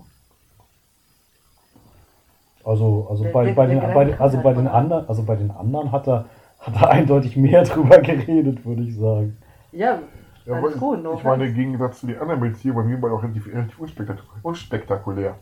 Also, 2.63 3.07
also 3.09 3.23
Der- 3.25 3.31
bei, 3.31 3.45
der- 3.45 3.53
bei, 3.53 3.65
der 3.67 3.81
den, 3.81 3.93
bei, 3.93 4.05
den- 4.05 4.19
also 4.21 4.37
bei 4.37 4.43
halt 4.45 4.57
den 4.57 4.67
anderen, 4.67 5.07
also 5.09 5.23
bei 5.23 5.35
den 5.35 5.51
anderen 5.51 5.91
hat 5.91 6.07
er, 6.07 6.25
hat 6.59 6.75
er 6.81 6.89
eindeutig 6.91 7.35
mehr 7.35 7.63
drüber 7.63 7.99
geredet, 7.99 8.65
würde 8.65 8.83
ich 8.83 8.95
sagen. 8.95 9.37
Ja, 9.73 9.99
Ja, 10.45 10.53
alles 10.55 10.77
gut. 10.79 11.03
no 11.03 11.13
ich 11.13 11.23
meine, 11.25 11.43
im 11.43 11.49
offense. 11.49 11.53
Gegensatz 11.61 11.99
zu 11.99 12.07
den 12.07 12.19
anderen 12.19 12.39
Beziehungen, 12.39 12.77
bei 12.77 12.83
mir 12.83 13.01
war 13.01 13.11
auch 13.13 13.21
relativ, 13.23 13.47
relativ 13.47 13.79
unspektakulär. 13.79 14.39
unspektakulär. 14.43 15.35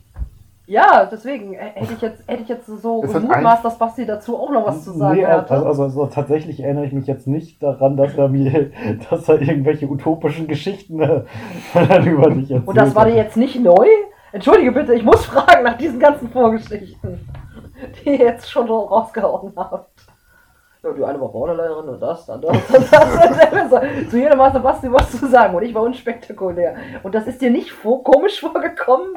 Ja, 0.67 1.05
deswegen 1.05 1.53
äh, 1.53 1.57
hätte 1.75 1.93
ich 1.93 2.01
jetzt, 2.01 2.27
hätte 2.27 2.43
ich 2.43 2.49
jetzt 2.49 2.65
so 2.65 3.01
gemutmaßt, 3.01 3.63
dass 3.63 3.77
Basti 3.77 4.05
dazu 4.05 4.37
auch 4.37 4.49
noch 4.49 4.65
was 4.65 4.83
zu 4.83 4.91
sagen 4.93 5.15
Nee, 5.15 5.25
hatte. 5.25 5.51
also, 5.53 5.65
also, 5.65 5.83
also 5.83 6.05
tatsächlich 6.07 6.59
erinnere 6.59 6.85
ich 6.85 6.93
mich 6.93 7.05
jetzt 7.05 7.27
nicht 7.27 7.61
daran, 7.61 7.97
dass 7.97 8.17
er 8.17 8.29
mir, 8.29 8.71
dass 9.09 9.29
er 9.29 9.41
irgendwelche 9.41 9.87
utopischen 9.87 10.47
Geschichten 10.47 10.99
äh, 11.01 11.23
über 12.05 12.31
dich 12.31 12.49
erzählt 12.51 12.67
Und 12.67 12.77
das 12.77 12.95
war 12.95 13.05
dir 13.05 13.15
jetzt 13.15 13.37
nicht 13.37 13.61
neu? 13.61 13.87
Entschuldige 14.31 14.71
bitte, 14.71 14.93
ich 14.95 15.03
muss 15.03 15.25
fragen 15.27 15.63
nach 15.63 15.77
diesen 15.77 15.99
ganzen 15.99 16.29
Vorgeschichten, 16.29 17.27
die 18.03 18.09
ihr 18.09 18.17
jetzt 18.17 18.49
schon 18.49 18.67
so 18.67 18.79
rausgehauen 18.79 19.53
habt. 19.55 19.89
Ja, 20.83 20.91
die 20.91 21.03
eine 21.03 21.19
war 21.19 21.29
Bauerleiterin 21.29 21.89
und 21.89 21.99
das, 21.99 22.25
dann 22.27 22.41
das 22.41 22.51
und 22.51 22.93
das. 22.93 23.71
Und 23.71 24.09
Zu 24.11 24.17
jedem 24.19 24.39
hatte 24.39 24.59
Basti 24.59 24.91
was 24.91 25.09
zu 25.11 25.25
sagen 25.27 25.55
und 25.55 25.63
ich 25.63 25.73
war 25.73 25.81
unspektakulär. 25.81 26.75
Und 27.01 27.15
das 27.15 27.25
ist 27.25 27.41
dir 27.41 27.49
nicht 27.49 27.71
vor, 27.71 28.03
komisch 28.03 28.39
vorgekommen? 28.39 29.07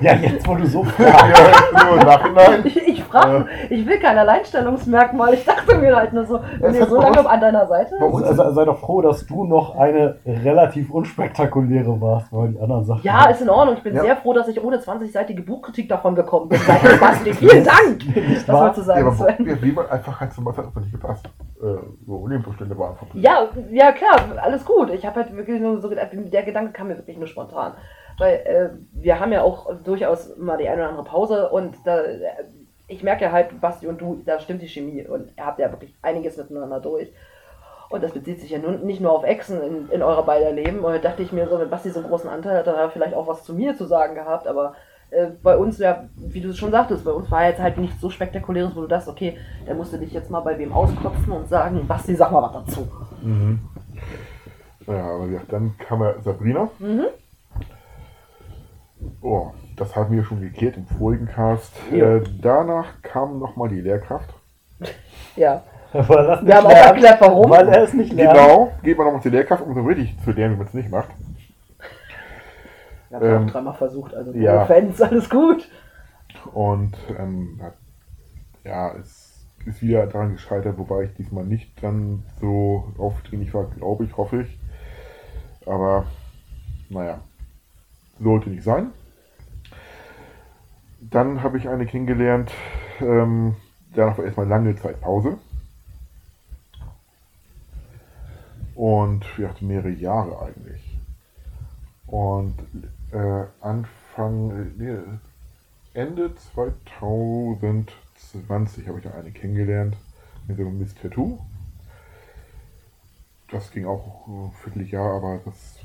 Ja, 0.00 0.14
jetzt 0.14 0.46
wo 0.46 0.54
du 0.54 0.66
so 0.66 0.84
Ja, 0.98 1.84
nur 1.84 2.00
im 2.00 2.06
Nachhinein. 2.06 2.60
Ich, 2.64 2.76
ich 2.88 3.04
frage, 3.04 3.46
ich 3.70 3.86
will 3.86 3.98
kein 3.98 4.16
Alleinstellungsmerkmal. 4.18 5.34
Ich 5.34 5.44
dachte 5.44 5.76
mir 5.78 5.94
halt 5.96 6.12
nur 6.12 6.24
so, 6.24 6.40
wenn 6.60 6.70
Es 6.70 6.76
ihr 6.76 6.82
hat 6.82 6.88
so 6.90 7.00
lange 7.00 7.18
uns- 7.18 7.26
an 7.28 7.40
deiner 7.40 7.66
Seite 7.66 7.96
uns- 7.96 8.22
Also, 8.24 8.50
sei 8.52 8.64
doch 8.64 8.78
froh, 8.78 9.02
dass 9.02 9.26
du 9.26 9.44
noch 9.44 9.76
eine 9.76 10.16
relativ 10.26 10.90
unspektakuläre 10.90 12.00
warst, 12.00 12.32
weil 12.32 12.50
die 12.50 12.60
anderen 12.60 12.84
Sachen. 12.84 13.02
Ja, 13.04 13.26
ist 13.28 13.40
in 13.42 13.50
Ordnung. 13.50 13.76
Ich 13.76 13.82
bin 13.82 13.94
Ja. 13.94 14.02
sehr 14.02 14.16
froh, 14.16 14.32
dass 14.32 14.48
ich 14.48 14.62
ohne 14.62 14.78
20-seitige 14.78 15.44
Buchkritik 15.44 15.88
davon 15.88 16.14
gekommen 16.14 16.48
bin. 16.48 16.60
Danke, 16.66 16.96
Basti. 17.00 17.32
Vielen 17.34 17.64
Dank. 17.64 18.00
Das 18.34 18.48
wahr? 18.48 18.60
wolltest 18.62 18.78
du 18.88 18.90
Ja, 18.90 18.96
sagen, 18.96 19.06
aber 19.06 19.16
Sven. 19.34 19.46
ja, 19.46 19.62
wie 19.62 19.72
man 19.72 19.88
einfach 19.90 20.20
halt 20.20 20.32
zum 20.32 20.44
hat 20.48 20.76
nicht 20.76 20.92
gepasst. 20.92 21.26
Äh, 21.62 21.76
so 22.06 22.26
Lebensumstände 22.26 22.76
waren 22.76 22.90
einfach. 22.92 23.06
Ja, 23.14 23.46
ja 23.70 23.92
klar, 23.92 24.16
alles 24.42 24.64
gut. 24.64 24.90
Ich 24.90 25.06
habe 25.06 25.20
halt 25.20 25.36
wirklich 25.36 25.60
nur 25.60 25.80
so 25.80 25.88
gedacht, 25.88 26.08
der 26.12 26.42
Gedanke 26.42 26.72
kam 26.72 26.88
mir 26.88 26.96
wirklich 26.96 27.16
nur 27.18 27.26
spontan. 27.28 27.72
Weil 28.18 28.34
äh, 28.34 28.70
wir 28.92 29.20
haben 29.20 29.32
ja 29.32 29.42
auch 29.42 29.72
durchaus 29.82 30.36
mal 30.36 30.58
die 30.58 30.68
eine 30.68 30.82
oder 30.82 30.90
andere 30.90 31.04
Pause 31.04 31.48
und 31.48 31.74
da, 31.84 32.00
äh, 32.00 32.18
ich 32.88 33.02
merke 33.02 33.24
ja 33.24 33.32
halt, 33.32 33.60
Basti 33.60 33.86
und 33.86 34.00
du, 34.00 34.22
da 34.24 34.38
stimmt 34.38 34.62
die 34.62 34.68
Chemie 34.68 35.06
und 35.06 35.32
ihr 35.36 35.46
habt 35.46 35.58
ja 35.58 35.70
wirklich 35.70 35.94
einiges 36.02 36.36
miteinander 36.36 36.80
durch. 36.80 37.12
Und 37.92 38.02
das 38.02 38.12
bezieht 38.12 38.40
sich 38.40 38.50
ja 38.50 38.58
nun 38.58 38.86
nicht 38.86 39.00
nur 39.00 39.12
auf 39.12 39.22
Echsen 39.22 39.62
in, 39.62 39.90
in 39.90 40.02
eurer 40.02 40.22
beider 40.22 40.50
Leben. 40.50 40.78
Und 40.78 40.92
da 40.92 40.98
dachte 40.98 41.22
ich 41.22 41.30
mir 41.30 41.46
so, 41.46 41.58
wenn 41.58 41.68
Basti 41.68 41.90
so 41.90 42.00
einen 42.00 42.08
großen 42.08 42.30
Anteil 42.30 42.56
hat, 42.56 42.66
dann 42.66 42.76
hat 42.76 42.84
er 42.84 42.90
vielleicht 42.90 43.14
auch 43.14 43.26
was 43.26 43.44
zu 43.44 43.52
mir 43.52 43.76
zu 43.76 43.84
sagen 43.84 44.14
gehabt. 44.14 44.46
Aber 44.46 44.74
äh, 45.10 45.26
bei 45.42 45.58
uns, 45.58 45.78
ja, 45.78 46.08
wie 46.16 46.40
du 46.40 46.54
schon 46.54 46.70
sagtest, 46.70 47.04
bei 47.04 47.10
uns 47.10 47.30
war 47.30 47.44
jetzt 47.44 47.60
halt 47.60 47.76
nichts 47.76 48.00
so 48.00 48.08
spektakuläres, 48.08 48.74
wo 48.74 48.80
du 48.80 48.86
dachtest, 48.86 49.10
okay, 49.10 49.36
da 49.66 49.74
musst 49.74 49.92
du 49.92 49.98
dich 49.98 50.10
jetzt 50.12 50.30
mal 50.30 50.40
bei 50.40 50.58
wem 50.58 50.72
ausklopfen 50.72 51.32
und 51.32 51.50
sagen, 51.50 51.86
Basti, 51.86 52.14
sag 52.14 52.32
mal 52.32 52.42
was 52.42 52.64
dazu. 52.64 52.88
Mhm. 53.20 53.58
Ja, 54.86 55.04
aber 55.04 55.26
ja, 55.26 55.40
dann 55.48 55.74
kam 55.76 56.02
ja 56.02 56.14
Sabrina. 56.22 56.70
Mhm. 56.78 57.06
Oh, 59.20 59.52
das 59.76 59.94
hatten 59.96 60.14
wir 60.14 60.24
schon 60.24 60.40
geklärt 60.40 60.76
im 60.76 60.86
vorigen 60.86 61.26
Cast. 61.26 61.72
Ja. 61.92 62.16
Äh, 62.16 62.24
danach 62.40 63.00
kam 63.02 63.38
nochmal 63.38 63.68
die 63.68 63.80
Lehrkraft. 63.80 64.32
Ja. 65.36 65.62
Weil 65.92 66.02
es 66.02 66.08
Wir 66.08 66.42
nicht 66.42 66.54
haben 66.54 66.66
auch 66.66 66.70
lernt, 66.70 66.86
erklärt, 66.92 67.20
warum. 67.20 67.50
Weil 67.50 67.68
er 67.68 67.82
es 67.84 67.94
nicht 67.94 68.12
lernt. 68.12 68.34
Genau, 68.38 68.72
geht 68.82 68.96
man 68.98 69.06
nochmal 69.06 69.22
zur 69.22 69.30
Lehrkraft, 69.32 69.62
um 69.64 69.74
so 69.74 69.80
richtig 69.82 70.14
zu 70.24 70.30
lernen, 70.32 70.54
wie 70.54 70.58
man 70.58 70.66
es 70.66 70.74
nicht 70.74 70.90
macht. 70.90 71.08
Wir 73.10 73.18
haben 73.18 73.26
Ähm, 73.26 73.46
auch 73.46 73.50
dreimal 73.52 73.74
versucht, 73.74 74.14
also 74.14 74.32
ja. 74.32 74.54
ja. 74.54 74.64
Fans, 74.66 75.00
alles 75.00 75.28
gut. 75.30 75.68
Und 76.52 76.96
ähm, 77.18 77.60
hat- 77.62 77.74
ja, 78.64 78.92
es 78.94 79.46
ist 79.66 79.82
wieder 79.82 80.06
daran 80.06 80.32
gescheitert, 80.32 80.76
wobei 80.78 81.04
ich 81.04 81.14
diesmal 81.14 81.44
nicht 81.44 81.82
dann 81.82 82.22
so 82.40 82.84
aufdringlich 82.98 83.52
war, 83.54 83.64
glaube 83.76 84.04
ich, 84.04 84.16
hoffe 84.16 84.42
ich. 84.42 84.58
Aber 85.66 86.04
naja, 86.90 87.20
sollte 88.18 88.50
nicht 88.50 88.62
sein. 88.62 88.92
Dann 91.00 91.42
habe 91.42 91.58
ich 91.58 91.68
eine 91.68 91.86
kennengelernt, 91.86 92.52
ähm, 93.00 93.56
danach 93.94 94.18
war 94.18 94.24
erstmal 94.24 94.46
lange 94.46 94.76
Zeit 94.76 95.00
Pause. 95.00 95.38
Und 98.74 99.26
wir 99.36 99.48
hatten 99.48 99.66
mehrere 99.66 99.90
Jahre 99.90 100.40
eigentlich. 100.42 100.98
Und 102.06 102.54
äh, 103.12 103.44
Anfang, 103.60 104.72
nee, 104.76 104.98
Ende 105.94 106.34
2020 106.34 108.88
habe 108.88 108.98
ich 108.98 109.04
da 109.04 109.12
eine 109.12 109.30
kennengelernt 109.30 109.96
mit 110.46 110.58
einem 110.58 110.78
Miss 110.78 110.94
Tattoo. 110.94 111.38
Das 113.50 113.70
ging 113.70 113.84
auch 113.84 114.26
ein 114.26 114.52
Vierteljahr, 114.62 115.16
aber 115.16 115.40
das. 115.44 115.80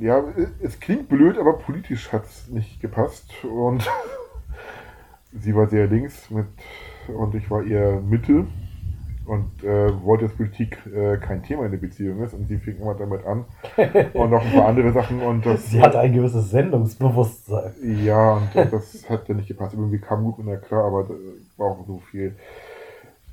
Ja, 0.00 0.24
es 0.62 0.80
klingt 0.80 1.10
blöd, 1.10 1.36
aber 1.36 1.58
politisch 1.58 2.10
hat 2.10 2.24
es 2.24 2.48
nicht 2.48 2.80
gepasst. 2.80 3.30
Und 3.44 3.86
sie 5.38 5.54
war 5.54 5.66
sehr 5.66 5.86
links 5.88 6.30
mit 6.30 6.46
und 7.08 7.34
ich 7.34 7.50
war 7.50 7.62
eher 7.62 8.00
Mitte 8.00 8.46
und 9.26 9.62
äh, 9.62 10.02
wollte, 10.02 10.24
dass 10.24 10.34
Politik 10.34 10.78
äh, 10.86 11.18
kein 11.18 11.42
Thema 11.42 11.66
in 11.66 11.72
der 11.72 11.78
Beziehung 11.78 12.22
ist. 12.22 12.32
Und 12.32 12.48
sie 12.48 12.56
fing 12.56 12.78
immer 12.78 12.94
damit 12.94 13.26
an. 13.26 13.44
Und 14.14 14.30
noch 14.30 14.42
ein 14.42 14.52
paar 14.52 14.68
andere 14.68 14.90
Sachen. 14.92 15.20
Und 15.20 15.44
das, 15.44 15.70
Sie 15.70 15.82
hat 15.82 15.94
ein 15.94 16.14
gewisses 16.14 16.50
Sendungsbewusstsein. 16.50 17.74
ja, 18.02 18.38
und 18.38 18.72
das 18.72 19.08
hat 19.10 19.28
ja 19.28 19.34
nicht 19.34 19.48
gepasst. 19.48 19.74
Irgendwie 19.74 19.98
kam 19.98 20.24
gut 20.24 20.38
mit 20.38 20.48
der 20.48 20.56
klar, 20.56 20.86
aber 20.86 21.04
da 21.04 21.14
war 21.58 21.72
auch 21.72 21.86
so 21.86 21.98
viel. 22.10 22.34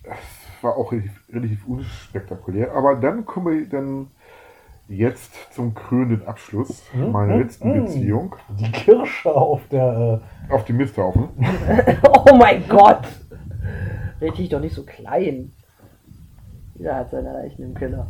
Es 0.03 0.63
war 0.63 0.75
auch 0.75 0.91
relativ, 0.91 1.23
relativ 1.31 1.65
unspektakulär. 1.65 2.73
Aber 2.73 2.95
dann 2.95 3.25
kommen 3.25 3.57
wir 3.57 3.69
dann 3.69 4.07
jetzt 4.89 5.53
zum 5.53 5.73
krönenden 5.73 6.27
Abschluss 6.27 6.83
Hm, 6.91 7.11
meiner 7.11 7.33
hm, 7.33 7.41
letzten 7.41 7.73
hm. 7.73 7.85
Beziehung 7.85 8.35
Die 8.59 8.71
Kirsche 8.71 9.33
auf 9.33 9.67
der. 9.69 10.21
auf 10.49 10.65
dem 10.65 10.77
Misthaufen. 10.77 11.29
oh 12.25 12.35
mein 12.35 12.67
Gott! 12.67 13.07
Red 14.21 14.37
dich 14.37 14.49
doch 14.49 14.59
nicht 14.59 14.73
so 14.75 14.83
klein. 14.83 15.51
Jeder 16.75 16.95
hat 16.95 17.09
seine 17.09 17.33
Leichen 17.33 17.63
im 17.63 17.73
Keller. 17.73 18.07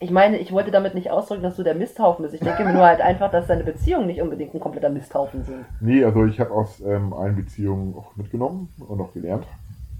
Ich 0.00 0.10
meine, 0.10 0.38
ich 0.38 0.50
wollte 0.50 0.70
damit 0.70 0.94
nicht 0.94 1.10
ausdrücken, 1.10 1.42
dass 1.42 1.56
du 1.56 1.62
der 1.62 1.74
Misthaufen 1.74 2.22
bist. 2.24 2.34
Ich 2.34 2.40
denke 2.40 2.64
mir 2.64 2.72
nur 2.72 2.84
halt 2.84 3.00
einfach, 3.00 3.30
dass 3.30 3.46
deine 3.46 3.62
Beziehungen 3.64 4.06
nicht 4.08 4.20
unbedingt 4.20 4.52
ein 4.54 4.60
kompletter 4.60 4.88
Misthaufen 4.90 5.44
sind. 5.44 5.64
Nee, 5.80 6.02
also 6.04 6.24
ich 6.24 6.40
habe 6.40 6.50
aus 6.50 6.80
ähm, 6.80 7.12
allen 7.12 7.36
Beziehungen 7.36 7.94
auch 7.94 8.16
mitgenommen 8.16 8.68
und 8.78 9.00
auch 9.00 9.12
gelernt. 9.12 9.46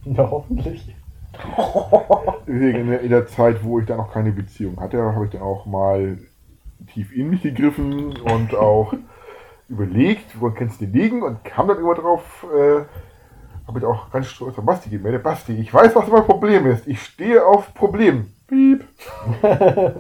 Äh, 0.05 0.13
ja, 0.13 0.29
hoffentlich. 0.31 0.95
In 2.47 3.09
der, 3.09 3.27
Zeit, 3.27 3.65
wo 3.65 3.79
ich 3.79 3.87
dann 3.87 3.97
noch 3.97 4.13
keine 4.13 4.33
Beziehung 4.33 4.81
hatte, 4.81 5.03
habe 5.03 5.25
ich 5.27 5.31
dann 5.31 5.43
auch 5.43 5.67
mal 5.67 6.19
tief 6.93 7.13
in 7.15 7.31
mich 7.31 7.43
gegriffen 7.43 8.17
und 8.19 8.55
auch 8.57 8.93
überlegt, 9.69 10.41
wo 10.41 10.51
kannst 10.51 10.81
du 10.81 10.87
die 10.87 10.99
liegen 10.99 11.23
und 11.23 11.45
kam 11.45 11.69
dann 11.69 11.79
immer 11.79 11.95
drauf, 11.95 12.47
äh, 12.55 12.85
habe 13.67 13.79
ich 13.79 13.85
auch 13.85 14.11
ganz 14.11 14.27
stolz 14.27 14.59
an 14.59 14.67
Basti 14.67 14.91
gemeldet. 14.91 15.23
Basti, 15.23 15.55
ich 15.55 15.73
weiß, 15.73 15.95
was 15.95 16.09
mein 16.09 16.25
Problem 16.25 16.67
ist. 16.67 16.87
Ich 16.87 17.03
stehe 17.03 17.47
auf 17.47 17.73
Problem. 17.75 18.27
Piep. 18.47 18.85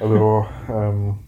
also, 0.00 0.46
ähm, 0.68 1.20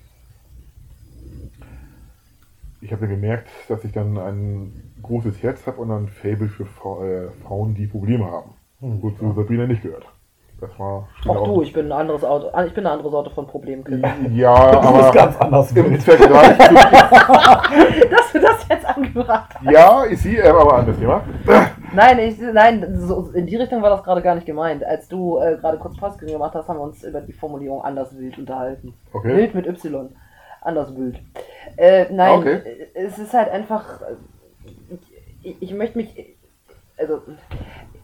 ich 2.83 2.93
habe 2.93 3.09
gemerkt, 3.09 3.49
dass 3.69 3.83
ich 3.85 3.93
dann 3.93 4.19
ein 4.19 4.94
großes 5.05 5.43
Herz 5.43 5.67
habe 5.67 5.81
und 5.81 5.91
ein 5.91 6.09
Fable 6.09 6.49
für 6.49 6.67
Fra 6.67 7.05
äh, 7.05 7.31
Frauen, 7.47 7.75
die 7.75 7.87
Probleme 7.87 8.25
haben. 8.31 8.51
Hm. 8.81 9.03
Wozu 9.03 9.33
Sabrina 9.33 9.67
nicht 9.67 9.83
gehört. 9.83 10.05
Das 10.61 10.71
war 10.79 11.09
schon 11.21 11.37
Auch 11.37 11.45
du, 11.45 11.63
ich 11.63 11.73
bin 11.73 11.87
ein 11.87 11.93
anderes 11.93 12.23
Auto, 12.25 12.49
ah, 12.53 12.65
ich 12.65 12.73
bin 12.73 12.87
eine 12.87 12.95
andere 12.95 13.11
Sorte 13.11 13.29
von 13.31 13.47
Problemkind. 13.47 14.07
Ja, 14.35 14.71
Du 14.73 14.79
bist 14.81 14.89
aber 14.89 15.13
ganz 15.13 15.37
anders. 15.41 15.73
im 15.73 15.91
wild. 15.91 16.03
Vergleich 16.03 16.59
zu 16.59 16.75
Dass 18.11 18.33
du 18.33 18.41
das 18.41 18.69
jetzt 18.69 18.87
angebracht 18.87 19.51
hast. 19.57 19.71
Ja, 19.71 20.05
ich 20.07 20.21
sehe, 20.23 20.41
ähm, 20.43 20.55
aber 20.57 20.75
anderes 20.79 20.99
Thema. 20.99 21.23
Nein, 21.93 22.19
ich, 22.21 22.39
nein, 22.41 22.87
so, 22.99 23.31
in 23.35 23.47
die 23.47 23.55
Richtung 23.57 23.81
war 23.83 23.91
das 23.91 24.03
gerade 24.03 24.21
gar 24.23 24.35
nicht 24.35 24.47
gemeint. 24.47 24.83
Als 24.85 25.07
du 25.09 25.39
äh, 25.39 25.57
gerade 25.61 25.79
kurz 25.79 25.97
Postscreen 25.97 26.33
gemacht 26.33 26.55
hast, 26.55 26.69
haben 26.69 26.79
wir 26.79 26.83
uns 26.83 27.05
über 27.05 27.21
die 27.21 27.33
Formulierung 27.33 27.83
anders 27.83 28.17
wild 28.17 28.37
unterhalten. 28.39 28.95
Okay. 29.13 29.37
Wild 29.37 29.55
mit 29.55 29.67
Y. 29.67 30.09
Anders 30.61 30.97
wild. 30.97 31.21
Äh, 31.77 32.07
nein, 32.13 32.39
Okay. 32.39 32.61
äh, 32.95 33.05
es 33.07 33.19
ist 33.19 33.33
halt 33.35 33.49
einfach. 33.51 34.01
Ich, 35.45 35.57
ich 35.61 35.75
möchte 35.75 35.99
mich. 35.99 36.37
Also, 36.97 37.21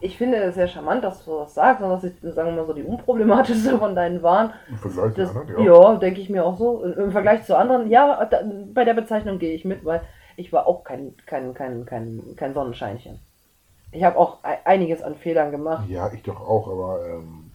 ich 0.01 0.17
finde 0.17 0.37
es 0.37 0.55
sehr 0.55 0.67
charmant, 0.67 1.03
dass 1.03 1.23
du 1.25 1.39
das 1.39 1.53
sagst, 1.53 1.81
und 1.83 1.89
dass 1.89 2.03
ich, 2.03 2.13
sagen 2.21 2.49
wir 2.49 2.61
mal 2.61 2.65
so, 2.65 2.73
die 2.73 2.83
unproblematischste 2.83 3.77
von 3.77 3.95
deinen 3.95 4.21
waren. 4.23 4.53
Im 4.67 4.77
Vergleich 4.77 5.13
zu 5.13 5.21
Das, 5.21 5.35
anderen, 5.35 5.65
ja, 5.65 5.95
denke 5.95 6.21
ich 6.21 6.29
mir 6.29 6.45
auch 6.45 6.57
so. 6.57 6.83
Im 6.83 7.11
Vergleich 7.11 7.43
zu 7.45 7.57
anderen, 7.57 7.89
ja, 7.89 8.25
da, 8.25 8.41
bei 8.73 8.83
der 8.83 8.93
Bezeichnung 8.93 9.39
gehe 9.39 9.53
ich 9.53 9.65
mit, 9.65 9.85
weil 9.85 10.01
ich 10.37 10.51
war 10.51 10.67
auch 10.67 10.83
kein, 10.83 11.15
kein, 11.25 11.53
kein, 11.53 11.85
kein, 11.85 12.21
kein 12.35 12.53
Sonnenscheinchen. 12.53 13.19
Ich 13.91 14.03
habe 14.03 14.17
auch 14.17 14.43
ei- 14.43 14.59
einiges 14.65 15.01
an 15.01 15.15
Fehlern 15.15 15.51
gemacht. 15.51 15.89
Ja, 15.89 16.11
ich 16.13 16.23
doch 16.23 16.39
auch, 16.41 16.67
aber 16.69 17.05
ähm, 17.07 17.51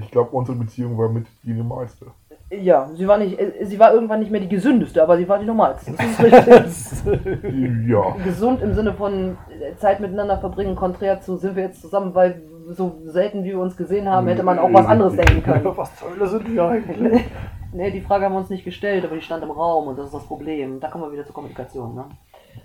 ich 0.00 0.10
glaube, 0.10 0.30
unsere 0.36 0.56
Beziehung 0.58 0.98
war 0.98 1.08
mit 1.08 1.26
die 1.42 1.52
normalste. 1.52 2.06
Ja, 2.50 2.88
sie 2.94 3.06
war 3.06 3.18
nicht, 3.18 3.38
äh, 3.38 3.64
sie 3.66 3.78
war 3.78 3.92
irgendwann 3.92 4.20
nicht 4.20 4.30
mehr 4.30 4.40
die 4.40 4.48
gesündeste, 4.48 5.02
aber 5.02 5.18
sie 5.18 5.28
war 5.28 5.38
die 5.38 5.44
normalste. 5.44 5.92
Das 5.92 6.06
ist 6.06 7.06
richtig. 7.06 7.88
Ja. 7.88 8.16
Gesund 8.24 8.62
im 8.62 8.72
Sinne 8.72 8.94
von 8.94 9.36
äh, 9.50 9.76
Zeit 9.76 10.00
miteinander 10.00 10.38
verbringen, 10.38 10.74
konträr 10.74 11.20
zu, 11.20 11.36
sind 11.36 11.56
wir 11.56 11.64
jetzt 11.64 11.82
zusammen, 11.82 12.14
weil 12.14 12.42
so 12.70 13.00
selten 13.04 13.44
wie 13.44 13.50
wir 13.50 13.60
uns 13.60 13.76
gesehen 13.76 14.08
haben, 14.08 14.26
hätte 14.28 14.42
man 14.42 14.58
auch 14.58 14.72
was 14.72 14.86
anderes 14.86 15.16
denken 15.16 15.42
können. 15.42 15.64
Was 15.76 15.94
zur 15.96 16.10
Hölle 16.10 16.26
sind 16.26 16.54
wir 16.54 16.64
eigentlich? 16.64 17.24
Nee, 17.70 17.90
die 17.90 18.00
Frage 18.00 18.24
haben 18.24 18.32
wir 18.32 18.38
uns 18.38 18.48
nicht 18.48 18.64
gestellt, 18.64 19.04
aber 19.04 19.14
die 19.14 19.20
stand 19.20 19.44
im 19.44 19.50
Raum 19.50 19.88
und 19.88 19.98
das 19.98 20.06
ist 20.06 20.14
das 20.14 20.24
Problem. 20.24 20.80
Da 20.80 20.88
kommen 20.88 21.04
wir 21.04 21.12
wieder 21.12 21.26
zur 21.26 21.34
Kommunikation, 21.34 21.94
ne? 21.94 22.06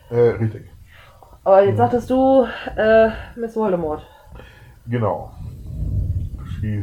Äh, 0.10 0.38
richtig. 0.38 0.64
Aber 1.44 1.62
jetzt 1.62 1.76
sagtest 1.76 2.10
du, 2.10 2.48
äh, 2.78 3.10
Miss 3.36 3.54
Voldemort. 3.54 4.02
Genau. 4.88 5.32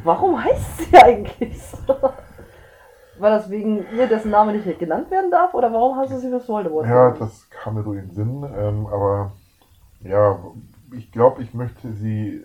Warum 0.04 0.44
heißt 0.44 0.78
sie 0.90 0.96
eigentlich 1.02 1.62
so? 1.62 1.94
War 3.20 3.30
das 3.30 3.50
wegen 3.50 3.84
ihr, 3.94 4.06
dessen 4.06 4.30
Name 4.30 4.52
nicht 4.52 4.78
genannt 4.78 5.10
werden 5.10 5.30
darf? 5.30 5.52
Oder 5.52 5.72
warum 5.72 5.96
hast 5.96 6.10
du 6.10 6.18
sie 6.18 6.28
Miss 6.28 6.48
Voldemort 6.48 6.86
Ja, 6.86 7.10
das 7.10 7.48
kam 7.50 7.74
mir 7.74 7.82
so 7.82 7.92
in 7.92 8.08
den 8.08 8.14
Sinn, 8.14 8.46
ähm, 8.56 8.86
aber 8.86 9.32
ja, 10.00 10.38
ich 10.96 11.12
glaube, 11.12 11.42
ich 11.42 11.52
möchte 11.52 11.92
sie. 11.92 12.42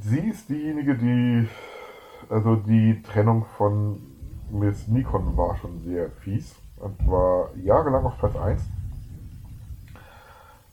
Sie 0.00 0.20
ist 0.20 0.48
diejenige, 0.48 0.96
die. 0.96 1.48
Also 2.30 2.56
die 2.56 3.02
Trennung 3.02 3.44
von 3.58 4.00
Miss 4.50 4.88
Nikon 4.88 5.36
war 5.36 5.56
schon 5.56 5.78
sehr 5.80 6.10
fies 6.10 6.56
und 6.78 7.06
war 7.06 7.54
jahrelang 7.56 8.06
auf 8.06 8.16
Platz 8.18 8.34
1. 8.34 8.62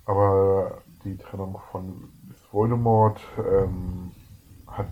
Aber 0.05 0.78
die 1.03 1.18
Trennung 1.18 1.59
von 1.72 2.09
Miss 2.28 2.38
Voldemort 2.51 3.20
ähm, 3.38 4.12
hat 4.68 4.88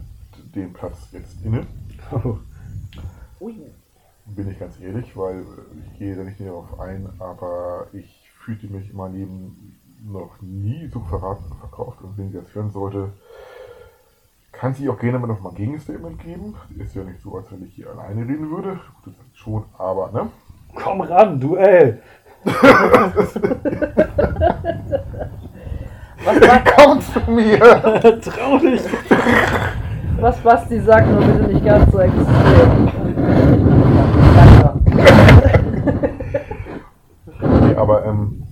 den 0.53 0.73
Platz 0.73 1.09
jetzt 1.13 1.41
inne. 1.45 1.65
Ui. 3.39 3.55
Bin 4.25 4.51
ich 4.51 4.59
ganz 4.59 4.79
ehrlich, 4.79 5.15
weil 5.17 5.43
ich 5.83 5.99
gehe 5.99 6.15
da 6.15 6.23
nicht 6.23 6.39
näher 6.39 6.51
darauf 6.51 6.79
ein, 6.79 7.09
aber 7.19 7.87
ich 7.93 8.29
fühlte 8.43 8.67
mich 8.67 8.91
in 8.91 8.97
meinem 8.97 9.15
Leben 9.15 9.79
noch 10.05 10.39
nie 10.41 10.87
so 10.87 10.99
verraten 11.01 11.51
und 11.51 11.59
verkauft. 11.59 12.01
Und 12.01 12.17
wenn 12.17 12.31
sie 12.31 12.37
das 12.37 12.53
hören 12.53 12.71
sollte, 12.71 13.09
kann 14.51 14.73
sie 14.73 14.89
auch 14.89 14.99
gerne 14.99 15.19
mal 15.19 15.27
noch 15.27 15.41
mal 15.41 15.49
ein 15.49 15.55
Gegenstatement 15.55 16.19
geben. 16.21 16.55
Ist 16.77 16.95
ja 16.95 17.03
nicht 17.03 17.21
so, 17.21 17.35
als 17.35 17.51
wenn 17.51 17.63
ich 17.65 17.73
hier 17.73 17.89
alleine 17.89 18.21
reden 18.21 18.49
würde. 18.49 18.79
Gut, 19.03 19.13
das 19.13 19.15
schon, 19.33 19.65
aber 19.77 20.11
ne? 20.11 20.29
Komm 20.75 21.01
ran, 21.01 21.39
Duell. 21.39 22.01
Was, 26.23 26.39
sagt, 26.39 26.73
Komm 26.77 27.01
zu 27.01 27.19
mir! 27.31 27.59
Trau 28.21 28.57
dich. 28.59 28.81
Was 30.21 30.37
Basti 30.41 30.79
sagt, 30.79 31.07
nur 31.09 31.21
bitte 31.21 31.53
nicht 31.53 31.65
ganz 31.65 31.91
so 31.91 31.99
extrem. 31.99 32.91
Nee, 37.61 37.75
aber 37.75 38.05
ähm, 38.05 38.43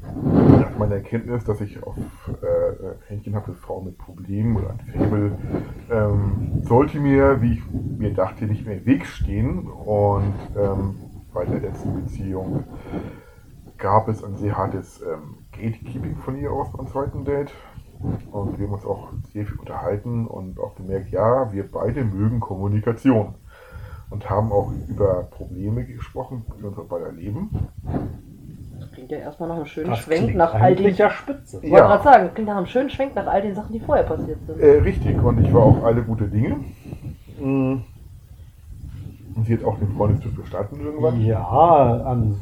meine 0.77 0.95
Erkenntnis, 0.95 1.43
dass 1.43 1.59
ich 1.61 1.83
auf 1.83 1.95
äh, 1.97 3.07
Händchen 3.07 3.35
habe, 3.35 3.53
Frauen 3.53 3.85
mit 3.85 3.97
Problemen 3.97 4.55
oder 4.55 4.71
ein 4.71 4.79
Faible, 4.79 5.31
ähm, 5.91 6.61
sollte 6.63 6.99
mir, 6.99 7.41
wie 7.41 7.53
ich 7.53 7.61
mir 7.71 8.13
dachte, 8.13 8.45
nicht 8.45 8.65
mehr 8.65 8.77
im 8.77 8.85
Weg 8.85 9.05
stehen. 9.05 9.67
Und 9.67 10.33
ähm, 10.55 10.95
bei 11.33 11.45
der 11.45 11.59
letzten 11.59 11.93
Beziehung 12.03 12.63
gab 13.77 14.07
es 14.07 14.23
ein 14.23 14.37
sehr 14.37 14.57
hartes 14.57 15.01
ähm, 15.01 15.45
Gatekeeping 15.51 16.17
von 16.17 16.37
ihr 16.37 16.51
aus 16.51 16.71
beim 16.71 16.87
zweiten 16.87 17.25
Date. 17.25 17.51
Und 18.31 18.59
wir 18.59 18.67
haben 18.67 18.73
uns 18.73 18.85
auch 18.85 19.09
sehr 19.33 19.45
viel 19.45 19.57
unterhalten 19.59 20.27
und 20.27 20.59
auch 20.59 20.75
gemerkt, 20.75 21.09
ja, 21.11 21.51
wir 21.51 21.69
beide 21.71 22.03
mögen 22.03 22.39
Kommunikation. 22.39 23.35
Und 24.09 24.29
haben 24.29 24.51
auch 24.51 24.71
über 24.87 25.23
Probleme 25.23 25.83
gesprochen, 25.83 26.45
die 26.57 26.61
wir 26.61 26.69
uns 26.69 26.77
beide 26.87 27.05
erleben. 27.05 27.49
Das 28.79 28.91
klingt 28.91 29.11
ja 29.11 29.17
erstmal 29.17 29.49
nach 29.49 29.55
einem 29.57 29.65
schönen 29.65 29.89
Das 29.89 29.99
Schwenk 29.99 30.35
nach 30.35 30.53
all 30.53 30.75
den. 30.75 30.87
Ich 30.87 30.97
ja 30.97 31.09
spitze. 31.09 31.57
wollte 31.57 31.67
Ja. 31.67 31.87
gerade 31.87 32.03
sagen, 32.03 32.25
das 32.25 32.33
klingt 32.33 32.47
nach 32.47 32.57
einem 32.57 32.67
schönen 32.67 32.89
Schwenk 32.89 33.15
nach 33.15 33.27
all 33.27 33.41
den 33.41 33.55
Sachen, 33.55 33.73
die 33.73 33.79
vorher 33.79 34.05
passiert 34.05 34.39
sind. 34.45 34.59
Äh, 34.59 34.79
richtig, 34.79 35.21
und 35.21 35.43
ich 35.43 35.53
war 35.53 35.63
auch 35.63 35.83
alle 35.83 36.03
gute 36.03 36.25
Dinge. 36.27 36.57
Mm. 37.39 37.81
Und 39.35 39.45
sie 39.45 39.53
hat 39.55 39.63
auch 39.65 39.77
den 39.77 39.89
Freundestisch 39.95 40.33
bestanden 40.35 40.79
irgendwann. 40.81 41.21
Ja, 41.21 42.01
an 42.05 42.39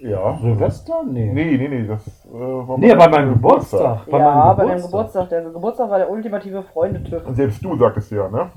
Ja. 0.00 0.38
Silvester? 0.40 1.02
Nee. 1.04 1.32
Nee, 1.32 1.56
nee, 1.56 1.68
nee, 1.68 1.86
das 1.86 2.06
äh, 2.26 2.30
war 2.32 2.78
Nee, 2.78 2.94
bei 2.94 3.08
meinem 3.08 3.34
Geburtstag. 3.34 4.06
Bei 4.06 4.18
ja, 4.18 4.34
meinem 4.34 4.56
bei 4.56 4.66
deinem 4.66 4.82
Geburtstag. 4.82 5.28
Der 5.28 5.42
Geburtstag 5.42 5.90
war 5.90 5.98
der 5.98 6.10
ultimative 6.10 6.62
Freundetüff. 6.62 7.26
Und 7.26 7.34
selbst 7.34 7.64
du 7.64 7.76
sagtest 7.76 8.10
ja, 8.12 8.28
ne? 8.28 8.50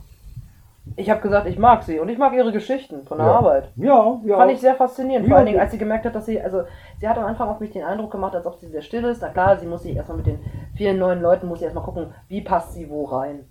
Ich 0.95 1.09
habe 1.09 1.21
gesagt, 1.21 1.47
ich 1.47 1.57
mag 1.59 1.83
sie 1.83 1.99
und 1.99 2.09
ich 2.09 2.17
mag 2.17 2.33
ihre 2.33 2.51
Geschichten 2.51 3.03
von 3.05 3.17
der 3.17 3.27
Ja. 3.27 3.33
Arbeit. 3.33 3.69
Ja, 3.75 4.19
ja. 4.25 4.37
Fand 4.37 4.51
ich 4.51 4.59
sehr 4.59 4.75
faszinierend, 4.75 5.27
vor 5.27 5.31
Ja, 5.31 5.37
allen 5.37 5.45
Dingen, 5.45 5.59
als 5.59 5.71
sie 5.71 5.77
gemerkt 5.77 6.05
hat, 6.05 6.15
dass 6.15 6.25
sie, 6.25 6.41
also 6.41 6.63
sie 6.99 7.07
hat 7.07 7.17
am 7.17 7.25
Anfang 7.25 7.49
auf 7.49 7.59
mich 7.59 7.71
den 7.71 7.83
Eindruck 7.83 8.11
gemacht, 8.11 8.35
als 8.35 8.45
ob 8.45 8.57
sie 8.59 8.67
sehr 8.67 8.81
still 8.81 9.05
ist. 9.05 9.21
Na 9.21 9.29
klar, 9.29 9.57
sie 9.57 9.67
muss 9.67 9.83
sich 9.83 9.95
erstmal 9.95 10.17
mit 10.17 10.27
den 10.27 10.39
vielen 10.75 10.97
neuen 10.99 11.21
Leuten, 11.21 11.47
muss 11.47 11.59
sie 11.59 11.65
erstmal 11.65 11.85
gucken, 11.85 12.07
wie 12.27 12.41
passt 12.41 12.73
sie 12.73 12.89
wo 12.89 13.05
rein. 13.05 13.45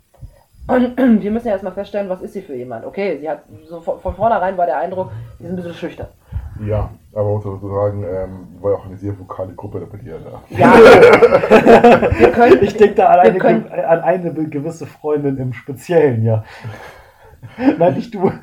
Und 0.67 0.97
wir 1.23 1.31
müssen 1.31 1.47
ja 1.47 1.53
erstmal 1.53 1.73
feststellen, 1.73 2.09
was 2.09 2.21
ist 2.21 2.33
sie 2.33 2.43
für 2.43 2.55
jemand. 2.55 2.85
Okay, 2.85 3.19
sie 3.21 3.31
hat, 3.31 3.43
so 3.69 3.81
von, 3.81 4.01
von 4.01 4.15
vornherein 4.15 4.57
war 4.59 4.67
der 4.67 4.79
Eindruck, 4.79 5.11
sie 5.39 5.45
ist 5.45 5.51
ein 5.51 5.57
bisschen 5.57 5.75
schüchtern. 5.75 6.09
Ja, 6.67 6.91
aber 7.15 7.25
muss 7.31 7.45
man 7.45 7.61
so 7.61 7.75
sagen, 7.75 8.05
ähm, 8.05 8.49
war 8.63 8.73
ja 8.73 8.77
auch 8.79 8.87
eine 8.87 8.97
sehr 8.97 9.19
vokale 9.19 9.53
Gruppe 9.55 9.81
da 9.81 9.87
bei 9.91 9.99
dir 9.99 10.19
da. 10.19 10.43
Ja, 10.51 10.75
wir 12.19 12.31
können, 12.33 12.63
Ich 12.63 12.77
denke 12.77 12.97
da 12.97 13.07
an 13.09 13.21
eine, 13.21 13.39
können- 13.39 13.67
an 13.73 14.01
eine 14.01 14.33
gewisse 14.33 14.87
Freundin 14.87 15.39
im 15.39 15.53
Speziellen, 15.53 16.23
ja. 16.25 16.45
Nein, 17.79 17.95
nicht 17.95 18.15
du. 18.15 18.31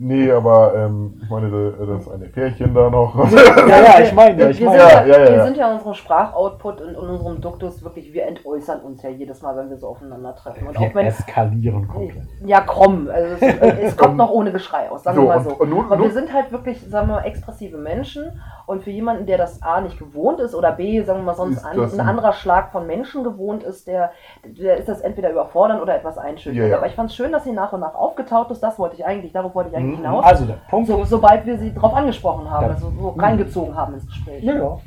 Nee, 0.00 0.30
aber 0.30 0.74
ähm, 0.76 1.20
ich 1.22 1.28
meine, 1.28 1.50
da- 1.50 1.84
das 1.84 2.02
ist 2.02 2.08
eine 2.12 2.26
Pärchen 2.26 2.72
da 2.72 2.88
noch. 2.88 3.14
Ja, 3.32 3.66
ja, 3.66 4.00
ich 4.00 4.12
meine, 4.14 4.40
ja, 4.40 4.48
ich 4.48 4.60
wir, 4.60 4.66
meine. 4.68 4.80
sind 4.80 4.90
ja, 4.90 5.06
Ja, 5.06 5.18
ja, 5.18 5.28
wir 5.30 5.36
ja. 5.36 5.44
sind 5.44 5.56
ja 5.56 5.66
in 5.68 5.72
unserem 5.74 5.94
Sprachoutput 5.94 6.80
und 6.80 6.88
in 6.90 6.96
unserem 6.96 7.40
Duktus 7.40 7.82
wirklich, 7.82 8.12
wir 8.12 8.26
entäußern 8.26 8.80
uns 8.80 9.02
ja 9.02 9.10
jedes 9.10 9.42
Mal, 9.42 9.56
wenn 9.56 9.68
wir 9.70 9.76
so 9.76 9.88
aufeinandertreffen. 9.88 10.68
Und 10.68 10.76
auch 10.76 10.80
Wir 10.80 10.94
wenn, 10.94 11.06
eskalieren 11.06 11.88
komplett. 11.88 12.22
Ja, 12.46 12.60
komm. 12.60 13.10
Also 13.12 13.44
es, 13.44 13.78
es 13.82 13.96
kommt 13.96 14.16
noch 14.16 14.30
ohne 14.30 14.52
Geschrei 14.52 14.88
aus, 14.88 15.02
sagen 15.02 15.16
So, 15.16 15.22
wir 15.24 15.28
mal 15.28 15.36
und- 15.38 15.44
so. 15.44 15.50
und 15.56 15.70
nun- 15.70 15.84
Aber 15.90 15.98
wir 16.02 16.10
sind 16.12 16.32
halt 16.32 16.52
wirklich, 16.52 16.80
sagen 16.88 17.08
wir 17.08 17.14
mal, 17.16 17.24
expressive 17.24 17.76
Menschen. 17.76 18.40
Und 18.66 18.84
für 18.84 18.90
jemanden, 18.90 19.24
der 19.26 19.38
das 19.38 19.62
A 19.62 19.80
nicht 19.80 19.98
gewohnt 19.98 20.40
ist 20.40 20.54
oder 20.54 20.72
B, 20.72 21.02
sagen 21.02 21.20
wir 21.20 21.24
mal, 21.24 21.34
sonst 21.34 21.64
an, 21.64 21.78
ein 21.80 21.90
ein- 22.00 22.06
anderer 22.06 22.32
Schlag 22.34 22.70
von 22.70 22.86
Menschen 22.86 23.24
gewohnt 23.24 23.62
ist, 23.64 23.88
der, 23.88 24.12
der 24.44 24.76
ist 24.76 24.88
das 24.88 25.00
entweder 25.00 25.30
überfordern 25.32 25.80
oder 25.80 25.96
etwas 25.96 26.18
einschüchtern. 26.18 26.62
Ja, 26.64 26.68
ja. 26.68 26.76
Aber 26.76 26.86
ich 26.86 26.94
fand 26.94 27.10
es 27.10 27.16
schön, 27.16 27.32
dass 27.32 27.44
sie 27.44 27.52
nach 27.52 27.72
und 27.72 27.80
nach 27.80 27.94
aufgetaucht 28.18 28.50
ist. 28.50 28.62
Das 28.62 28.78
wollte 28.78 28.96
ich 28.96 29.06
eigentlich, 29.06 29.32
darauf 29.32 29.54
wollte 29.54 29.70
ich 29.70 29.76
eigentlich 29.76 29.98
Mhm. 29.98 30.04
hinaus. 30.04 30.24
Also 30.24 30.44
der 30.44 30.58
Punkt 30.68 30.88
So, 30.88 31.04
sobald 31.04 31.46
wir 31.46 31.58
sie 31.58 31.72
drauf 31.74 31.94
angesprochen 31.94 32.50
haben, 32.50 32.66
also 32.70 32.92
so 32.98 33.08
reingezogen 33.10 33.76
haben 33.76 33.94
ins 33.94 34.06
Gespräch. 34.06 34.42
Ja, 34.42 34.54
ja. 34.56 34.78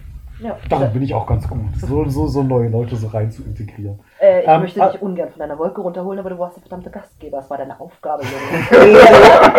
Ja. 0.43 0.57
Darin 0.69 0.91
bin 0.91 1.03
ich 1.03 1.13
auch 1.13 1.27
ganz 1.27 1.47
gut. 1.47 1.59
So, 1.77 2.03
so, 2.05 2.25
so 2.25 2.41
neue 2.41 2.67
Leute 2.67 2.95
so 2.95 3.05
rein 3.09 3.29
zu 3.29 3.43
integrieren. 3.43 3.99
Äh, 4.19 4.41
ich 4.41 4.47
Ähm, 4.47 4.61
möchte 4.61 4.81
ah- 4.81 4.89
dich 4.89 4.99
ungern 4.99 5.29
von 5.29 5.37
deiner 5.37 5.55
Wolke 5.59 5.81
runterholen, 5.81 6.17
aber 6.19 6.31
du 6.31 6.39
warst 6.39 6.55
der 6.55 6.61
verdammte 6.63 6.89
Gastgeber. 6.89 7.37
Das 7.37 7.49
war 7.51 7.59
deine 7.59 7.79
Aufgabe. 7.79 8.23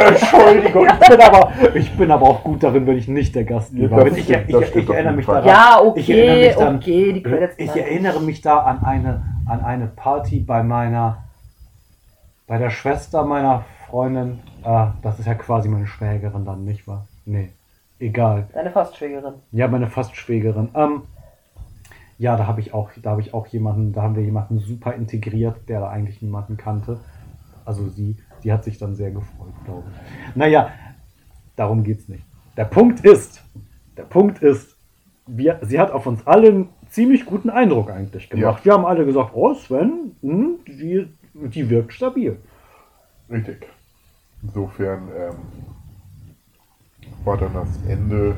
Entschuldigung, 0.08 0.88
ich 0.88 1.08
bin, 1.08 1.20
aber, 1.20 1.52
ich 1.74 1.96
bin 1.96 2.10
aber 2.10 2.26
auch 2.28 2.42
gut 2.42 2.64
darin, 2.64 2.84
wenn 2.88 2.98
ich 2.98 3.06
nicht 3.06 3.32
der 3.36 3.44
Gastgeber 3.44 3.98
Ja, 3.98 4.02
bin. 4.04 4.16
Ich, 4.16 4.28
ich, 4.28 4.48
ich, 4.48 4.74
ich 4.76 4.88
erinnere 4.90 5.12
mich 5.14 5.26
daran. 5.26 5.44
ja, 5.46 5.80
ich 5.94 6.10
erinnere 6.10 6.34
okay, 6.36 6.46
mich 6.48 6.56
dann, 6.56 6.76
okay, 6.76 7.12
die 7.12 7.22
Credits. 7.22 7.54
Ich 7.58 7.76
erinnere 7.76 8.20
mich 8.20 8.40
da 8.40 8.58
an 8.58 8.82
eine, 8.84 9.22
an 9.48 9.64
eine 9.64 9.86
Party 9.86 10.40
bei 10.40 10.64
meiner, 10.64 11.18
bei 12.46 12.58
der 12.58 12.70
Schwester 12.70 13.24
meiner 13.24 13.64
Freundin. 13.88 14.40
Ah, 14.62 14.92
das 15.02 15.18
ist 15.18 15.26
ja 15.26 15.34
quasi 15.34 15.68
meine 15.68 15.86
Schwägerin 15.86 16.44
dann, 16.44 16.64
nicht 16.64 16.86
wahr? 16.86 17.06
Nee, 17.24 17.50
egal. 17.98 18.48
Deine 18.52 18.70
Fastschwägerin. 18.70 19.34
Ja, 19.52 19.68
meine 19.68 19.88
Fastschwägerin. 19.88 20.70
Ähm, 20.74 21.02
ja, 22.18 22.36
da 22.36 22.46
habe 22.46 22.60
ich 22.60 22.74
auch, 22.74 22.90
da 23.02 23.10
habe 23.10 23.20
ich 23.20 23.34
auch 23.34 23.46
jemanden, 23.48 23.92
da 23.92 24.02
haben 24.02 24.16
wir 24.16 24.22
jemanden 24.22 24.58
super 24.60 24.94
integriert, 24.94 25.68
der 25.68 25.80
da 25.80 25.88
eigentlich 25.88 26.22
niemanden 26.22 26.56
kannte. 26.56 27.00
Also 27.64 27.88
sie, 27.88 28.16
die 28.44 28.52
hat 28.52 28.64
sich 28.64 28.78
dann 28.78 28.94
sehr 28.94 29.10
gefreut, 29.10 29.52
glaube 29.64 29.84
ich. 29.90 30.36
Naja, 30.36 30.70
darum 31.56 31.82
geht's 31.84 32.08
nicht. 32.08 32.24
Der 32.56 32.64
Punkt 32.64 33.00
ist, 33.04 33.42
der 33.96 34.04
Punkt 34.04 34.40
ist, 34.42 34.76
wir, 35.26 35.58
sie 35.62 35.80
hat 35.80 35.90
auf 35.90 36.06
uns 36.06 36.26
alle 36.26 36.48
einen 36.48 36.68
ziemlich 36.90 37.24
guten 37.24 37.50
Eindruck 37.50 37.90
eigentlich 37.90 38.28
gemacht. 38.28 38.64
Wir 38.64 38.72
haben 38.72 38.84
alle 38.84 39.06
gesagt, 39.06 39.30
oh 39.34 39.54
Sven, 39.54 40.16
hm, 40.20 40.56
die, 40.66 41.08
die 41.34 41.68
wirkt 41.68 41.92
stabil. 41.92 42.38
Richtig. 43.30 43.66
Insofern 44.42 45.08
ähm, 45.16 45.34
war 47.24 47.36
dann 47.36 47.54
das 47.54 47.68
Ende 47.88 48.36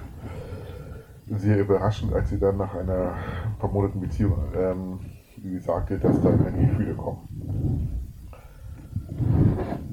sehr 1.26 1.60
überraschend, 1.60 2.12
als 2.12 2.28
sie 2.28 2.38
dann 2.38 2.58
nach 2.58 2.74
einer 2.74 3.16
paar 3.58 3.70
Monaten 3.70 4.00
Beziehung 4.00 4.36
ähm, 4.54 5.00
wie 5.44 5.58
sagte, 5.58 5.98
dass 5.98 6.20
dann 6.22 6.42
keine 6.42 6.66
Gefühle 6.66 6.94
kommen. 6.94 7.98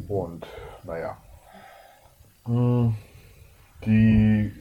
Und 0.08 0.46
naja. 0.84 1.18
Hm, 2.46 2.96
Die 3.86 4.52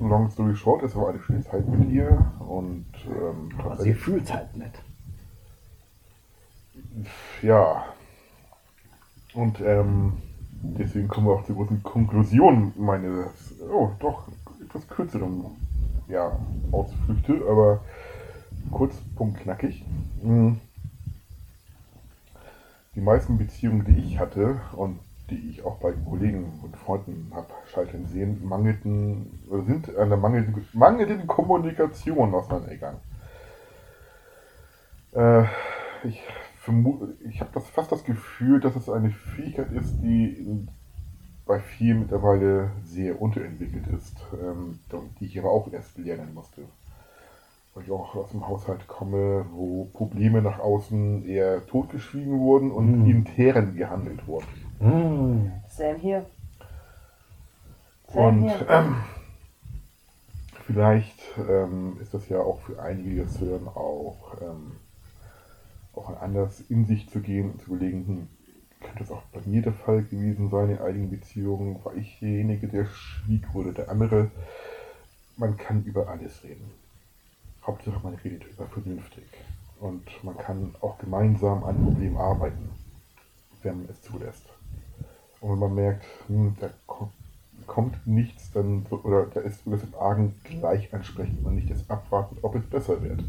Long 0.00 0.30
Story 0.30 0.56
Short, 0.56 0.82
es 0.82 0.96
war 0.96 1.10
eine 1.10 1.20
schöne 1.20 1.42
Zeit 1.42 1.68
mit 1.68 1.90
ihr 1.90 2.32
und 2.40 2.86
ähm, 3.06 3.50
Aber 3.58 3.76
sie 3.76 3.94
fühlt 3.94 4.32
halt 4.32 4.56
nicht. 4.56 4.82
Ja. 7.42 7.84
Und 9.34 9.60
ähm, 9.60 10.14
deswegen 10.62 11.08
kommen 11.08 11.26
wir 11.26 11.34
auch 11.34 11.44
zur 11.44 11.56
großen 11.56 11.82
Konklusion 11.82 12.72
meines, 12.76 13.54
oh 13.70 13.90
doch, 13.98 14.28
etwas 14.64 14.88
kürzeren 14.88 15.44
ja, 16.08 16.38
Ausflüchte, 16.70 17.42
aber 17.48 17.80
kurz, 18.70 18.94
punkt, 19.16 19.40
knackig. 19.40 19.84
Mm. 20.22 20.52
Die 22.94 23.00
meisten 23.00 23.38
Beziehungen, 23.38 23.84
die 23.84 23.98
ich 23.98 24.20
hatte 24.20 24.60
und 24.76 25.00
die 25.30 25.50
ich 25.50 25.64
auch 25.64 25.78
bei 25.78 25.92
Kollegen 25.92 26.60
und 26.62 26.76
Freunden 26.76 27.32
habe 27.34 27.48
scheitern 27.72 28.06
sehen, 28.06 28.46
mangelten, 28.46 29.40
sind 29.66 29.96
an 29.96 30.10
der 30.10 30.18
mangelnden, 30.18 30.68
mangelnden 30.74 31.26
Kommunikation 31.26 32.34
auseinandergegangen. 32.34 33.00
Äh, 35.12 35.44
ich 36.04 36.22
ich 37.28 37.40
habe 37.40 37.50
das 37.54 37.68
fast 37.68 37.92
das 37.92 38.04
Gefühl, 38.04 38.60
dass 38.60 38.76
es 38.76 38.88
eine 38.88 39.10
Fähigkeit 39.10 39.72
ist, 39.72 39.94
die 40.02 40.66
bei 41.46 41.60
vielen 41.60 42.00
mittlerweile 42.00 42.70
sehr 42.84 43.20
unterentwickelt 43.20 43.86
ist, 43.88 44.16
ähm, 44.42 44.78
die 45.20 45.26
ich 45.26 45.38
aber 45.38 45.50
auch 45.50 45.70
erst 45.72 45.98
lernen 45.98 46.32
musste. 46.34 46.62
Weil 47.74 47.84
ich 47.84 47.90
auch 47.90 48.14
aus 48.14 48.30
dem 48.30 48.46
Haushalt 48.46 48.86
komme, 48.86 49.44
wo 49.52 49.84
Probleme 49.92 50.40
nach 50.40 50.58
außen 50.58 51.26
eher 51.26 51.66
totgeschwiegen 51.66 52.38
wurden 52.38 52.70
und 52.70 53.02
Mhm. 53.02 53.10
intern 53.10 53.76
gehandelt 53.76 54.26
wurden. 54.26 54.46
Hm. 54.78 55.52
Sam 55.68 55.96
hier. 55.96 56.24
Und 58.14 58.50
ähm, 58.68 58.96
vielleicht 60.66 61.20
ähm, 61.48 61.98
ist 62.00 62.14
das 62.14 62.28
ja 62.28 62.38
auch 62.38 62.60
für 62.60 62.80
einige, 62.80 63.10
die 63.10 63.18
das 63.18 63.40
hören, 63.40 63.66
auch, 63.68 64.36
ähm, 64.40 64.72
auch 65.96 66.20
anders 66.20 66.60
in 66.68 66.86
sich 66.86 67.08
zu 67.10 67.20
gehen 67.20 67.52
und 67.52 67.62
zu 67.62 67.72
überlegen, 67.74 68.06
hm, 68.06 68.28
könnte 68.80 68.98
das 69.00 69.10
auch 69.10 69.22
bei 69.32 69.40
mir 69.46 69.62
der 69.62 69.72
Fall 69.72 70.02
gewesen 70.04 70.50
sein 70.50 70.70
in 70.70 70.78
einigen 70.78 71.10
Beziehungen? 71.10 71.82
War 71.84 71.94
ich 71.94 72.18
derjenige, 72.20 72.68
der 72.68 72.86
schwieg 72.86 73.46
oder 73.54 73.72
der 73.72 73.88
andere? 73.90 74.30
Man 75.36 75.56
kann 75.56 75.84
über 75.84 76.08
alles 76.08 76.42
reden. 76.44 76.70
Hauptsache 77.66 78.00
man 78.02 78.14
redet 78.14 78.44
über 78.44 78.66
vernünftig. 78.66 79.24
Und 79.80 80.02
man 80.22 80.36
kann 80.36 80.74
auch 80.80 80.98
gemeinsam 80.98 81.64
an 81.64 81.82
Problemen 81.82 82.16
arbeiten, 82.16 82.70
wenn 83.62 83.78
man 83.78 83.88
es 83.90 84.02
zulässt. 84.02 84.44
Und 85.40 85.50
wenn 85.52 85.58
man 85.58 85.74
merkt, 85.74 86.04
hm, 86.28 86.56
da 86.60 86.70
ko- 86.86 87.10
kommt 87.66 88.06
nichts, 88.06 88.50
dann 88.52 88.86
oder 88.90 89.26
da 89.26 89.40
ist 89.40 89.66
irgendwas 89.66 89.88
im 89.88 89.94
Argen 89.94 90.34
gleich 90.44 90.92
ansprechen 90.94 91.38
und 91.44 91.54
nicht 91.56 91.70
erst 91.70 91.90
abwarten, 91.90 92.36
ob 92.42 92.54
es 92.54 92.64
besser 92.66 93.02
wird. 93.02 93.22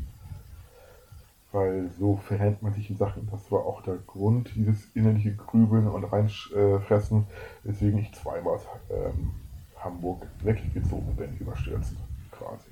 Weil 1.55 1.89
so 1.97 2.17
verhält 2.17 2.61
man 2.61 2.73
sich 2.73 2.89
in 2.89 2.97
Sachen. 2.97 3.29
Das 3.31 3.49
war 3.49 3.65
auch 3.65 3.81
der 3.81 3.95
Grund, 3.95 4.51
dieses 4.55 4.93
innerliche 4.93 5.33
Grübeln 5.33 5.87
und 5.87 6.03
reinfressen, 6.03 7.27
weswegen 7.63 7.99
ich 7.99 8.13
zweimal 8.13 8.59
ähm, 8.89 9.31
Hamburg 9.79 10.27
weggezogen 10.43 11.15
bin, 11.15 11.37
überstürzt 11.37 11.95
quasi. 12.31 12.71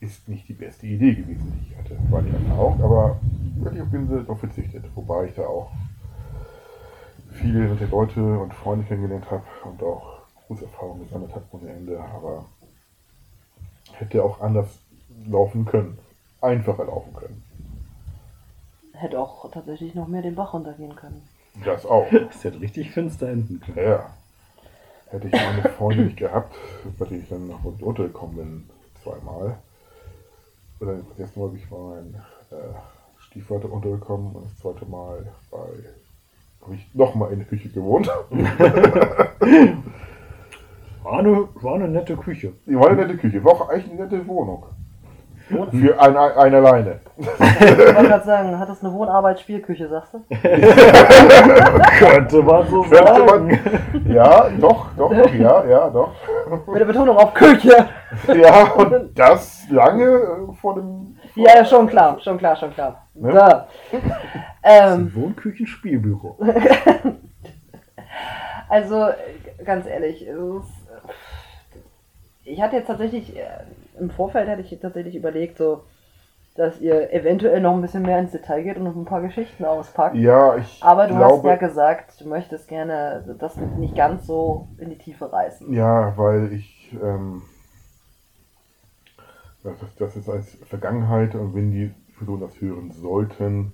Ist 0.00 0.28
nicht 0.28 0.46
die 0.50 0.52
beste 0.52 0.86
Idee 0.86 1.14
gewesen, 1.14 1.50
die 1.54 1.72
ich 1.72 1.78
hatte. 1.78 1.96
War 2.10 2.20
die 2.20 2.28
Erfahrung, 2.28 2.82
aber 2.82 3.18
auf 3.64 3.88
bin 3.88 4.06
darauf 4.06 4.40
verzichtet. 4.40 4.84
Wobei 4.94 5.28
ich 5.28 5.34
da 5.34 5.46
auch 5.46 5.70
viele 7.30 7.70
nette 7.70 7.86
Leute 7.86 8.38
und 8.38 8.52
Freunde 8.52 8.84
kennengelernt 8.84 9.30
habe 9.30 9.44
und 9.64 9.82
auch 9.82 10.18
große 10.46 10.66
Erfahrungen 10.66 11.04
gesammelt 11.04 11.34
habe 11.34 11.46
ohne 11.52 11.70
Ende, 11.70 11.98
aber 11.98 12.44
hätte 13.92 14.22
auch 14.22 14.42
anders 14.42 14.78
laufen 15.26 15.64
können. 15.64 15.96
Einfacher 16.42 16.84
laufen 16.84 17.14
können. 17.14 17.42
Hätte 19.02 19.18
auch 19.18 19.50
tatsächlich 19.50 19.96
noch 19.96 20.06
mehr 20.06 20.22
den 20.22 20.36
Bach 20.36 20.54
runtergehen 20.54 20.94
können. 20.94 21.22
Das 21.64 21.84
auch. 21.84 22.06
Das 22.12 22.44
hätte 22.44 22.60
richtig 22.60 22.92
finster 22.92 23.28
enden 23.28 23.60
können. 23.60 23.86
Ja. 23.86 24.10
Hätte 25.10 25.26
ich 25.26 25.32
meine 25.32 25.68
Freunde 25.76 26.04
nicht 26.04 26.16
gehabt, 26.16 26.54
bei 26.98 27.04
denen 27.06 27.22
ich 27.22 27.28
dann 27.28 27.48
noch 27.48 27.64
untergekommen 27.64 28.36
bin, 28.36 28.70
zweimal. 29.02 29.58
Oder 30.80 30.94
das 30.94 31.18
erste 31.18 31.40
Mal 31.40 31.48
bin 31.48 31.58
ich 31.58 31.68
bei 31.68 31.76
meinem 31.76 32.14
äh, 32.50 32.74
Stiefvater 33.18 33.70
untergekommen 33.70 34.34
und 34.34 34.44
das 34.44 34.56
zweite 34.58 34.86
Mal 34.86 35.26
bei 35.50 35.58
habe 36.62 36.76
ich 36.76 36.94
nochmal 36.94 37.32
in 37.32 37.40
der 37.40 37.48
Küche 37.48 37.68
gewohnt. 37.70 38.08
War 41.02 41.18
eine, 41.18 41.48
war 41.54 41.74
eine 41.74 41.88
nette 41.88 42.16
Küche. 42.16 42.52
Die 42.66 42.76
war 42.76 42.88
eine 42.88 43.02
nette 43.02 43.16
Küche, 43.16 43.42
war 43.42 43.52
auch 43.52 43.68
eigentlich 43.68 43.90
eine 43.90 44.04
nette 44.04 44.26
Wohnung. 44.26 44.66
Für 45.70 46.00
ein, 46.00 46.16
ein, 46.16 46.32
ein 46.32 46.54
alleine. 46.54 47.00
Ich 47.18 47.26
wollte 47.28 48.08
gerade 48.08 48.24
sagen, 48.24 48.58
hat 48.58 48.68
das 48.68 48.82
eine 48.82 48.92
Wohnarbeit-Spielküche, 48.92 49.88
sagst 49.88 50.14
du? 50.14 50.18
Könnte 51.98 52.42
man 52.42 52.66
so 52.68 52.82
Könnte 52.82 53.06
sagen. 53.06 53.26
man, 53.26 54.12
ja, 54.12 54.48
doch, 54.60 54.86
doch, 54.96 55.12
ja, 55.12 55.64
ja, 55.64 55.90
doch. 55.90 56.12
Mit 56.66 56.80
der 56.80 56.86
Betonung 56.86 57.16
auf 57.16 57.34
Küche. 57.34 57.88
Ja, 58.34 58.64
und 58.72 59.18
das 59.18 59.68
lange 59.70 60.04
äh, 60.04 60.52
vor 60.60 60.74
dem. 60.74 61.16
Ja, 61.34 61.56
ja, 61.56 61.64
schon 61.64 61.86
klar, 61.86 62.18
schon 62.20 62.38
klar, 62.38 62.56
schon 62.56 62.72
klar. 62.74 63.06
Ne? 63.14 63.32
So. 63.92 63.98
Ähm, 64.62 65.14
Wohnküchen-Spielbüro. 65.14 66.38
Also, 68.72 69.08
äh, 69.08 69.64
ganz 69.66 69.86
ehrlich, 69.86 70.22
es 70.22 70.34
ist, 70.34 70.88
äh, 70.88 71.78
ich 72.44 72.62
hatte 72.62 72.76
jetzt 72.76 72.86
tatsächlich, 72.86 73.36
im 73.98 74.10
Vorfeld 74.10 74.48
hätte 74.48 74.62
ich 74.62 74.78
tatsächlich 74.80 75.14
überlegt, 75.16 75.58
so, 75.58 75.82
dass 76.56 76.80
ihr 76.80 77.12
eventuell 77.12 77.60
noch 77.60 77.74
ein 77.74 77.82
bisschen 77.82 78.02
mehr 78.04 78.18
ins 78.18 78.32
Detail 78.32 78.62
geht 78.62 78.76
und 78.76 78.84
noch 78.84 78.96
ein 78.96 79.04
paar 79.06 79.22
Geschichten 79.22 79.64
auspackt. 79.64 80.16
Ja, 80.16 80.56
ich 80.56 80.82
Aber 80.82 81.06
du 81.06 81.14
hast 81.16 81.18
glaube, 81.18 81.48
ja 81.48 81.56
gesagt, 81.56 82.20
du 82.20 82.28
möchtest 82.28 82.68
gerne 82.68 83.36
das 83.38 83.56
nicht 83.56 83.96
ganz 83.96 84.26
so 84.26 84.68
in 84.78 84.90
die 84.90 84.98
Tiefe 84.98 85.32
reißen. 85.32 85.72
Ja, 85.72 86.12
weil 86.16 86.52
ich, 86.52 86.94
ähm, 87.02 87.42
das, 89.62 89.82
ist- 89.82 90.00
das 90.00 90.16
ist 90.16 90.28
als 90.28 90.56
Vergangenheit 90.68 91.34
und 91.34 91.54
wenn 91.54 91.70
die 91.70 91.92
Personen 92.16 92.40
das 92.40 92.60
hören 92.60 92.90
sollten, 92.92 93.72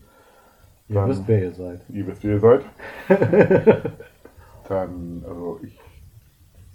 Ihr 0.88 0.96
dann, 0.96 1.08
wisst, 1.10 1.28
wer 1.28 1.42
ihr 1.42 1.52
seid. 1.52 1.80
ihr 1.88 2.06
wisst, 2.06 2.24
wer 2.24 2.34
ihr 2.34 2.40
seid, 2.40 2.64
dann, 4.68 5.24
also 5.26 5.60
ich, 5.62 5.78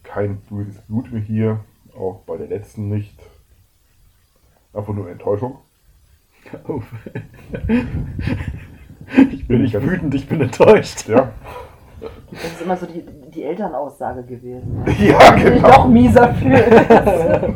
kein 0.04 0.42
böses 0.42 0.82
Blut 0.84 1.12
mehr 1.12 1.22
hier, 1.22 1.60
auch 1.98 2.22
bei 2.26 2.38
der 2.38 2.48
letzten 2.48 2.90
nicht. 2.90 3.20
Einfach 4.74 4.94
nur 4.94 5.10
Enttäuschung. 5.10 5.58
Ich 9.32 9.48
bin 9.48 9.62
nicht 9.62 9.74
wütend, 9.82 10.16
ich 10.16 10.28
bin 10.28 10.42
enttäuscht. 10.42 11.08
Ja, 11.10 11.30
Das 12.32 12.44
ist 12.46 12.62
immer 12.62 12.76
so 12.78 12.86
die, 12.86 13.06
die 13.34 13.44
Elternaussage 13.44 14.24
gewesen. 14.24 14.84
Ja, 15.00 15.36
Ich 15.36 15.44
bin 15.44 15.54
genau. 15.56 15.68
noch 15.68 15.88
mieser 15.88 16.34
fühle. 16.36 16.64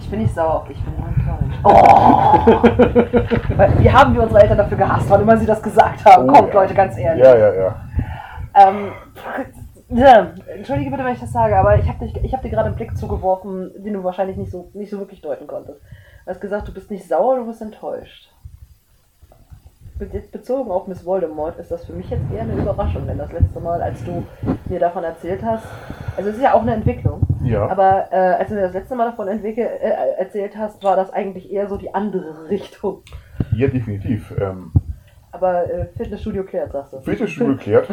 ich 0.00 0.10
bin 0.10 0.20
nicht 0.20 0.34
sauer 0.34 0.66
ich 0.70 0.82
bin 0.82 0.94
nur 0.96 1.08
enttäuscht. 1.08 1.60
Oh! 1.62 3.56
Weil, 3.56 3.78
Wie 3.80 3.92
haben 3.92 4.14
wir 4.14 4.22
unsere 4.22 4.40
Eltern 4.40 4.58
dafür 4.58 4.78
gehasst, 4.78 5.08
wann 5.10 5.20
immer 5.22 5.36
sie 5.36 5.46
das 5.46 5.62
gesagt 5.62 6.04
haben? 6.04 6.28
Oh, 6.28 6.32
Kommt, 6.32 6.54
ja. 6.54 6.60
Leute, 6.60 6.74
ganz 6.74 6.96
ehrlich. 6.96 7.24
Ja, 7.24 7.36
ja, 7.36 7.54
ja. 7.54 7.84
Ähm, 8.54 8.92
ja, 9.90 10.32
entschuldige 10.54 10.90
bitte, 10.90 11.04
wenn 11.04 11.14
ich 11.14 11.20
das 11.20 11.32
sage, 11.32 11.56
aber 11.56 11.78
ich 11.78 11.88
habe 11.88 12.06
hab 12.06 12.42
dir 12.42 12.50
gerade 12.50 12.66
einen 12.66 12.76
Blick 12.76 12.96
zugeworfen, 12.96 13.70
den 13.78 13.94
du 13.94 14.04
wahrscheinlich 14.04 14.36
nicht 14.36 14.50
so, 14.50 14.70
nicht 14.74 14.90
so 14.90 14.98
wirklich 14.98 15.20
deuten 15.20 15.46
konntest. 15.46 15.80
Du 16.28 16.34
hast 16.34 16.42
gesagt, 16.42 16.68
du 16.68 16.74
bist 16.74 16.90
nicht 16.90 17.08
sauer, 17.08 17.36
du 17.38 17.46
bist 17.46 17.62
enttäuscht. 17.62 18.28
Jetzt 20.12 20.30
bezogen 20.30 20.70
auf 20.70 20.86
Miss 20.86 21.06
Voldemort 21.06 21.58
ist 21.58 21.70
das 21.70 21.86
für 21.86 21.94
mich 21.94 22.10
jetzt 22.10 22.30
eher 22.30 22.42
eine 22.42 22.52
Überraschung, 22.52 23.06
denn 23.06 23.16
das 23.16 23.32
letzte 23.32 23.58
Mal, 23.60 23.80
als 23.80 24.04
du 24.04 24.22
mir 24.68 24.78
davon 24.78 25.04
erzählt 25.04 25.42
hast, 25.42 25.64
also 26.18 26.28
es 26.28 26.36
ist 26.36 26.42
ja 26.42 26.52
auch 26.52 26.60
eine 26.60 26.74
Entwicklung, 26.74 27.22
Ja, 27.42 27.66
aber 27.66 28.12
äh, 28.12 28.34
als 28.34 28.50
du 28.50 28.56
mir 28.56 28.60
das 28.60 28.74
letzte 28.74 28.94
Mal 28.94 29.06
davon 29.06 29.26
entwickel, 29.28 29.64
äh, 29.64 30.18
erzählt 30.18 30.54
hast, 30.58 30.84
war 30.84 30.96
das 30.96 31.10
eigentlich 31.14 31.50
eher 31.50 31.66
so 31.66 31.78
die 31.78 31.94
andere 31.94 32.46
Richtung. 32.50 33.00
ja 33.56 33.68
definitiv. 33.68 34.30
Ähm, 34.38 34.70
Aber 35.32 35.64
äh, 35.72 35.86
Fitnessstudio 35.96 36.44
klärt, 36.44 36.72
sagst 36.72 36.92
du. 36.92 37.00
Fetischstuhl 37.00 37.56
geklärt. 37.56 37.88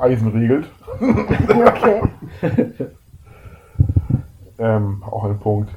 Eisen 0.00 0.28
regelt. 0.28 0.68
Okay. 1.00 2.02
Ähm, 4.60 5.02
auch 5.10 5.24
ein 5.24 5.38
Punkt. 5.40 5.70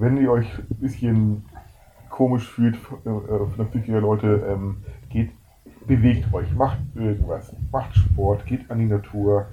Wenn 0.00 0.16
ihr 0.16 0.32
euch 0.32 0.48
ein 0.58 0.76
bisschen 0.78 1.44
komisch 2.08 2.48
fühlt 2.48 2.78
äh, 3.04 3.10
äh, 3.10 3.64
Psyche 3.66 3.92
der 3.92 4.00
Leute, 4.00 4.46
ähm, 4.48 4.78
geht, 5.10 5.30
bewegt 5.86 6.32
euch, 6.32 6.50
macht 6.54 6.78
irgendwas. 6.94 7.54
Macht 7.70 7.94
Sport, 7.94 8.46
geht 8.46 8.70
an 8.70 8.78
die 8.78 8.86
Natur, 8.86 9.48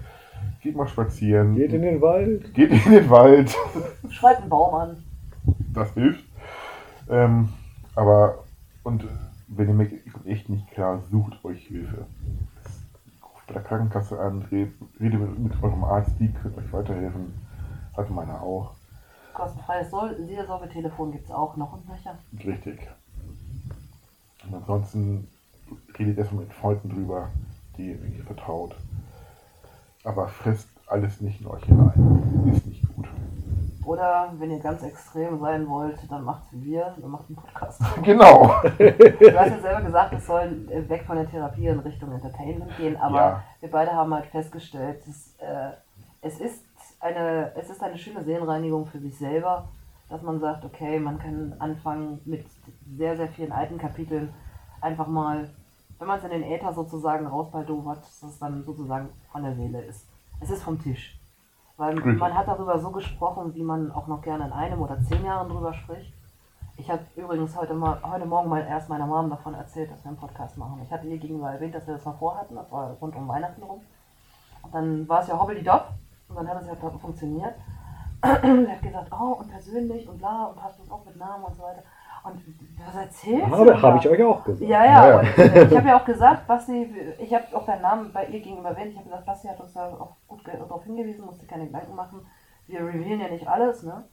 geht 0.62 0.78
mal 0.78 0.88
spazieren, 0.88 1.54
Geht 1.56 1.74
in 1.74 1.82
den 1.82 2.00
Wald. 2.02 2.54
geht 2.54 2.72
in 2.72 2.92
den 2.94 3.10
Wald. 3.10 3.54
Schreit 4.10 4.38
einen 4.38 4.50
Baum 4.50 4.74
an. 4.74 4.98
Das 5.74 5.94
hilft. 5.96 6.24
Ähm, 7.10 7.50
aber, 7.96 8.46
und 8.84 9.04
äh, 9.04 9.08
wenn 9.50 9.78
ihr 9.78 10.12
kommt 10.14 10.28
echt 10.28 10.48
nicht 10.48 10.72
klar, 10.72 11.02
sucht 11.12 11.44
euch 11.44 11.68
Hilfe. 11.68 12.06
Ruft 13.22 13.48
bei 13.48 13.54
der 13.54 13.64
Krankenkasse 13.64 14.18
an, 14.18 14.46
redet, 14.50 14.80
mit, 14.98 15.40
mit 15.40 15.62
eurem 15.62 15.84
Arzt, 15.84 16.14
die 16.22 16.32
können 16.32 16.56
euch 16.58 16.72
weiterhelfen. 16.72 17.34
Hat 17.98 18.10
meiner 18.10 18.42
auch. 18.42 18.77
Kostenfreies 19.38 19.92
Soll 19.92 20.16
Seelsorgetelefon 20.26 21.12
gibt 21.12 21.26
es 21.26 21.32
auch 21.32 21.56
noch 21.58 21.74
und 21.74 21.88
nöcher. 21.88 22.18
Richtig. 22.44 22.80
Und 24.48 24.56
ansonsten 24.56 25.28
redet 26.00 26.18
erstmal 26.18 26.46
mit 26.46 26.54
Freunden 26.54 26.90
drüber, 26.90 27.30
die 27.78 27.92
ihr 27.92 28.24
vertraut. 28.26 28.76
Aber 30.04 30.28
frisst 30.28 30.70
alles 30.88 31.22
nicht 31.22 31.40
in 31.42 31.48
euch 31.48 31.64
hinein. 31.66 32.52
Ist 32.52 32.66
nicht 32.66 32.96
gut. 32.96 33.08
Oder 33.86 34.34
wenn 34.40 34.50
ihr 34.50 34.60
ganz 34.60 34.82
extrem 34.82 35.40
sein 35.40 35.68
wollt, 35.70 36.00
dann 36.10 36.24
macht's 36.24 36.48
wie 36.52 36.66
wir, 36.72 36.96
dann 37.00 37.12
macht 37.12 37.26
einen 37.28 37.36
Podcast. 37.36 37.80
Genau. 38.04 38.48
Du 38.78 39.40
hast 39.40 39.52
ja 39.52 39.60
selber 39.62 39.82
gesagt, 39.82 40.14
es 40.14 40.26
soll 40.26 40.66
äh, 40.72 40.90
weg 40.90 41.04
von 41.06 41.16
der 41.16 41.30
Therapie 41.30 41.68
in 41.68 41.80
Richtung 41.80 42.12
Entertainment 42.12 42.76
gehen, 42.78 42.98
aber 42.98 43.18
Ja. 43.18 43.44
wir 43.60 43.70
beide 43.70 43.94
haben 43.94 44.14
halt 44.14 44.26
festgestellt, 44.26 45.04
dass, 45.06 45.36
äh, 45.48 45.74
es, 46.22 46.40
ist 46.40 46.64
eine, 47.16 47.54
es 47.56 47.70
ist 47.70 47.82
eine 47.82 47.98
schöne 47.98 48.24
Seelenreinigung 48.24 48.86
für 48.86 49.00
sich 49.00 49.18
selber, 49.18 49.68
dass 50.10 50.22
man 50.22 50.40
sagt, 50.40 50.64
okay, 50.66 51.00
man 51.00 51.20
kann 51.20 51.54
anfangen 51.60 52.20
mit 52.26 52.46
sehr, 52.98 53.18
sehr 53.18 53.28
vielen 53.28 53.52
alten 53.52 53.78
Kapiteln 53.78 54.34
einfach 54.82 55.08
mal, 55.08 55.50
wenn 56.00 56.08
man 56.08 56.20
es 56.20 56.26
in 56.26 56.32
den 56.32 56.44
Äther 56.44 56.74
sozusagen 56.74 57.26
rausbaldowert, 57.28 58.00
dass 58.00 58.24
es 58.24 58.40
dann 58.40 58.64
sozusagen 58.64 59.10
von 59.32 59.44
der 59.44 59.56
Seele 59.56 59.82
ist. 59.82 60.08
Es 60.40 60.50
ist 60.50 60.64
vom 60.64 60.82
Tisch. 60.82 61.20
Weil 61.78 61.96
Richtig. 61.96 62.18
man 62.18 62.36
hat 62.36 62.48
darüber 62.48 62.80
so 62.80 62.92
gesprochen, 62.92 63.54
wie 63.54 63.64
man 63.64 63.92
auch 63.92 64.08
noch 64.08 64.22
gerne 64.22 64.46
in 64.46 64.52
einem 64.52 64.82
oder 64.82 65.00
zehn 65.02 65.24
Jahren 65.24 65.50
drüber 65.50 65.74
spricht. 65.74 66.14
Ich 66.76 66.90
habe 66.92 67.02
übrigens 67.16 67.56
heute, 67.56 67.74
mal, 67.74 68.00
heute 68.04 68.26
Morgen 68.26 68.50
mal 68.50 68.62
erst 68.62 68.88
meiner 68.88 69.08
Mom 69.08 69.30
davon 69.30 69.56
erzählt, 69.56 69.92
dass 69.92 70.04
wir 70.04 70.10
einen 70.10 70.18
Podcast 70.18 70.58
machen. 70.58 70.80
Ich 70.84 70.92
hatte 70.92 71.08
ihr 71.08 71.18
gegenüber 71.18 71.52
erwähnt, 71.52 71.74
dass 71.74 71.88
wir 71.88 71.96
das 71.96 72.06
mal 72.06 72.14
vorhatten. 72.14 72.56
Das 72.56 72.72
war 72.72 72.92
rund 73.02 73.16
um 73.16 73.28
Weihnachten 73.28 73.64
rum. 73.64 73.82
Und 74.62 74.74
dann 74.74 75.08
war 75.08 75.22
es 75.22 75.28
ja 75.28 75.40
hobbeli-dopp. 75.40 75.90
Und 76.30 76.36
dann 76.36 76.48
hat 76.48 76.62
es 76.62 76.68
ja 76.68 76.76
top 76.76 77.00
funktioniert. 77.00 77.54
er 78.22 78.32
hat 78.42 78.82
gesagt, 78.82 79.12
oh, 79.12 79.38
und 79.40 79.50
persönlich 79.50 80.08
und 80.08 80.18
bla, 80.18 80.46
und 80.46 80.62
hast 80.64 80.80
du 80.80 80.84
es 80.84 80.92
auch 80.92 81.06
mit 81.06 81.16
Namen 81.18 81.44
und 81.44 81.56
so 81.56 81.64
weiter. 81.64 81.84
Und 82.24 82.42
was 82.86 82.96
erzählst 82.96 83.48
du? 83.48 83.82
Habe 83.82 83.98
ich 84.00 84.10
euch 84.10 84.24
auch 84.24 84.44
gesagt. 84.44 84.70
Ja, 84.70 84.84
ja. 84.84 85.22
Ja, 85.22 85.22
äh, 85.22 85.66
ich 85.66 85.78
habe 85.78 85.88
ja 85.88 86.00
auch 86.00 86.06
gesagt, 86.06 86.48
Basti, 86.48 86.88
ich 87.20 87.34
habe 87.34 87.46
auch 87.54 87.66
deinen 87.66 87.82
Namen 87.82 88.12
bei 88.12 88.26
ihr 88.26 88.42
gegenüber 88.42 88.70
erwähnt. 88.70 88.92
Ich 88.92 88.98
habe 88.98 89.06
gesagt, 89.06 89.26
Basti 89.26 89.48
hat 89.48 89.60
uns 89.60 89.74
da 89.74 89.88
auch 89.88 90.16
gut 90.28 90.42
darauf 90.46 90.84
hingewiesen, 90.84 91.26
musste 91.26 91.46
keine 91.46 91.68
Gedanken 91.68 91.96
machen. 91.96 92.26
Wir 92.68 92.80
revealen 92.82 93.22
ja 93.22 93.30
nicht 93.30 93.48
alles, 93.48 93.84
ne? 93.84 94.04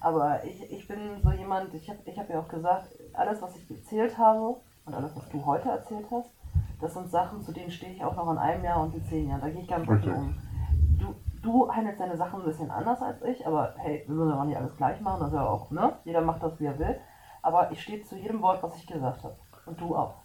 Aber 0.00 0.44
ich, 0.44 0.70
ich 0.70 0.86
bin 0.86 1.20
so 1.22 1.30
jemand, 1.32 1.74
ich 1.74 1.90
habe 1.90 1.98
ich 2.04 2.18
hab 2.18 2.30
ja 2.30 2.38
auch 2.38 2.48
gesagt, 2.48 2.88
alles, 3.12 3.42
was 3.42 3.56
ich 3.56 3.68
erzählt 3.70 4.16
habe 4.16 4.56
und 4.86 4.94
alles, 4.94 5.14
was 5.16 5.28
du 5.28 5.44
heute 5.44 5.68
erzählt 5.68 6.06
hast, 6.10 6.30
das 6.80 6.94
sind 6.94 7.10
Sachen, 7.10 7.42
zu 7.42 7.52
denen 7.52 7.70
stehe 7.70 7.92
ich 7.92 8.04
auch 8.04 8.14
noch 8.14 8.30
in 8.30 8.38
einem 8.38 8.64
Jahr 8.64 8.82
und 8.82 8.94
in 8.94 9.04
zehn 9.04 9.28
Jahren. 9.28 9.40
Da 9.40 9.48
gehe 9.48 9.62
ich 9.62 9.68
ganz 9.68 9.82
offen 9.82 9.94
Richtig. 9.94 10.14
um. 10.14 10.34
Du, 11.48 11.66
handelst 11.72 11.98
deine 11.98 12.14
Sachen 12.14 12.40
ein 12.40 12.44
bisschen 12.44 12.70
anders 12.70 13.00
als 13.00 13.22
ich, 13.22 13.46
aber 13.46 13.72
hey, 13.78 14.04
wir 14.06 14.14
müssen 14.14 14.28
ja 14.28 14.38
auch 14.38 14.44
nicht 14.44 14.58
alles 14.58 14.76
gleich 14.76 15.00
machen, 15.00 15.20
das 15.20 15.28
ist 15.30 15.34
ja 15.34 15.46
auch, 15.46 15.70
ne? 15.70 15.94
Jeder 16.04 16.20
macht 16.20 16.42
das, 16.42 16.60
wie 16.60 16.66
er 16.66 16.78
will. 16.78 16.94
Aber 17.40 17.72
ich 17.72 17.80
stehe 17.80 18.02
zu 18.02 18.16
jedem 18.16 18.42
Wort, 18.42 18.62
was 18.62 18.76
ich 18.76 18.86
gesagt 18.86 19.24
habe. 19.24 19.34
Und 19.64 19.80
du 19.80 19.96
auch. 19.96 20.16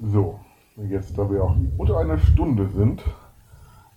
So, 0.00 0.38
jetzt, 0.76 1.18
da 1.18 1.28
wir 1.28 1.42
auch 1.42 1.56
unter 1.76 1.98
einer 1.98 2.18
Stunde 2.18 2.68
sind, 2.68 3.02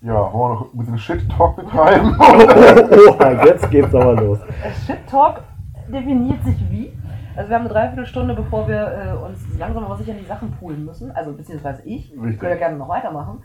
ja, 0.02 0.16
wollen 0.34 0.34
wir 0.34 0.60
noch 0.62 0.74
ein 0.74 0.78
bisschen 0.80 0.98
Shit-Talk 0.98 1.58
betreiben? 1.58 2.16
Oh, 2.20 3.18
oh, 3.20 3.46
jetzt 3.46 3.70
geht's 3.70 3.94
aber 3.94 4.16
los. 4.16 4.40
Äh, 4.64 4.72
Shit 4.88 5.08
Talk 5.08 5.44
definiert 5.90 6.44
sich 6.44 6.58
wie? 6.72 6.92
Also 7.36 7.52
wir 7.52 7.56
haben 7.56 7.66
eine 7.66 7.74
Dreiviertelstunde, 7.74 8.34
bevor 8.34 8.68
wir 8.68 8.80
äh, 8.80 9.26
uns 9.26 9.46
langsam 9.60 9.84
aber 9.84 9.98
sicher 9.98 10.14
in 10.14 10.20
die 10.20 10.26
Sachen 10.26 10.52
poolen 10.54 10.86
müssen. 10.86 11.12
Also 11.12 11.34
beziehungsweise 11.34 11.84
ich. 11.84 12.12
Ich 12.12 12.20
Richtig. 12.20 12.42
würde 12.42 12.56
ja 12.56 12.58
gerne 12.58 12.78
noch 12.78 12.90
weitermachen. 12.90 13.44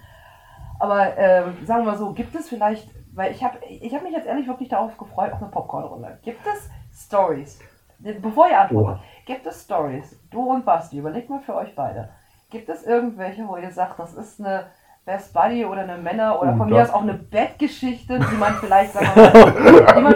Aber 0.79 1.17
ähm, 1.17 1.57
sagen 1.65 1.85
wir 1.85 1.93
mal 1.93 1.99
so, 1.99 2.13
gibt 2.13 2.35
es 2.35 2.49
vielleicht, 2.49 2.89
weil 3.15 3.33
ich 3.33 3.43
habe 3.43 3.59
ich 3.67 3.95
hab 3.95 4.03
mich 4.03 4.13
jetzt 4.13 4.27
ehrlich 4.27 4.47
wirklich 4.47 4.69
darauf 4.69 4.97
gefreut, 4.97 5.33
auf 5.33 5.41
eine 5.41 5.51
Popcorn-Runde. 5.51 6.19
Gibt 6.23 6.47
es 6.47 6.69
Stories? 7.07 7.59
Bevor 7.99 8.49
ihr 8.49 8.61
antwortet, 8.61 9.01
gibt 9.25 9.47
es 9.47 9.63
Stories? 9.63 10.21
Du 10.31 10.51
und 10.51 10.65
Basti, 10.65 10.99
überlegt 10.99 11.31
mal 11.31 11.41
für 11.41 11.55
euch 11.55 11.75
beide. 11.75 12.11
Gibt 12.51 12.69
es 12.69 12.85
irgendwelche, 12.85 13.49
wo 13.49 13.57
ihr 13.57 13.71
sagt, 13.71 13.99
das 13.99 14.15
ist 14.15 14.39
eine 14.39 14.67
Best 15.07 15.33
Buddy 15.33 15.65
oder 15.65 15.83
eine 15.83 15.99
Männer 15.99 16.43
oder 16.43 16.55
Oh, 16.55 16.57
von 16.57 16.69
mir 16.69 16.83
aus 16.83 16.91
auch 16.91 17.03
eine 17.03 17.15
Bettgeschichte, 17.31 18.19
die 18.19 18.37
man 18.39 18.55
vielleicht, 18.55 18.93
sagen 18.93 19.07
wir 19.15 19.23
mal, 19.23 19.93
die 19.95 20.01
man 20.01 20.15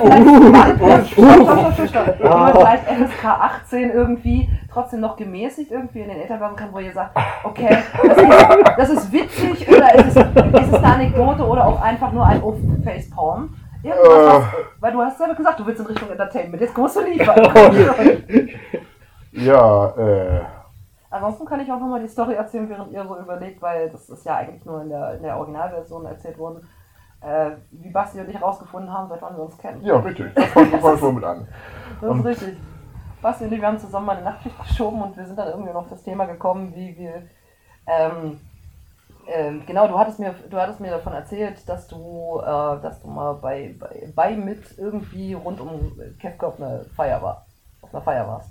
vielleicht, 0.76 1.16
die 1.16 1.22
man 1.22 2.52
vielleicht 2.52 2.84
FSK 2.84 3.24
18 3.24 3.90
irgendwie 3.92 4.48
trotzdem 4.68 4.98
noch 4.98 5.14
gemäßigt 5.14 5.70
irgendwie 5.70 6.00
in 6.00 6.08
den 6.08 6.18
Eltern 6.18 6.40
lassen 6.40 6.56
kann, 6.56 6.72
wo 6.72 6.80
ihr 6.80 6.92
sagt, 6.92 7.16
okay, 7.44 7.78
das 8.02 8.18
ist, 8.18 8.78
das 8.78 8.90
ist 8.90 9.12
witzig 9.12 9.68
oder 9.68 9.94
ist 9.94 10.08
es, 10.08 10.16
ist 10.16 10.72
es 10.72 10.74
eine 10.74 10.94
Anekdote 10.94 11.46
oder 11.46 11.66
auch 11.68 11.80
einfach 11.80 12.10
nur 12.10 12.26
ein 12.26 12.42
Off-Face-Palm. 12.42 13.54
Irgendwas, 13.84 14.08
was, 14.10 14.44
weil 14.80 14.92
du 14.92 15.02
hast 15.02 15.18
selber 15.18 15.34
gesagt, 15.36 15.60
du 15.60 15.66
willst 15.66 15.80
in 15.80 15.86
Richtung 15.86 16.10
Entertainment. 16.10 16.60
Jetzt 16.60 16.76
musst 16.76 16.96
du 16.96 17.00
liefern. 17.02 17.40
ja, 19.32 19.86
äh, 19.96 20.40
Ansonsten 21.10 21.44
kann 21.44 21.60
ich 21.60 21.70
auch 21.70 21.80
nochmal 21.80 22.00
die 22.00 22.08
Story 22.08 22.34
erzählen, 22.34 22.68
während 22.68 22.92
ihr 22.92 23.04
so 23.04 23.18
überlegt, 23.18 23.60
weil 23.60 23.90
das 23.90 24.08
ist 24.08 24.24
ja 24.24 24.36
eigentlich 24.36 24.64
nur 24.64 24.80
in 24.82 24.90
der, 24.90 25.14
in 25.14 25.22
der 25.22 25.36
Originalversion 25.36 26.06
erzählt 26.06 26.38
worden, 26.38 26.66
äh, 27.20 27.50
wie 27.72 27.90
Basti 27.90 28.20
und 28.20 28.28
ich 28.30 28.40
rausgefunden 28.40 28.92
haben, 28.92 29.08
seit 29.08 29.20
wann 29.20 29.36
wir 29.36 29.42
uns 29.42 29.58
kennen. 29.58 29.82
ja, 29.84 29.98
richtig. 29.98 30.32
Das 30.34 30.46
fangen 30.46 30.70
wir 30.70 30.78
fangen 30.78 30.98
schon 30.98 31.14
mit 31.16 31.24
an. 31.24 31.48
Das 32.00 32.16
ist 32.16 32.24
richtig. 32.24 32.56
Basti 33.20 33.44
und 33.44 33.52
ich, 33.52 33.60
wir 33.60 33.66
haben 33.66 33.78
zusammen 33.78 34.06
mal 34.06 34.16
eine 34.16 34.24
Nachtschicht 34.24 34.56
geschoben 34.58 35.02
und 35.02 35.16
wir 35.16 35.26
sind 35.26 35.36
dann 35.36 35.48
irgendwie 35.48 35.72
noch 35.72 35.82
auf 35.82 35.90
das 35.90 36.02
Thema 36.02 36.26
gekommen, 36.26 36.72
wie 36.74 36.96
wir. 36.96 37.22
Ähm, 37.86 38.40
ähm, 39.26 39.62
genau, 39.66 39.86
du 39.88 39.98
hattest 39.98 40.18
mir, 40.18 40.34
du 40.48 40.56
hattest 40.56 40.80
mir 40.80 40.90
davon 40.90 41.12
erzählt, 41.12 41.68
dass 41.68 41.88
du, 41.88 42.40
äh, 42.40 42.80
dass 42.80 43.00
du 43.02 43.08
mal 43.08 43.34
bei, 43.34 43.74
bei, 43.78 44.08
bei 44.14 44.36
mit 44.36 44.78
irgendwie 44.78 45.34
rund 45.34 45.60
um 45.60 45.92
Kefka 46.18 46.46
auf 46.46 46.60
einer 46.60 46.84
Feier 46.96 47.20
war. 47.20 47.46
Auf 47.82 47.92
einer 47.94 48.02
Feier 48.02 48.26
warst. 48.26 48.50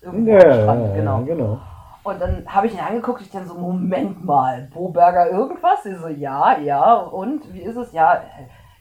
Irgendwo 0.00 0.30
Ja, 0.32 0.38
am 0.38 0.62
Strand, 0.62 0.94
genau. 0.94 1.22
genau. 1.22 1.60
Und 2.08 2.20
dann 2.20 2.44
habe 2.46 2.66
ich 2.66 2.74
ihn 2.74 2.80
angeguckt, 2.80 3.20
ich 3.20 3.30
dann 3.30 3.46
so, 3.46 3.54
Moment 3.54 4.24
mal, 4.24 4.68
Boberger 4.72 5.30
irgendwas? 5.30 5.82
Sie 5.82 5.94
so, 5.94 6.08
ja, 6.08 6.58
ja, 6.58 6.94
und 6.94 7.52
wie 7.52 7.60
ist 7.60 7.76
es? 7.76 7.92
Ja, 7.92 8.22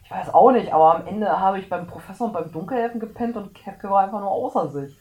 ich 0.04 0.12
weiß 0.12 0.34
auch 0.34 0.52
nicht, 0.52 0.74
aber 0.74 0.96
am 0.96 1.08
Ende 1.08 1.40
habe 1.40 1.60
ich 1.60 1.70
beim 1.70 1.86
Professor 1.86 2.28
und 2.28 2.34
beim 2.34 2.52
Dunkelhelfen 2.52 3.00
gepennt 3.00 3.36
und 3.36 3.54
Kefke 3.54 3.90
war 3.90 4.04
einfach 4.04 4.22
nur 4.22 4.32
außer 4.32 4.70
sich. 4.70 4.98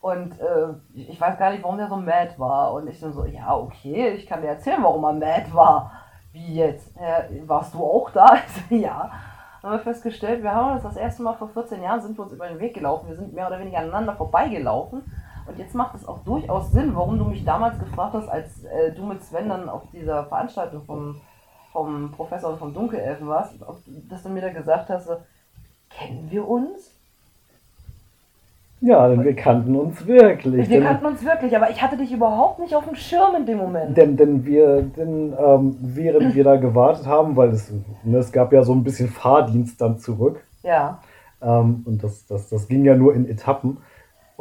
Und 0.00 0.32
äh, 0.40 0.74
ich 0.94 1.20
weiß 1.20 1.38
gar 1.38 1.52
nicht, 1.52 1.62
warum 1.62 1.78
der 1.78 1.86
so 1.86 1.96
mad 1.96 2.34
war. 2.38 2.72
Und 2.72 2.88
ich 2.88 2.98
dann 2.98 3.12
so, 3.12 3.24
ja, 3.24 3.56
okay, 3.56 4.08
ich 4.08 4.26
kann 4.26 4.42
dir 4.42 4.48
erzählen, 4.48 4.82
warum 4.82 5.04
er 5.04 5.12
mad 5.12 5.54
war. 5.54 5.92
Wie 6.32 6.56
jetzt? 6.56 6.96
Äh, 6.96 7.46
warst 7.46 7.72
du 7.74 7.84
auch 7.84 8.10
da? 8.10 8.38
Ja. 8.70 9.12
Dann 9.60 9.70
haben 9.70 9.78
wir 9.78 9.84
festgestellt, 9.84 10.42
wir 10.42 10.52
haben 10.52 10.72
uns 10.72 10.82
das 10.82 10.96
erste 10.96 11.22
Mal 11.22 11.34
vor 11.34 11.48
14 11.50 11.80
Jahren 11.80 12.00
sind 12.00 12.18
wir 12.18 12.24
uns 12.24 12.32
über 12.32 12.48
den 12.48 12.58
Weg 12.58 12.74
gelaufen. 12.74 13.08
Wir 13.08 13.14
sind 13.14 13.32
mehr 13.32 13.46
oder 13.46 13.60
weniger 13.60 13.78
aneinander 13.78 14.16
vorbeigelaufen. 14.16 15.04
Und 15.46 15.58
jetzt 15.58 15.74
macht 15.74 15.94
es 15.94 16.06
auch 16.06 16.20
durchaus 16.24 16.72
Sinn, 16.72 16.94
warum 16.94 17.18
du 17.18 17.24
mich 17.24 17.44
damals 17.44 17.78
gefragt 17.78 18.14
hast, 18.14 18.28
als 18.28 18.64
äh, 18.64 18.92
du 18.92 19.04
mit 19.04 19.22
Sven 19.22 19.48
dann 19.48 19.68
auf 19.68 19.82
dieser 19.92 20.24
Veranstaltung 20.26 20.82
vom 20.84 21.20
vom 21.72 22.12
Professor 22.12 22.56
vom 22.56 22.74
Dunkelelfen 22.74 23.26
warst, 23.26 23.54
dass 24.08 24.22
du 24.22 24.28
mir 24.28 24.42
da 24.42 24.52
gesagt 24.52 24.90
hast, 24.90 25.08
kennen 25.90 26.28
wir 26.30 26.46
uns? 26.46 26.94
Ja, 28.80 29.08
denn 29.08 29.22
wir 29.22 29.34
kannten 29.34 29.76
uns 29.76 30.04
wirklich. 30.06 30.68
Wir 30.68 30.80
denn, 30.80 30.88
kannten 30.88 31.06
uns 31.06 31.24
wirklich, 31.24 31.56
aber 31.56 31.70
ich 31.70 31.80
hatte 31.80 31.96
dich 31.96 32.12
überhaupt 32.12 32.58
nicht 32.58 32.74
auf 32.74 32.84
dem 32.84 32.96
Schirm 32.96 33.36
in 33.36 33.46
dem 33.46 33.58
Moment. 33.58 33.96
denn, 33.96 34.16
denn 34.16 34.44
wir, 34.44 34.82
denn, 34.82 35.34
ähm, 35.38 35.76
während 35.80 36.34
wir 36.34 36.42
da 36.42 36.56
gewartet 36.56 37.06
haben, 37.06 37.36
weil 37.36 37.50
es, 37.50 37.72
ne, 38.02 38.18
es 38.18 38.32
gab 38.32 38.52
ja 38.52 38.64
so 38.64 38.72
ein 38.74 38.82
bisschen 38.82 39.08
Fahrdienst 39.08 39.80
dann 39.80 39.98
zurück. 39.98 40.42
Ja. 40.64 40.98
Ähm, 41.40 41.82
und 41.86 42.02
das, 42.02 42.26
das, 42.26 42.48
das 42.48 42.66
ging 42.66 42.84
ja 42.84 42.96
nur 42.96 43.14
in 43.14 43.28
Etappen. 43.28 43.78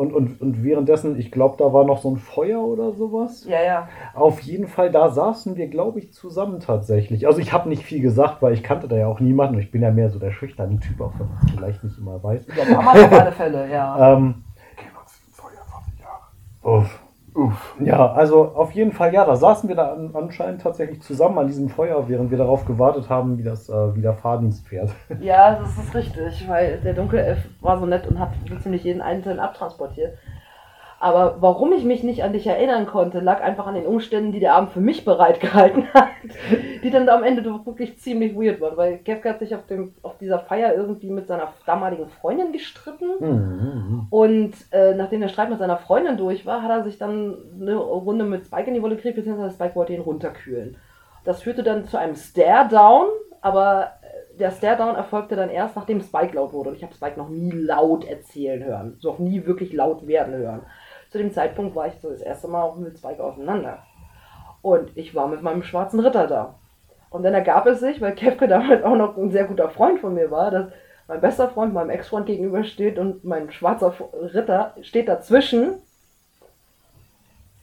Und, 0.01 0.13
und, 0.13 0.41
und 0.41 0.63
währenddessen, 0.63 1.15
ich 1.19 1.31
glaube, 1.31 1.57
da 1.59 1.71
war 1.73 1.83
noch 1.85 2.01
so 2.01 2.09
ein 2.09 2.17
Feuer 2.17 2.59
oder 2.59 2.91
sowas. 2.93 3.45
Ja, 3.47 3.61
ja. 3.61 3.87
Auf 4.15 4.39
jeden 4.39 4.65
Fall, 4.65 4.89
da 4.89 5.09
saßen 5.09 5.57
wir, 5.57 5.67
glaube 5.67 5.99
ich, 5.99 6.11
zusammen 6.11 6.59
tatsächlich. 6.59 7.27
Also 7.27 7.39
ich 7.39 7.53
habe 7.53 7.69
nicht 7.69 7.83
viel 7.83 8.01
gesagt, 8.01 8.41
weil 8.41 8.53
ich 8.53 8.63
kannte 8.63 8.87
da 8.87 8.97
ja 8.97 9.05
auch 9.05 9.19
niemanden. 9.19 9.59
Ich 9.59 9.69
bin 9.69 9.83
ja 9.83 9.91
mehr 9.91 10.09
so 10.09 10.17
der 10.17 10.31
schüchterne 10.31 10.79
Typ, 10.79 10.99
auch 11.01 11.13
wenn 11.19 11.27
man 11.27 11.37
es 11.45 11.51
vielleicht 11.51 11.83
nicht 11.83 11.99
immer 11.99 12.23
weiß. 12.23 12.47
Ja, 12.47 12.65
damals 12.65 13.03
auf 13.03 13.11
alle 13.11 13.31
Fälle, 13.31 13.71
ja. 13.71 14.13
Ähm, 14.13 14.43
Kennen 14.75 14.95
uns 14.99 15.35
22 15.35 15.99
Jahre. 15.99 16.77
uff. 16.79 17.03
Uff. 17.33 17.75
Ja, 17.79 18.11
also 18.11 18.51
auf 18.55 18.71
jeden 18.71 18.91
Fall, 18.91 19.13
ja, 19.13 19.23
da 19.23 19.35
saßen 19.37 19.69
wir 19.69 19.75
da 19.75 19.93
an, 19.93 20.11
anscheinend 20.13 20.61
tatsächlich 20.61 21.01
zusammen 21.01 21.37
an 21.37 21.47
diesem 21.47 21.69
Feuer, 21.69 22.09
während 22.09 22.29
wir 22.29 22.37
darauf 22.37 22.65
gewartet 22.65 23.09
haben, 23.09 23.37
wie 23.37 23.43
das 23.43 23.69
äh, 23.69 23.95
wie 23.95 24.01
der 24.01 24.13
Fahrdienst 24.13 24.67
fährt. 24.67 24.91
Ja, 25.21 25.55
das 25.55 25.77
ist 25.77 25.95
richtig, 25.95 26.47
weil 26.49 26.79
der 26.79 26.93
Dunkelelf 26.93 27.39
war 27.61 27.79
so 27.79 27.85
nett 27.85 28.07
und 28.07 28.19
hat 28.19 28.31
so 28.49 28.57
ziemlich 28.57 28.83
jeden 28.83 29.01
Einzelnen 29.01 29.39
abtransportiert. 29.39 30.17
Aber 31.01 31.37
warum 31.39 31.73
ich 31.73 31.83
mich 31.83 32.03
nicht 32.03 32.23
an 32.23 32.31
dich 32.31 32.45
erinnern 32.45 32.85
konnte, 32.85 33.21
lag 33.21 33.41
einfach 33.41 33.65
an 33.65 33.73
den 33.73 33.87
Umständen, 33.87 34.31
die 34.31 34.39
der 34.39 34.53
Abend 34.53 34.69
für 34.69 34.81
mich 34.81 35.03
bereitgehalten 35.03 35.87
hat, 35.95 36.09
die 36.83 36.91
dann 36.91 37.09
am 37.09 37.23
Ende 37.23 37.41
doch 37.41 37.65
wirklich 37.65 37.97
ziemlich 37.97 38.35
weird 38.35 38.61
waren, 38.61 38.77
weil 38.77 38.99
Kefka 38.99 39.29
hat 39.29 39.39
sich 39.39 39.55
auf, 39.55 39.65
dem, 39.65 39.95
auf 40.03 40.19
dieser 40.19 40.37
Feier 40.37 40.75
irgendwie 40.75 41.09
mit 41.09 41.27
seiner 41.27 41.53
damaligen 41.65 42.07
Freundin 42.07 42.51
gestritten. 42.51 43.07
Mhm. 43.19 44.07
Und 44.11 44.53
äh, 44.69 44.93
nachdem 44.93 45.21
der 45.21 45.29
Streit 45.29 45.49
mit 45.49 45.57
seiner 45.57 45.77
Freundin 45.77 46.17
durch 46.17 46.45
war, 46.45 46.61
hat 46.61 46.69
er 46.69 46.83
sich 46.83 46.99
dann 46.99 47.35
eine 47.59 47.77
Runde 47.77 48.23
mit 48.23 48.45
Spike 48.45 48.67
in 48.67 48.75
die 48.75 48.83
Wolle 48.83 48.95
gekriegt, 48.95 49.15
beziehungsweise 49.15 49.55
Spike 49.55 49.75
wollte 49.75 49.93
ihn 49.93 50.01
runterkühlen. 50.01 50.77
Das 51.23 51.41
führte 51.41 51.63
dann 51.63 51.87
zu 51.87 51.97
einem 51.97 52.15
Stare-Down, 52.15 53.07
aber 53.41 53.93
äh, 54.03 54.37
der 54.37 54.51
Stare-Down 54.51 54.95
erfolgte 54.95 55.35
dann 55.35 55.49
erst, 55.49 55.75
nachdem 55.75 55.99
Spike 55.99 56.35
laut 56.35 56.53
wurde. 56.53 56.69
Und 56.69 56.75
ich 56.75 56.83
habe 56.83 56.93
Spike 56.93 57.17
noch 57.17 57.29
nie 57.29 57.49
laut 57.49 58.05
erzählen 58.05 58.63
hören, 58.63 58.99
noch 59.01 59.17
nie 59.17 59.47
wirklich 59.47 59.73
laut 59.73 60.05
werden 60.05 60.35
hören. 60.35 60.61
Zu 61.11 61.17
dem 61.17 61.33
Zeitpunkt 61.33 61.75
war 61.75 61.87
ich 61.87 61.93
so 62.01 62.09
das 62.09 62.21
erste 62.21 62.47
Mal 62.47 62.63
auch 62.63 62.77
mit 62.77 62.97
Spike 62.97 63.21
auseinander. 63.21 63.79
Und 64.61 64.95
ich 64.95 65.13
war 65.13 65.27
mit 65.27 65.41
meinem 65.41 65.61
schwarzen 65.61 65.99
Ritter 65.99 66.25
da. 66.25 66.55
Und 67.09 67.23
dann 67.23 67.33
ergab 67.33 67.67
es 67.67 67.81
sich, 67.81 67.99
weil 67.99 68.15
Kefke 68.15 68.47
damals 68.47 68.83
auch 68.83 68.95
noch 68.95 69.17
ein 69.17 69.31
sehr 69.31 69.43
guter 69.43 69.69
Freund 69.69 69.99
von 69.99 70.13
mir 70.13 70.31
war, 70.31 70.49
dass 70.49 70.67
mein 71.07 71.19
bester 71.19 71.49
Freund 71.49 71.73
meinem 71.73 71.89
Ex-Freund 71.89 72.25
gegenübersteht 72.25 72.97
und 72.97 73.25
mein 73.25 73.51
schwarzer 73.51 73.93
Ritter 74.33 74.73
steht 74.81 75.09
dazwischen 75.09 75.73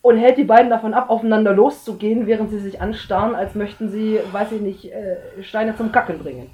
und 0.03 0.19
hält 0.19 0.37
die 0.37 0.45
beiden 0.45 0.69
davon 0.69 0.93
ab, 0.93 1.09
aufeinander 1.09 1.55
loszugehen, 1.55 2.27
während 2.27 2.51
sie 2.51 2.59
sich 2.59 2.83
anstarren, 2.83 3.35
als 3.35 3.55
möchten 3.55 3.89
sie, 3.89 4.21
weiß 4.33 4.53
ich 4.53 4.61
nicht, 4.61 4.93
äh, 4.93 5.17
Steine 5.43 5.75
zum 5.75 5.91
Kacken 5.91 6.19
bringen. 6.19 6.51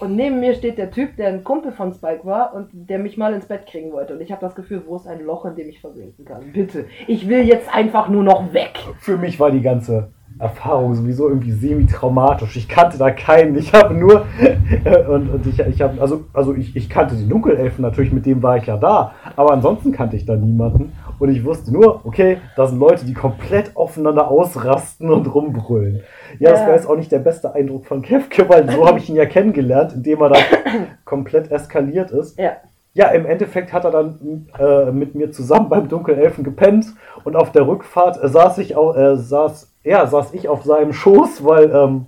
Und 0.00 0.16
neben 0.16 0.40
mir 0.40 0.54
steht 0.54 0.78
der 0.78 0.90
Typ, 0.90 1.16
der 1.16 1.28
ein 1.28 1.44
Kumpel 1.44 1.72
von 1.72 1.92
Spike 1.92 2.24
war 2.24 2.54
und 2.54 2.68
der 2.72 2.98
mich 2.98 3.16
mal 3.16 3.32
ins 3.32 3.46
Bett 3.46 3.66
kriegen 3.66 3.92
wollte. 3.92 4.14
Und 4.14 4.20
ich 4.20 4.32
habe 4.32 4.40
das 4.40 4.54
Gefühl, 4.54 4.82
wo 4.86 4.96
ist 4.96 5.06
ein 5.06 5.24
Loch, 5.24 5.44
in 5.44 5.54
dem 5.54 5.68
ich 5.68 5.80
versinken 5.80 6.24
kann? 6.24 6.52
Bitte, 6.52 6.86
ich 7.06 7.28
will 7.28 7.42
jetzt 7.42 7.72
einfach 7.72 8.08
nur 8.08 8.22
noch 8.22 8.52
weg. 8.52 8.78
Für 8.98 9.16
mich 9.16 9.38
war 9.38 9.50
die 9.50 9.62
ganze 9.62 10.12
Erfahrung 10.38 10.94
sowieso 10.94 11.28
irgendwie 11.28 11.52
semi-traumatisch. 11.52 12.56
Ich 12.56 12.68
kannte 12.68 12.98
da 12.98 13.10
keinen. 13.10 13.56
Ich 13.56 13.72
habe 13.72 13.94
nur 13.94 14.26
und, 15.08 15.30
und 15.30 15.46
ich, 15.46 15.60
ich 15.60 15.80
habe 15.80 16.00
also 16.00 16.24
also 16.32 16.54
ich, 16.54 16.74
ich 16.74 16.90
kannte 16.90 17.14
die 17.14 17.28
Dunkelelfen 17.28 17.82
natürlich, 17.82 18.12
mit 18.12 18.26
dem 18.26 18.42
war 18.42 18.56
ich 18.56 18.66
ja 18.66 18.76
da, 18.76 19.12
aber 19.36 19.52
ansonsten 19.52 19.92
kannte 19.92 20.16
ich 20.16 20.26
da 20.26 20.34
niemanden 20.34 20.92
und 21.20 21.28
ich 21.28 21.44
wusste 21.44 21.72
nur, 21.72 22.04
okay, 22.04 22.38
da 22.56 22.66
sind 22.66 22.80
Leute, 22.80 23.06
die 23.06 23.14
komplett 23.14 23.76
aufeinander 23.76 24.28
ausrasten 24.28 25.10
und 25.10 25.32
rumbrüllen. 25.32 26.00
Ja, 26.40 26.50
das 26.50 26.60
war 26.62 26.72
jetzt 26.72 26.88
auch 26.88 26.96
nicht 26.96 27.12
der 27.12 27.20
beste 27.20 27.54
Eindruck 27.54 27.86
von 27.86 28.02
Kefke, 28.02 28.48
weil 28.48 28.68
so 28.70 28.86
habe 28.86 28.98
ich 28.98 29.08
ihn 29.08 29.16
ja 29.16 29.26
kennengelernt, 29.26 29.92
indem 29.92 30.20
er 30.22 30.30
dann 30.30 30.42
komplett 31.04 31.52
eskaliert 31.52 32.10
ist. 32.10 32.38
Ja. 32.38 32.56
Ja, 32.94 33.08
im 33.08 33.26
Endeffekt 33.26 33.72
hat 33.72 33.84
er 33.84 33.90
dann 33.90 34.46
äh, 34.58 34.90
mit 34.92 35.14
mir 35.16 35.32
zusammen 35.32 35.68
beim 35.68 35.88
Dunkelelfen 35.88 36.44
gepennt 36.44 36.86
und 37.24 37.34
auf 37.34 37.50
der 37.50 37.66
Rückfahrt 37.66 38.22
äh, 38.22 38.28
saß 38.28 38.58
ich 38.58 38.76
au- 38.76 38.94
äh, 38.94 39.16
saß 39.16 39.72
ja, 39.82 40.06
saß 40.06 40.32
ich 40.32 40.48
auf 40.48 40.62
seinem 40.64 40.92
Schoß, 40.92 41.44
weil 41.44 41.70
ähm, 41.74 42.06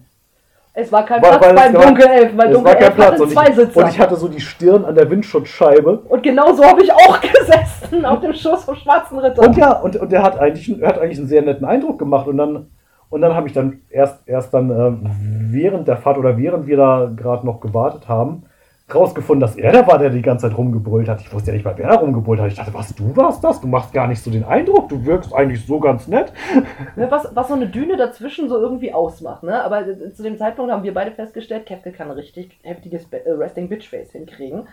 Es 0.74 0.92
war 0.92 1.04
kein 1.04 1.20
Weil- 1.22 1.38
Platz 1.38 1.42
weil 1.44 1.54
beim 1.54 1.74
Dunkelelfen, 1.74 2.38
weil 2.38 2.52
Dunkelelfen 2.52 2.94
Platz 2.94 3.12
hatte 3.12 3.22
und 3.24 3.30
zwei 3.32 3.48
ich, 3.48 3.54
Sitzer. 3.56 3.80
und 3.82 3.88
ich 3.90 3.98
hatte 4.00 4.16
so 4.16 4.28
die 4.28 4.40
Stirn 4.40 4.84
an 4.84 4.94
der 4.94 5.10
Windschutzscheibe. 5.10 5.98
Und 6.08 6.22
genau 6.22 6.52
so 6.54 6.64
habe 6.64 6.82
ich 6.82 6.92
auch 6.92 7.20
gesessen, 7.20 8.04
auf 8.06 8.20
dem 8.20 8.32
Schoß 8.32 8.64
vom 8.64 8.76
schwarzen 8.76 9.18
Ritter. 9.18 9.42
Und 9.42 9.56
ja, 9.56 9.72
und, 9.72 9.96
und 9.96 10.12
der 10.12 10.22
hat 10.22 10.38
eigentlich, 10.38 10.80
er 10.80 10.88
hat 10.88 10.98
eigentlich 11.00 11.18
einen 11.18 11.26
sehr 11.28 11.42
netten 11.42 11.66
Eindruck 11.66 11.98
gemacht 11.98 12.28
und 12.28 12.36
dann 12.38 12.66
und 13.08 13.20
dann 13.20 13.34
habe 13.34 13.46
ich 13.48 13.52
dann 13.54 13.80
erst 13.90 14.20
erst 14.26 14.52
dann 14.54 14.70
ähm, 14.70 15.10
während 15.50 15.86
der 15.88 15.96
Fahrt 15.96 16.16
oder 16.18 16.36
während 16.38 16.66
wir 16.68 16.76
da 16.76 17.10
gerade 17.16 17.44
noch 17.46 17.60
gewartet 17.60 18.08
haben 18.08 18.44
rausgefunden, 18.94 19.40
dass 19.40 19.56
er 19.56 19.72
der 19.72 19.86
war, 19.86 19.98
der 19.98 20.10
die 20.10 20.22
ganze 20.22 20.48
Zeit 20.48 20.56
rumgebrüllt 20.56 21.08
hat. 21.08 21.20
Ich 21.20 21.32
wusste 21.32 21.50
ja 21.50 21.54
nicht 21.54 21.64
mal, 21.64 21.76
wer 21.76 21.88
da 21.88 21.96
rumgebrüllt 21.96 22.40
hat. 22.40 22.48
Ich 22.48 22.56
dachte, 22.56 22.72
was, 22.72 22.94
du 22.94 23.16
warst 23.16 23.42
das? 23.42 23.60
Du 23.60 23.66
machst 23.66 23.92
gar 23.92 24.06
nicht 24.06 24.22
so 24.22 24.30
den 24.30 24.44
Eindruck. 24.44 24.88
Du 24.88 25.04
wirkst 25.04 25.34
eigentlich 25.34 25.66
so 25.66 25.80
ganz 25.80 26.06
nett. 26.06 26.32
Ne, 26.94 27.10
was, 27.10 27.28
was 27.34 27.48
so 27.48 27.54
eine 27.54 27.66
Düne 27.66 27.96
dazwischen 27.96 28.48
so 28.48 28.58
irgendwie 28.58 28.92
ausmacht, 28.92 29.42
ne? 29.42 29.62
Aber 29.62 29.86
äh, 29.86 30.12
zu 30.12 30.22
dem 30.22 30.38
Zeitpunkt 30.38 30.70
haben 30.70 30.84
wir 30.84 30.94
beide 30.94 31.10
festgestellt, 31.10 31.66
Kefke 31.66 31.92
kann 31.92 32.10
richtig 32.10 32.58
heftiges 32.62 33.06
äh, 33.10 33.30
Resting 33.30 33.68
Bitch 33.68 33.88
Face 33.88 34.12
hinkriegen. 34.12 34.68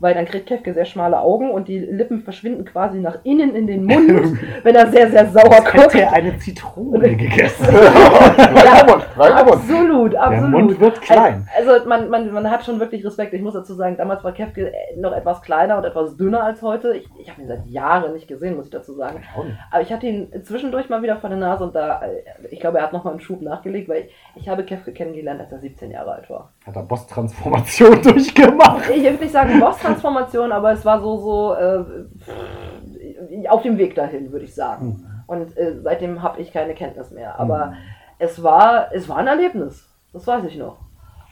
Weil 0.00 0.14
dann 0.14 0.24
kriegt 0.24 0.46
Kefke 0.46 0.74
sehr 0.74 0.84
schmale 0.84 1.20
Augen 1.20 1.50
und 1.50 1.68
die 1.68 1.78
Lippen 1.78 2.22
verschwinden 2.22 2.64
quasi 2.64 2.98
nach 2.98 3.18
innen 3.24 3.54
in 3.54 3.66
den 3.66 3.84
Mund, 3.84 4.38
wenn 4.62 4.74
er 4.74 4.88
sehr, 4.88 5.10
sehr 5.10 5.26
sauer 5.26 5.64
guckt. 5.64 5.96
eine 5.96 6.36
Zitrone 6.38 7.16
gegessen. 7.16 7.66
Reinhold. 9.16 9.52
Absolut, 9.52 10.14
absolut. 10.16 10.52
Der 10.52 10.60
Mund 10.60 10.80
wird 10.80 11.00
klein. 11.00 11.48
Also, 11.56 11.72
also 11.72 11.88
man, 11.88 12.08
man, 12.10 12.32
man 12.32 12.50
hat 12.50 12.64
schon 12.64 12.80
wirklich 12.80 13.04
Respekt. 13.04 13.32
Ich 13.34 13.42
muss 13.42 13.54
dazu 13.54 13.74
sagen, 13.74 13.96
damals 13.96 14.24
war 14.24 14.32
Kefke 14.32 14.72
äh, 14.72 14.96
noch 14.96 15.12
etwas 15.12 15.42
kleiner 15.42 15.78
und 15.78 15.84
etwas 15.84 16.16
dünner 16.16 16.42
als 16.44 16.62
heute. 16.62 16.94
Ich, 16.96 17.08
ich 17.18 17.30
habe 17.30 17.42
ihn 17.42 17.48
seit 17.48 17.66
Jahren 17.66 18.12
nicht 18.12 18.28
gesehen, 18.28 18.56
muss 18.56 18.66
ich 18.66 18.70
dazu 18.70 18.94
sagen. 18.94 19.22
Aber 19.70 19.82
ich 19.82 19.92
hatte 19.92 20.06
ihn 20.06 20.28
zwischendurch 20.44 20.88
mal 20.88 21.02
wieder 21.02 21.16
vor 21.16 21.30
der 21.30 21.38
Nase 21.38 21.64
und 21.64 21.74
da, 21.74 22.02
äh, 22.02 22.22
ich 22.50 22.60
glaube, 22.60 22.78
er 22.78 22.84
hat 22.84 22.92
nochmal 22.92 23.12
einen 23.12 23.20
Schub 23.20 23.42
nachgelegt, 23.42 23.88
weil 23.88 24.04
ich, 24.04 24.14
ich 24.36 24.48
habe 24.48 24.64
Kefke 24.64 24.92
kennengelernt, 24.92 25.40
als 25.40 25.52
er 25.52 25.58
17 25.58 25.90
Jahre 25.90 26.12
alt 26.12 26.30
war. 26.30 26.52
Hat 26.66 26.76
er 26.76 26.82
Boss-Transformation 26.82 28.02
durchgemacht. 28.02 28.90
Ich 28.90 29.02
will 29.02 29.12
nicht 29.12 29.32
sagen 29.32 29.58
Boss-Transformation, 29.82 30.52
aber 30.52 30.72
es 30.72 30.84
war 30.84 31.00
so, 31.00 31.16
so 31.18 31.54
äh, 31.54 33.48
auf 33.48 33.62
dem 33.62 33.78
Weg 33.78 33.94
dahin, 33.94 34.32
würde 34.32 34.44
ich 34.44 34.54
sagen. 34.54 35.06
Und 35.26 35.56
äh, 35.56 35.76
seitdem 35.82 36.22
habe 36.22 36.40
ich 36.40 36.52
keine 36.52 36.74
Kenntnis 36.74 37.10
mehr. 37.10 37.38
Aber 37.38 37.66
Mhm. 37.66 37.74
es, 38.18 38.42
war, 38.42 38.92
es 38.92 39.08
war 39.08 39.16
ein 39.18 39.26
Erlebnis. 39.26 39.88
Das 40.12 40.26
weiß 40.26 40.44
ich 40.44 40.56
noch. 40.58 40.78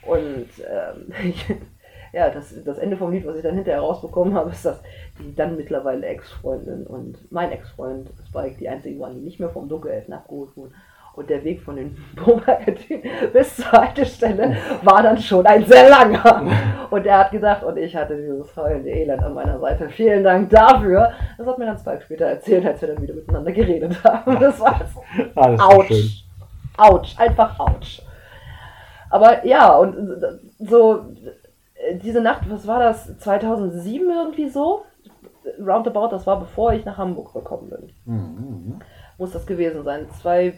Und 0.06 0.48
ähm, 0.58 1.12
ja, 2.12 2.30
das, 2.30 2.54
das 2.64 2.78
Ende 2.78 2.96
vom 2.96 3.10
Lied, 3.12 3.26
was 3.26 3.36
ich 3.36 3.42
dann 3.42 3.54
hinterher 3.54 3.80
rausbekommen 3.80 4.34
habe, 4.34 4.50
ist, 4.50 4.64
dass 4.64 4.80
die 5.18 5.34
dann 5.34 5.56
mittlerweile 5.56 6.06
Ex-Freundin 6.06 6.86
und 6.86 7.30
mein 7.30 7.52
Ex-Freund 7.52 8.08
Spike 8.28 8.56
die 8.58 8.68
einzigen 8.68 8.98
waren, 9.00 9.14
die 9.14 9.20
nicht 9.20 9.38
mehr 9.40 9.50
vom 9.50 9.68
Dunkelelfen 9.68 10.14
abgeholt 10.14 10.56
wurden. 10.56 10.74
Und 11.20 11.28
der 11.28 11.44
Weg 11.44 11.60
von 11.60 11.76
den 11.76 11.94
Bombergardinen 12.16 13.02
bis 13.34 13.56
zur 13.56 13.70
Haltestelle 13.72 14.56
war 14.82 15.02
dann 15.02 15.18
schon 15.18 15.44
ein 15.44 15.66
sehr 15.66 15.90
langer. 15.90 16.46
Und 16.88 17.04
er 17.04 17.18
hat 17.18 17.30
gesagt, 17.30 17.62
und 17.62 17.76
ich 17.76 17.94
hatte 17.94 18.16
dieses 18.16 18.56
heulende 18.56 18.88
Elend 18.88 19.22
an 19.22 19.34
meiner 19.34 19.58
Seite. 19.58 19.90
Vielen 19.90 20.24
Dank 20.24 20.48
dafür. 20.48 21.12
Das 21.36 21.46
hat 21.46 21.58
mir 21.58 21.66
dann 21.66 21.76
Spike 21.76 22.00
später 22.00 22.24
erzählt, 22.24 22.64
als 22.64 22.80
wir 22.80 22.94
dann 22.94 23.02
wieder 23.02 23.12
miteinander 23.12 23.52
geredet 23.52 24.02
haben. 24.02 24.40
Das 24.40 24.58
war 24.60 24.80
Alles. 25.34 25.60
Autsch. 25.60 26.24
Autsch, 26.78 27.18
einfach 27.18 27.58
Autsch. 27.58 28.00
Aber 29.10 29.44
ja, 29.44 29.76
und 29.76 30.24
so, 30.58 31.04
diese 32.02 32.22
Nacht, 32.22 32.48
was 32.48 32.66
war 32.66 32.78
das, 32.78 33.18
2007 33.18 34.08
irgendwie 34.08 34.48
so? 34.48 34.86
Roundabout, 35.58 36.08
das 36.12 36.26
war 36.26 36.40
bevor 36.40 36.72
ich 36.72 36.86
nach 36.86 36.96
Hamburg 36.96 37.34
gekommen 37.34 37.68
bin. 37.68 37.90
Mhm. 38.06 38.80
Muss 39.20 39.32
das 39.32 39.44
gewesen 39.46 39.84
sein. 39.84 40.06
Zwei, 40.22 40.54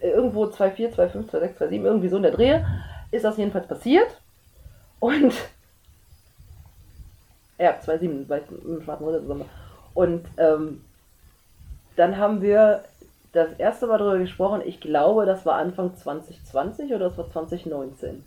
irgendwo 0.00 0.44
2,4, 0.44 0.94
2,5, 0.94 1.28
2,6, 1.28 1.56
2,7, 1.58 1.72
irgendwie 1.82 2.08
so 2.08 2.16
in 2.18 2.22
der 2.22 2.30
Drehe 2.30 2.64
ist 3.10 3.24
das 3.24 3.36
jedenfalls 3.36 3.66
passiert. 3.66 4.06
Und 5.00 5.32
ja, 7.58 7.72
2,7, 7.84 8.28
weil 8.28 8.42
ich 8.44 8.50
mit 8.52 8.64
dem 8.64 8.82
schwarzen 8.82 9.06
Ritter 9.06 9.22
zusammen 9.22 9.40
war. 9.40 9.46
Und 9.94 10.24
ähm, 10.36 10.84
dann 11.96 12.16
haben 12.16 12.42
wir 12.42 12.84
das 13.32 13.48
erste 13.58 13.88
Mal 13.88 13.98
darüber 13.98 14.18
gesprochen, 14.18 14.62
ich 14.64 14.80
glaube, 14.80 15.26
das 15.26 15.44
war 15.44 15.56
Anfang 15.56 15.96
2020 15.96 16.90
oder 16.94 17.08
das 17.08 17.18
war 17.18 17.28
2019. 17.28 18.22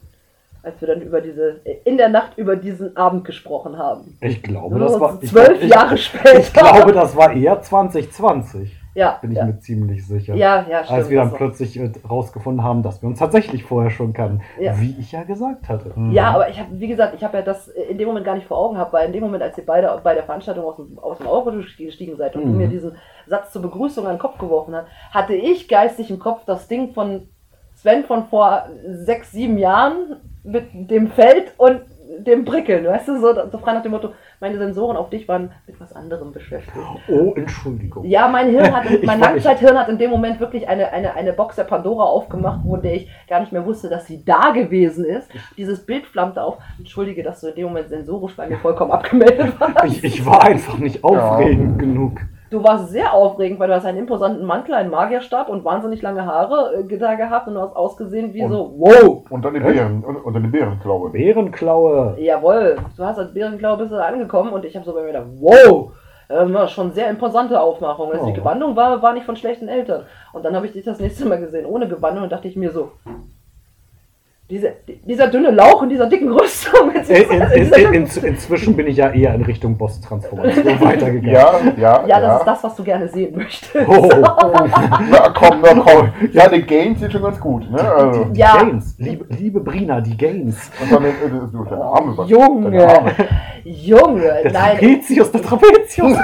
Als 0.61 0.82
wir 0.82 0.89
dann 0.89 1.01
über 1.01 1.21
diese, 1.21 1.61
in 1.86 1.95
der 1.97 2.09
Nacht 2.09 2.38
über 2.38 2.57
diesen 2.57 2.97
Abend 2.97 3.23
gesprochen 3.23 3.77
haben. 3.77 4.17
Ich 4.19 4.43
glaube, 4.43 4.77
das 4.77 4.99
war. 4.99 5.17
ich 5.21 5.30
zwölf 5.30 5.47
glaub, 5.47 5.61
ich- 5.61 5.69
Jahre 5.69 5.97
später. 5.97 6.38
Ich 6.38 6.51
glaube, 6.51 6.91
das 6.91 7.15
war 7.15 7.32
eher 7.32 7.61
2020. 7.61 8.75
Ja, 8.96 9.20
bin 9.22 9.32
ich 9.32 9.38
ja. 9.38 9.46
mir 9.46 9.60
ziemlich 9.60 10.06
sicher. 10.06 10.36
ja, 10.36 10.66
ja, 10.70 10.84
stimmt. 10.84 11.00
Als 11.00 11.10
wir 11.10 11.20
dann 11.20 11.32
plötzlich 11.34 11.80
äh, 11.80 11.92
rausgefunden 12.10 12.64
haben, 12.64 12.82
dass 12.82 13.02
wir 13.02 13.08
uns 13.10 13.20
tatsächlich 13.20 13.64
vorher 13.64 13.92
schon 13.92 14.14
kannten. 14.14 14.42
Ja. 14.60 14.80
Wie 14.80 14.96
ich 15.00 15.12
ja 15.12 15.24
gesagt 15.24 15.70
hatte. 15.70 15.92
Mhm. 15.96 16.12
Ja, 16.12 16.32
aber 16.32 16.50
ich 16.50 16.60
habe, 16.60 16.70
wie 16.80 16.88
gesagt, 16.88 17.14
ich 17.16 17.24
habe 17.24 17.38
ja 17.38 17.44
das 17.44 17.68
in 17.68 17.98
dem 17.98 18.08
Moment 18.08 18.26
gar 18.26 18.36
nicht 18.36 18.48
vor 18.48 18.58
Augen 18.58 18.76
gehabt, 18.76 18.92
weil 18.92 19.06
in 19.08 19.14
dem 19.14 19.24
Moment, 19.24 19.44
als 19.44 19.58
ihr 19.58 19.66
beide 19.66 20.00
bei 20.04 20.14
der 20.16 20.24
Veranstaltung 20.24 20.66
aus 20.66 20.76
dem, 20.78 20.98
aus 21.00 21.18
dem 21.20 21.28
Auto 21.28 21.52
gestiegen 21.52 22.18
seid 22.18 22.36
und 22.36 22.46
Mhm. 22.46 22.58
mir 22.58 22.68
diesen 22.68 22.96
Satz 23.28 23.52
zur 23.54 23.62
Begrüßung 23.62 24.06
an 24.08 24.16
den 24.16 24.20
Kopf 24.20 24.38
geworfen 24.40 24.76
hast, 24.76 24.88
hatte 25.12 25.34
ich 25.34 25.68
geistig 25.68 26.10
im 26.10 26.20
Kopf 26.20 26.46
das 26.46 26.68
Ding 26.68 26.94
von 26.94 27.28
Sven 27.76 28.04
von 28.04 28.26
vor 28.26 28.64
sechs, 28.88 29.32
sieben 29.32 29.58
Jahren 29.58 30.18
mit 30.44 30.66
dem 30.74 31.08
Feld 31.10 31.54
und 31.58 31.82
dem 32.24 32.45
Prickeln, 32.45 32.86
weißt 32.86 33.07
du, 33.07 33.20
so, 33.20 33.34
so 33.49 33.57
frei 33.57 33.74
nach 33.74 33.84
dem 33.84 33.91
Motto, 33.91 34.13
meine 34.39 34.57
Sensoren 34.57 34.97
auf 34.97 35.09
dich 35.09 35.28
waren 35.28 35.51
mit 35.67 35.80
was 35.80 35.93
anderem 35.93 36.32
beschäftigt. 36.32 36.78
Oh, 37.07 37.34
Entschuldigung. 37.36 38.05
Ja, 38.05 38.28
mein 38.28 38.49
Hirn 38.49 38.76
hat, 38.76 38.86
mein 39.03 39.20
Langzeithirn 39.20 39.78
hat 39.78 39.89
in 39.89 39.97
dem 39.97 40.09
Moment 40.09 40.39
wirklich 40.39 40.67
eine, 40.67 40.91
eine, 40.91 41.13
eine 41.15 41.34
Box 41.34 41.55
der 41.55 41.63
Pandora 41.63 42.05
aufgemacht, 42.05 42.61
wo 42.63 42.78
der 42.78 42.95
ich 42.95 43.09
gar 43.28 43.39
nicht 43.39 43.51
mehr 43.51 43.65
wusste, 43.65 43.89
dass 43.89 44.07
sie 44.07 44.24
da 44.24 44.51
gewesen 44.51 45.05
ist. 45.05 45.30
Dieses 45.57 45.86
Bild 45.86 46.05
flammte 46.05 46.43
auf. 46.43 46.57
Entschuldige, 46.78 47.24
dass 47.24 47.41
du 47.41 47.47
in 47.47 47.55
dem 47.55 47.65
Moment 47.65 47.89
sensorisch 47.89 48.36
bei 48.36 48.47
mir 48.47 48.57
vollkommen 48.57 48.91
abgemeldet 48.91 49.59
warst. 49.59 49.86
Ich, 49.86 50.03
ich 50.03 50.26
war 50.26 50.43
einfach 50.43 50.78
nicht 50.78 51.03
aufregend 51.03 51.80
genug. 51.80 52.20
Du 52.50 52.64
warst 52.64 52.89
sehr 52.89 53.14
aufregend, 53.14 53.60
weil 53.60 53.68
du 53.68 53.76
hast 53.76 53.86
einen 53.86 54.00
imposanten 54.00 54.43
Mantel, 54.45 54.74
einen 54.74 54.89
Magierstab 54.89 55.50
und 55.50 55.64
wahnsinnig 55.64 56.02
lange 56.02 56.26
Haare 56.26 56.84
äh, 56.89 56.97
da 56.97 57.14
gehabt 57.16 57.47
und 57.47 57.54
du 57.54 57.62
hast 57.62 57.76
ausgesehen 57.76 58.34
wie 58.34 58.41
Und- 58.43 58.52
so, 58.52 58.74
wow, 58.78 59.24
Und 59.30 59.45
dann 59.45 59.54
die 59.54 59.60
Bären, 59.60 60.04
und, 60.04 60.16
und 60.18 60.34
dann 60.34 60.43
die 60.43 60.50
Bärenklaue. 60.50 61.12
Bärenklaue. 61.12 62.16
jawohl, 62.20 62.78
du 62.97 63.04
hast 63.04 63.20
als 63.20 63.34
Bärenklau 63.34 63.76
bist 63.78 63.91
du 63.91 64.04
angekommen 64.04 64.52
und 64.52 64.66
ich 64.66 64.76
habe 64.76 64.86
so 64.86 64.93
bei 64.93 65.02
mir 65.02 65.08
gedacht, 65.08 65.28
wow, 65.39 65.91
ähm, 66.32 66.54
war 66.54 66.68
schon 66.68 66.91
sehr 66.91 67.10
imposante 67.10 67.60
Aufmachung. 67.60 68.12
Also 68.12 68.24
Oh. 68.24 68.28
Die 68.28 68.34
Gewandung 68.34 68.76
war, 68.76 69.02
war 69.02 69.14
nicht 69.14 69.26
von 69.26 69.36
schlechten 69.36 69.68
Eltern. 69.68 70.04
Und 70.34 70.43
dann 70.45 70.56
habe 70.56 70.66
ich 70.66 70.72
dich 70.74 70.86
das 70.86 71.00
nächste 71.00 71.26
Mal 71.28 71.39
gesehen 71.39 71.66
ohne 71.66 71.88
Gewandung 71.88 72.24
und 72.24 72.32
dachte 72.32 72.47
ich 72.47 72.56
mir 72.56 72.72
so, 72.72 72.91
diese, 74.50 74.74
dieser 75.06 75.28
dünne 75.28 75.52
Lauch 75.52 75.84
in 75.84 75.89
dieser 75.89 76.08
dicken 76.08 76.32
Rüstung. 76.32 76.88
Mit 76.93 77.08
In, 77.08 77.16
in, 77.18 77.41
in, 77.41 77.64
dieser 77.66 77.78
in, 77.78 77.93
in, 77.93 78.24
inzwischen 78.24 78.76
bin 78.76 78.88
ich 78.88 78.97
ja 78.97 79.12
eher 79.12 79.36
in 79.36 79.43
Richtung 79.43 79.78
Boss-Transformation 79.78 80.66
weitergegangen. 80.82 81.24
Ja, 81.32 81.60
ja, 81.78 82.04
ja, 82.08 82.20
das 82.20 82.39
ist 82.39 82.45
das, 82.47 82.64
was 82.64 82.76
du 82.76 82.84
gerne 82.84 83.08
sehen 83.08 83.36
möchtest. 83.38 83.76
Oh, 83.88 84.10
Na 84.22 85.30
komm, 85.36 85.62
na 85.62 85.74
komm. 85.76 86.10
Ja, 86.32 86.50
die 86.50 86.64
Games 86.64 87.00
sind 87.00 87.12
schon 87.12 87.22
ganz 87.22 87.39
gut, 87.39 87.70
ne? 87.70 87.80
Also, 87.80 88.24
die 88.26 88.39
Ja. 88.39 88.58
Games. 88.58 88.95
Liebe, 88.97 89.26
liebe 89.38 89.60
Brina, 89.60 90.02
die 90.02 90.18
Games. 90.18 90.72
und 90.82 90.91
dann, 90.91 91.06
äh, 91.06 91.12
du, 91.52 91.64
deine 91.66 91.84
Arme, 91.84 92.18
was? 92.18 92.30
Junge, 92.30 92.72
Deine 92.72 92.88
Arme. 92.97 93.12
Junge, 93.64 94.22
Der 94.43 94.52
nein, 94.52 94.78
Trapezius, 94.80 95.32
der 95.32 95.41
Trapezius. 95.43 96.18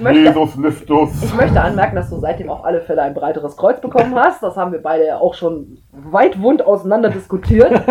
Ich 0.00 0.04
möchte, 0.04 0.20
Jesus, 0.20 0.56
Liftus. 0.56 1.22
Ich 1.22 1.34
möchte 1.34 1.60
anmerken, 1.60 1.96
dass 1.96 2.08
du 2.08 2.16
seitdem 2.18 2.48
auf 2.48 2.64
alle 2.64 2.80
Fälle 2.80 3.02
ein 3.02 3.12
breiteres 3.14 3.56
Kreuz 3.56 3.80
bekommen 3.80 4.14
hast. 4.14 4.42
Das 4.42 4.56
haben 4.56 4.72
wir 4.72 4.82
beide 4.82 5.06
ja 5.06 5.18
auch 5.18 5.34
schon 5.34 5.78
weit 5.92 6.40
wund 6.40 6.64
auseinander 6.64 7.10
diskutiert. 7.10 7.70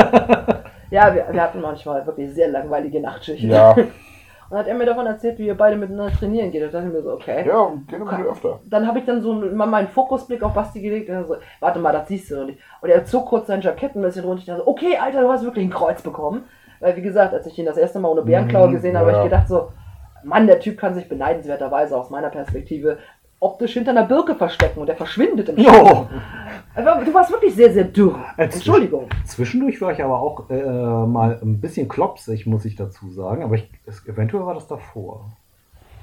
Ja, 0.91 1.13
wir, 1.13 1.27
wir 1.31 1.43
hatten 1.43 1.61
manchmal 1.61 2.03
wirklich 2.07 2.33
sehr 2.33 2.47
langweilige 2.47 2.99
Nachtschichten. 2.99 3.51
Ja, 3.51 3.75
Und 4.49 4.57
hat 4.57 4.65
er 4.65 4.73
mir 4.73 4.87
davon 4.87 5.05
erzählt, 5.05 5.37
wie 5.37 5.45
ihr 5.45 5.55
beide 5.55 5.75
miteinander 5.77 6.11
trainieren 6.11 6.49
geht. 6.49 6.63
Da 6.63 6.67
dachte 6.69 6.87
ich 6.87 6.93
mir 6.93 7.03
so, 7.03 7.11
okay. 7.11 7.45
ja, 7.47 7.59
und 7.59 7.87
gerne 7.87 8.05
mal 8.05 8.25
öfter. 8.25 8.59
Dann 8.65 8.87
habe 8.87 8.97
ich 8.97 9.05
dann 9.05 9.21
so 9.21 9.33
mal 9.33 9.67
meinen 9.67 9.87
Fokusblick 9.87 10.41
auf 10.41 10.55
Basti 10.55 10.81
gelegt 10.81 11.07
und 11.11 11.27
so, 11.27 11.35
warte 11.59 11.77
mal, 11.77 11.91
das 11.91 12.07
siehst 12.07 12.31
du 12.31 12.37
noch 12.37 12.45
nicht. 12.47 12.57
Und 12.81 12.89
er 12.89 13.05
zog 13.05 13.27
kurz 13.27 13.45
sein 13.45 13.61
Jackett 13.61 13.95
ein 13.95 14.01
bisschen 14.01 14.25
runter. 14.25 14.39
Ich 14.39 14.45
dachte 14.47 14.61
so, 14.61 14.67
okay, 14.67 14.97
Alter, 14.99 15.21
du 15.21 15.29
hast 15.29 15.43
wirklich 15.43 15.65
ein 15.65 15.69
Kreuz 15.69 16.01
bekommen. 16.01 16.45
Weil, 16.79 16.95
wie 16.95 17.03
gesagt, 17.03 17.31
als 17.35 17.45
ich 17.45 17.59
ihn 17.59 17.67
das 17.67 17.77
erste 17.77 17.99
Mal 17.99 18.09
ohne 18.09 18.23
Bärenklaue 18.23 18.69
Mhm, 18.69 18.71
gesehen 18.71 18.97
habe, 18.97 19.07
habe 19.11 19.17
ja. 19.17 19.23
ich 19.23 19.29
gedacht 19.29 19.47
so, 19.47 19.67
Mann, 20.23 20.47
der 20.47 20.59
Typ 20.59 20.77
kann 20.77 20.93
sich 20.93 21.07
beneidenswerterweise 21.09 21.97
aus 21.97 22.09
meiner 22.09 22.29
Perspektive 22.29 22.97
optisch 23.41 23.73
hinter 23.73 23.91
einer 23.91 24.03
Birke 24.05 24.35
verstecken 24.35 24.81
und 24.81 24.89
er 24.89 24.95
verschwindet 24.97 25.47
im 25.49 25.57
Schatten. 25.63 25.85
Jo. 25.87 26.07
Aber 26.75 27.03
Du 27.05 27.13
warst 27.13 27.31
wirklich 27.31 27.55
sehr, 27.55 27.71
sehr 27.71 27.85
dürr. 27.85 28.19
Als- 28.35 28.55
Entschuldigung. 28.55 29.07
Zwischendurch 29.25 29.79
war 29.81 29.91
ich 29.93 30.03
aber 30.03 30.19
auch 30.19 30.49
äh, 30.49 30.61
mal 30.61 31.39
ein 31.41 31.61
bisschen 31.61 31.87
klopsig, 31.87 32.45
muss 32.45 32.65
ich 32.65 32.75
dazu 32.75 33.09
sagen. 33.09 33.43
Aber 33.43 33.55
ich, 33.55 33.69
es, 33.85 34.05
eventuell 34.07 34.45
war 34.45 34.55
das 34.55 34.67
davor. 34.67 35.31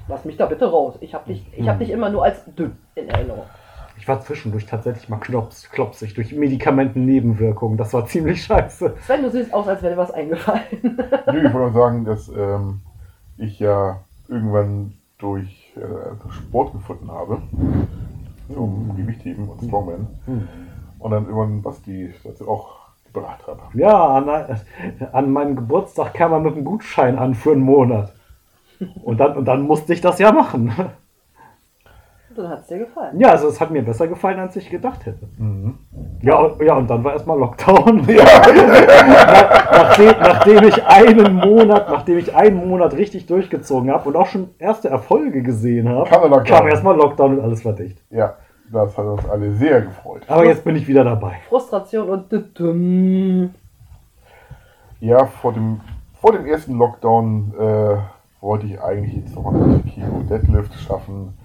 Lass 0.07 0.25
mich 0.25 0.37
da 0.37 0.45
bitte 0.47 0.65
raus. 0.71 0.95
Ich 1.01 1.13
habe 1.13 1.25
dich, 1.27 1.45
ich 1.55 1.67
hab 1.69 1.77
dich 1.79 1.89
immer 1.91 2.09
nur 2.09 2.23
als 2.23 2.43
dünn 2.55 2.75
in 2.95 3.09
Erinnerung. 3.09 3.43
Ich 3.99 4.07
war 4.07 4.19
zwischendurch 4.21 4.65
tatsächlich 4.65 5.09
mal 5.09 5.17
klops, 5.17 5.69
klopsig 5.69 6.13
durch 6.13 6.31
Medikamentennebenwirkungen. 6.33 7.77
Das 7.77 7.93
war 7.93 8.05
ziemlich 8.05 8.43
scheiße. 8.43 8.95
Sven, 9.05 9.23
du 9.23 9.29
siehst 9.29 9.53
aus, 9.53 9.67
als 9.67 9.81
wäre 9.81 9.93
dir 9.93 9.97
was 9.97 10.11
eingefallen. 10.11 10.61
Nö, 10.81 10.97
ich 11.47 11.53
wollte 11.53 11.57
nur 11.57 11.71
sagen, 11.73 12.05
dass 12.05 12.29
ähm, 12.29 12.81
ich 13.37 13.59
ja 13.59 14.03
irgendwann 14.27 14.93
durch 15.17 15.73
äh, 15.75 16.31
Sport 16.31 16.73
gefunden 16.73 17.11
habe. 17.11 17.41
Zum 18.53 18.95
Gewichtheben 18.95 19.49
und 19.49 19.63
Strongman. 19.65 20.07
Hm. 20.25 20.47
Und 20.99 21.11
dann 21.11 21.25
irgendwann 21.25 21.61
Basti 21.61 22.13
dazu 22.23 22.47
auch 22.47 22.77
gebracht 23.11 23.45
habe. 23.47 23.61
Ja, 23.73 24.15
an, 24.15 24.59
an 25.11 25.31
meinem 25.31 25.55
Geburtstag 25.55 26.13
kam 26.13 26.31
er 26.31 26.39
mit 26.39 26.55
einem 26.55 26.65
Gutschein 26.65 27.17
an 27.17 27.35
für 27.35 27.51
einen 27.51 27.61
Monat. 27.61 28.13
Und 29.03 29.19
dann, 29.19 29.35
und 29.37 29.45
dann 29.45 29.63
musste 29.63 29.93
ich 29.93 30.01
das 30.01 30.19
ja 30.19 30.31
machen. 30.31 30.71
Dann 32.37 32.49
hat 32.49 32.61
es 32.61 32.67
dir 32.67 32.77
gefallen. 32.77 33.19
Ja, 33.19 33.31
also 33.31 33.47
es 33.47 33.59
hat 33.59 33.71
mir 33.71 33.81
besser 33.83 34.07
gefallen, 34.07 34.39
als 34.39 34.55
ich 34.55 34.69
gedacht 34.69 35.05
hätte. 35.07 35.27
Mhm. 35.37 35.77
Ja, 36.21 36.37
und, 36.37 36.61
ja, 36.61 36.75
und 36.75 36.87
dann 36.89 37.03
war 37.03 37.13
erstmal 37.13 37.37
Lockdown. 37.39 38.05
Ja, 38.07 38.23
Nach- 38.23 39.71
nachdem, 39.71 40.11
nachdem 40.21 40.63
ich 40.67 40.85
einen 40.85 41.33
Monat, 41.35 41.89
nachdem 41.89 42.17
ich 42.19 42.35
einen 42.35 42.67
Monat 42.67 42.93
richtig 42.93 43.25
durchgezogen 43.25 43.91
habe 43.91 44.07
und 44.07 44.15
auch 44.15 44.27
schon 44.27 44.49
erste 44.59 44.89
Erfolge 44.89 45.41
gesehen 45.41 45.89
habe, 45.89 46.07
Kam 46.09 46.21
Lockdown. 46.29 46.43
kam 46.45 46.67
erstmal 46.67 46.95
Lockdown 46.95 47.37
und 47.39 47.43
alles 47.43 47.65
war 47.65 47.73
dicht. 47.73 47.97
ja, 48.11 48.35
das 48.71 48.97
hat 48.97 49.05
uns 49.05 49.27
alle 49.29 49.51
sehr 49.53 49.81
gefreut. 49.81 50.21
Aber 50.27 50.45
jetzt 50.45 50.63
bin 50.63 50.75
ich 50.75 50.87
wieder 50.87 51.03
dabei. 51.03 51.37
Frustration 51.49 52.09
und. 52.09 53.51
Ja, 54.99 55.25
vor 55.25 55.53
dem, 55.53 55.79
vor 56.19 56.31
dem 56.33 56.45
ersten 56.45 56.77
Lockdown 56.77 57.53
äh, 57.59 57.95
wollte 58.41 58.65
ich 58.67 58.81
eigentlich 58.81 59.15
jetzt 59.15 59.35
noch 59.35 59.43
mal 59.51 59.79
Kilo 59.93 60.23
Deadlift 60.29 60.73
schaffen. 60.81 61.36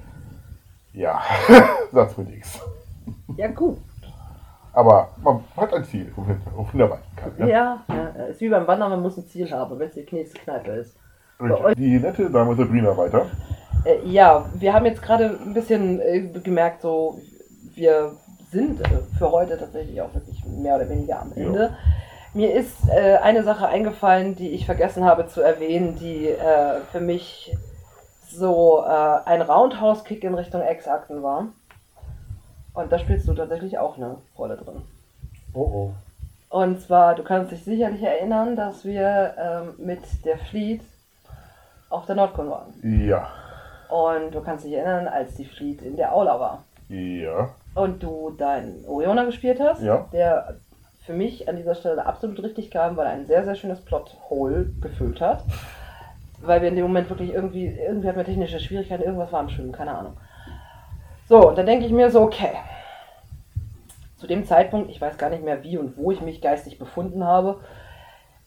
Ja, 0.93 1.23
sag's 1.93 2.17
mir 2.17 2.25
nichts. 2.25 2.61
Ja, 3.37 3.49
gut. 3.49 3.79
Aber 4.75 5.11
man 5.23 5.45
hat 5.57 5.73
ein 5.75 5.85
Ziel, 5.85 6.13
wohin 6.17 6.41
wohin 6.55 6.81
er 6.81 6.87
hinarbeiten 6.87 7.17
kann. 7.17 7.33
Ne? 7.39 7.51
Ja, 7.51 7.83
ja, 7.89 8.25
ist 8.25 8.41
wie 8.41 8.49
beim 8.49 8.67
Wandern, 8.67 8.91
man 8.91 9.03
muss 9.03 9.17
ein 9.17 9.27
Ziel 9.27 9.51
haben, 9.51 9.79
wenn 9.79 9.89
es 9.89 9.95
die 9.95 10.07
nächste 10.11 10.39
Kneipe 10.39 10.71
ist. 10.73 10.97
Die 11.77 11.99
nette 11.99 12.31
Dame 12.31 12.55
Sabrina 12.55 12.97
weiter. 12.97 13.27
Äh, 13.85 14.07
ja, 14.07 14.47
wir 14.55 14.73
haben 14.73 14.87
jetzt 14.87 15.03
gerade 15.03 15.39
ein 15.45 15.55
bisschen 15.55 16.01
äh, 16.01 16.21
gemerkt, 16.43 16.83
so 16.83 17.19
wir 17.75 18.13
sind 18.51 18.81
äh, 18.81 18.85
für 19.19 19.31
heute 19.31 19.59
tatsächlich 19.59 20.01
auch 20.01 20.15
wirklich 20.15 20.45
mehr 20.45 20.77
oder 20.77 20.89
weniger 20.89 21.21
am 21.21 21.33
Ende. 21.35 21.77
Mir 22.35 22.55
ist 22.55 22.89
äh, 22.89 23.17
eine 23.17 23.43
Sache 23.43 23.67
eingefallen, 23.67 24.37
die 24.37 24.51
ich 24.51 24.65
vergessen 24.65 25.05
habe 25.05 25.27
zu 25.27 25.43
erwähnen, 25.43 25.97
die 25.99 26.29
äh, 26.29 26.81
für 26.91 27.01
mich 27.01 27.55
so 28.37 28.85
äh, 28.87 29.19
ein 29.27 29.43
Roundhouse-Kick 29.43 30.25
in 30.25 30.35
Richtung 30.35 30.61
Ex-Akten 30.63 31.23
war. 31.23 31.49
Und 32.75 32.91
da 32.91 32.99
spielst 32.99 33.29
du 33.29 33.35
tatsächlich 33.35 33.79
auch 33.79 33.97
eine 33.97 34.17
Rolle 34.39 34.57
drin. 34.57 34.83
Oh 35.55 35.61
oh. 35.61 35.93
Und 36.49 36.81
zwar, 36.81 37.15
du 37.15 37.23
kannst 37.23 37.53
dich 37.53 37.65
sicherlich 37.65 38.03
erinnern, 38.03 38.57
dass 38.57 38.85
wir 38.85 39.35
ähm, 39.39 39.75
mit 39.87 40.01
der 40.25 40.39
Fleet 40.39 40.83
auf 41.91 42.07
der 42.07 42.15
Nordkon 42.15 42.51
waren. 42.51 42.73
Ja. 43.07 43.29
Und 43.89 44.35
du 44.35 44.41
kannst 44.41 44.65
dich 44.65 44.73
erinnern, 44.73 45.09
als 45.09 45.35
die 45.35 45.45
Fleet 45.45 45.83
in 45.83 45.97
der 45.97 46.15
Aula 46.15 46.41
war. 46.41 46.63
Ja. 46.89 47.51
Und 47.75 48.03
du 48.03 48.31
deinen 48.31 48.85
Orioner 48.87 49.25
gespielt 49.27 49.61
hast, 49.61 49.83
Ja. 49.83 50.07
der 50.13 50.57
für 51.05 51.13
mich 51.15 51.49
an 51.49 51.57
dieser 51.57 51.75
Stelle 51.75 52.05
absolut 52.07 52.43
richtig 52.43 52.71
kam, 52.71 52.97
weil 52.97 53.07
er 53.07 53.13
ein 53.13 53.27
sehr, 53.27 53.45
sehr 53.45 53.55
schönes 53.55 53.81
Plot-Hole 53.81 54.67
gefüllt 54.81 55.21
hat. 55.21 55.43
Weil 56.43 56.61
wir 56.61 56.69
in 56.69 56.77
dem 56.77 56.85
Moment 56.85 57.09
wirklich 57.09 57.33
irgendwie, 57.33 57.67
irgendwie 57.67 58.09
hatten 58.09 58.19
wir 58.19 58.25
technische 58.25 58.61
Schwierigkeiten, 58.61 59.05
irgendwas 59.05 59.33
war 59.33 59.41
am 59.41 59.49
Schwimmen, 59.49 59.73
keine 59.73 59.97
Ahnung. 59.97 60.17
So, 61.29 61.49
und 61.49 61.57
dann 61.57 61.67
denke 61.67 61.87
ich 61.87 61.93
mir 61.93 62.11
so, 62.11 62.21
okay. 62.21 62.53
Zu 64.17 64.27
dem 64.27 64.45
Zeitpunkt, 64.45 64.91
ich 64.91 65.01
weiß 65.01 65.19
gar 65.19 65.31
nicht 65.31 65.45
mehr 65.45 65.63
wie 65.63 65.79
und 65.79 65.97
wo 65.97 66.13
ich 66.13 66.21
mich 66.21 66.41
geistig 66.41 66.79
befunden 66.79 67.25
habe. 67.25 67.61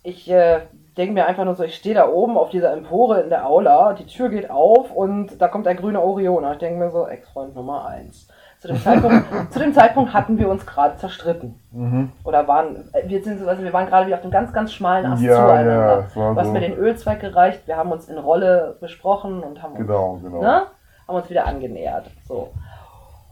Ich 0.03 0.29
äh, 0.29 0.61
denke 0.97 1.13
mir 1.13 1.25
einfach 1.25 1.45
nur 1.45 1.55
so, 1.55 1.63
ich 1.63 1.75
stehe 1.75 1.95
da 1.95 2.07
oben 2.07 2.37
auf 2.37 2.49
dieser 2.49 2.73
Empore 2.73 3.21
in 3.21 3.29
der 3.29 3.47
Aula, 3.47 3.93
die 3.93 4.05
Tür 4.05 4.29
geht 4.29 4.49
auf 4.49 4.91
und 4.91 5.41
da 5.41 5.47
kommt 5.47 5.67
ein 5.67 5.77
grüner 5.77 6.03
Orioner. 6.03 6.53
Ich 6.53 6.59
denke 6.59 6.79
mir 6.79 6.91
so, 6.91 7.07
Ex-Freund 7.07 7.55
Nummer 7.55 7.85
1. 7.85 8.27
Zu 8.65 8.73
dem, 8.73 8.81
Zeitpunkt, 8.81 9.25
zu 9.51 9.59
dem 9.59 9.73
Zeitpunkt 9.73 10.13
hatten 10.13 10.39
wir 10.39 10.49
uns 10.49 10.65
gerade 10.65 10.97
zerstritten. 10.97 11.59
Mhm. 11.71 12.11
Oder 12.23 12.47
waren, 12.47 12.89
wir, 13.05 13.23
sind, 13.23 13.47
also 13.47 13.63
wir 13.63 13.73
waren 13.73 13.85
gerade 13.85 14.07
wieder 14.07 14.17
auf 14.17 14.23
einem 14.23 14.31
ganz, 14.31 14.51
ganz 14.51 14.73
schmalen 14.73 15.05
Ast 15.05 15.21
Ja, 15.21 15.31
ja, 15.31 15.37
zueinander. 15.47 16.05
war 16.15 16.33
Du 16.33 16.39
hast 16.39 16.47
so. 16.47 16.53
mir 16.53 16.61
den 16.61 16.73
Ölzweig 16.77 17.19
gereicht, 17.19 17.67
wir 17.67 17.77
haben 17.77 17.91
uns 17.91 18.07
in 18.09 18.17
Rolle 18.17 18.77
besprochen 18.81 19.43
und 19.43 19.61
haben 19.61 19.73
uns 19.73 19.79
Genau, 19.85 20.19
genau. 20.23 20.41
ne, 20.41 20.61
haben 21.07 21.15
uns 21.15 21.29
wieder 21.29 21.45
angenähert. 21.45 22.07
So. 22.27 22.49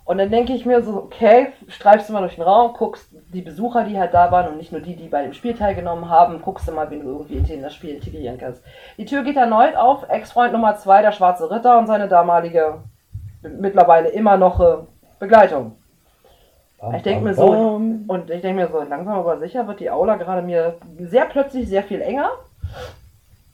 Und 0.05 0.17
dann 0.17 0.29
denke 0.29 0.51
ich 0.53 0.65
mir 0.65 0.81
so, 0.84 0.97
okay, 0.97 1.53
streifst 1.69 2.09
du 2.09 2.13
mal 2.13 2.19
durch 2.19 2.36
den 2.36 2.43
Raum, 2.43 2.73
guckst 2.73 3.09
die 3.34 3.41
Besucher, 3.41 3.86
die 3.86 3.97
halt 3.97 4.13
da 4.13 4.31
waren 4.31 4.49
und 4.49 4.57
nicht 4.57 4.71
nur 4.73 4.81
die, 4.81 4.95
die 4.97 5.07
bei 5.07 5.23
dem 5.23 5.31
Spiel 5.34 5.53
teilgenommen 5.55 6.09
haben, 6.09 6.41
guckst 6.41 6.67
du 6.67 6.73
mal, 6.73 6.89
wen 6.91 7.01
du 7.03 7.25
irgendwie 7.29 7.53
in 7.53 7.61
das 7.63 7.73
Spiel 7.73 7.95
integrieren 7.95 8.38
kannst. 8.38 8.61
Die 8.97 9.05
Tür 9.05 9.23
geht 9.23 9.38
erneut 9.38 9.77
auf, 9.77 10.05
Ex-Freund 10.09 10.51
Nummer 10.51 10.75
zwei, 10.75 11.01
der 11.01 11.13
schwarze 11.13 11.49
Ritter 11.49 11.79
und 11.79 11.88
seine 11.88 12.09
damalige 12.09 12.79
mittlerweile 13.41 14.09
immer 14.09 14.38
noch 14.38 14.59
äh, 14.59 14.77
Begleitung. 15.24 15.78
Bam, 16.80 16.95
Ich 16.95 17.01
denke 17.03 17.24
mir 17.24 17.34
so, 17.34 17.47
bam. 17.49 18.03
und 18.07 18.30
ich 18.30 18.41
denke 18.41 18.61
mir 18.61 18.69
so, 18.69 18.82
langsam 18.82 19.13
aber 19.17 19.39
sicher 19.39 19.65
wird 19.67 19.80
die 19.80 19.89
Aula 19.89 20.17
gerade 20.17 20.41
mir 20.41 20.76
sehr 20.99 21.26
plötzlich 21.26 21.69
sehr 21.69 21.84
viel 21.84 22.01
enger. 22.01 22.30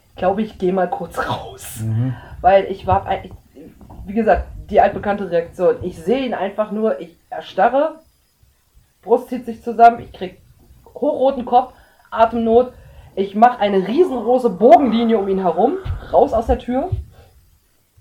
Ich 0.09 0.15
glaube, 0.15 0.41
ich 0.41 0.57
gehe 0.57 0.74
mal 0.74 0.89
kurz 0.89 1.20
raus. 1.30 1.82
Mhm. 1.82 2.15
Weil 2.41 2.65
ich 2.65 2.88
war, 2.88 3.05
eigentlich- 3.05 3.34
wie 4.07 4.13
gesagt, 4.13 4.47
die 4.72 4.82
altbekannte 4.82 5.30
Reaktion. 5.30 5.76
Ich 5.84 5.97
sehe 6.01 6.26
ihn 6.26 6.34
einfach 6.34 6.72
nur, 6.72 6.99
ich 6.99 7.15
erstarre, 7.30 7.99
Brust 9.03 9.30
zieht 9.30 9.45
sich 9.45 9.61
zusammen, 9.63 9.99
ich 9.99 10.11
krieg 10.11 10.39
hochroten 10.95 11.45
Kopf, 11.45 11.74
Atemnot. 12.09 12.74
Ich 13.15 13.36
mache 13.36 13.59
eine 13.59 13.88
riesengroße 13.88 14.49
Bogenlinie 14.49 15.20
um 15.20 15.28
ihn 15.28 15.39
herum, 15.39 15.78
raus 16.11 16.34
aus 16.34 16.47
der 16.47 16.57
Tür. 16.59 16.89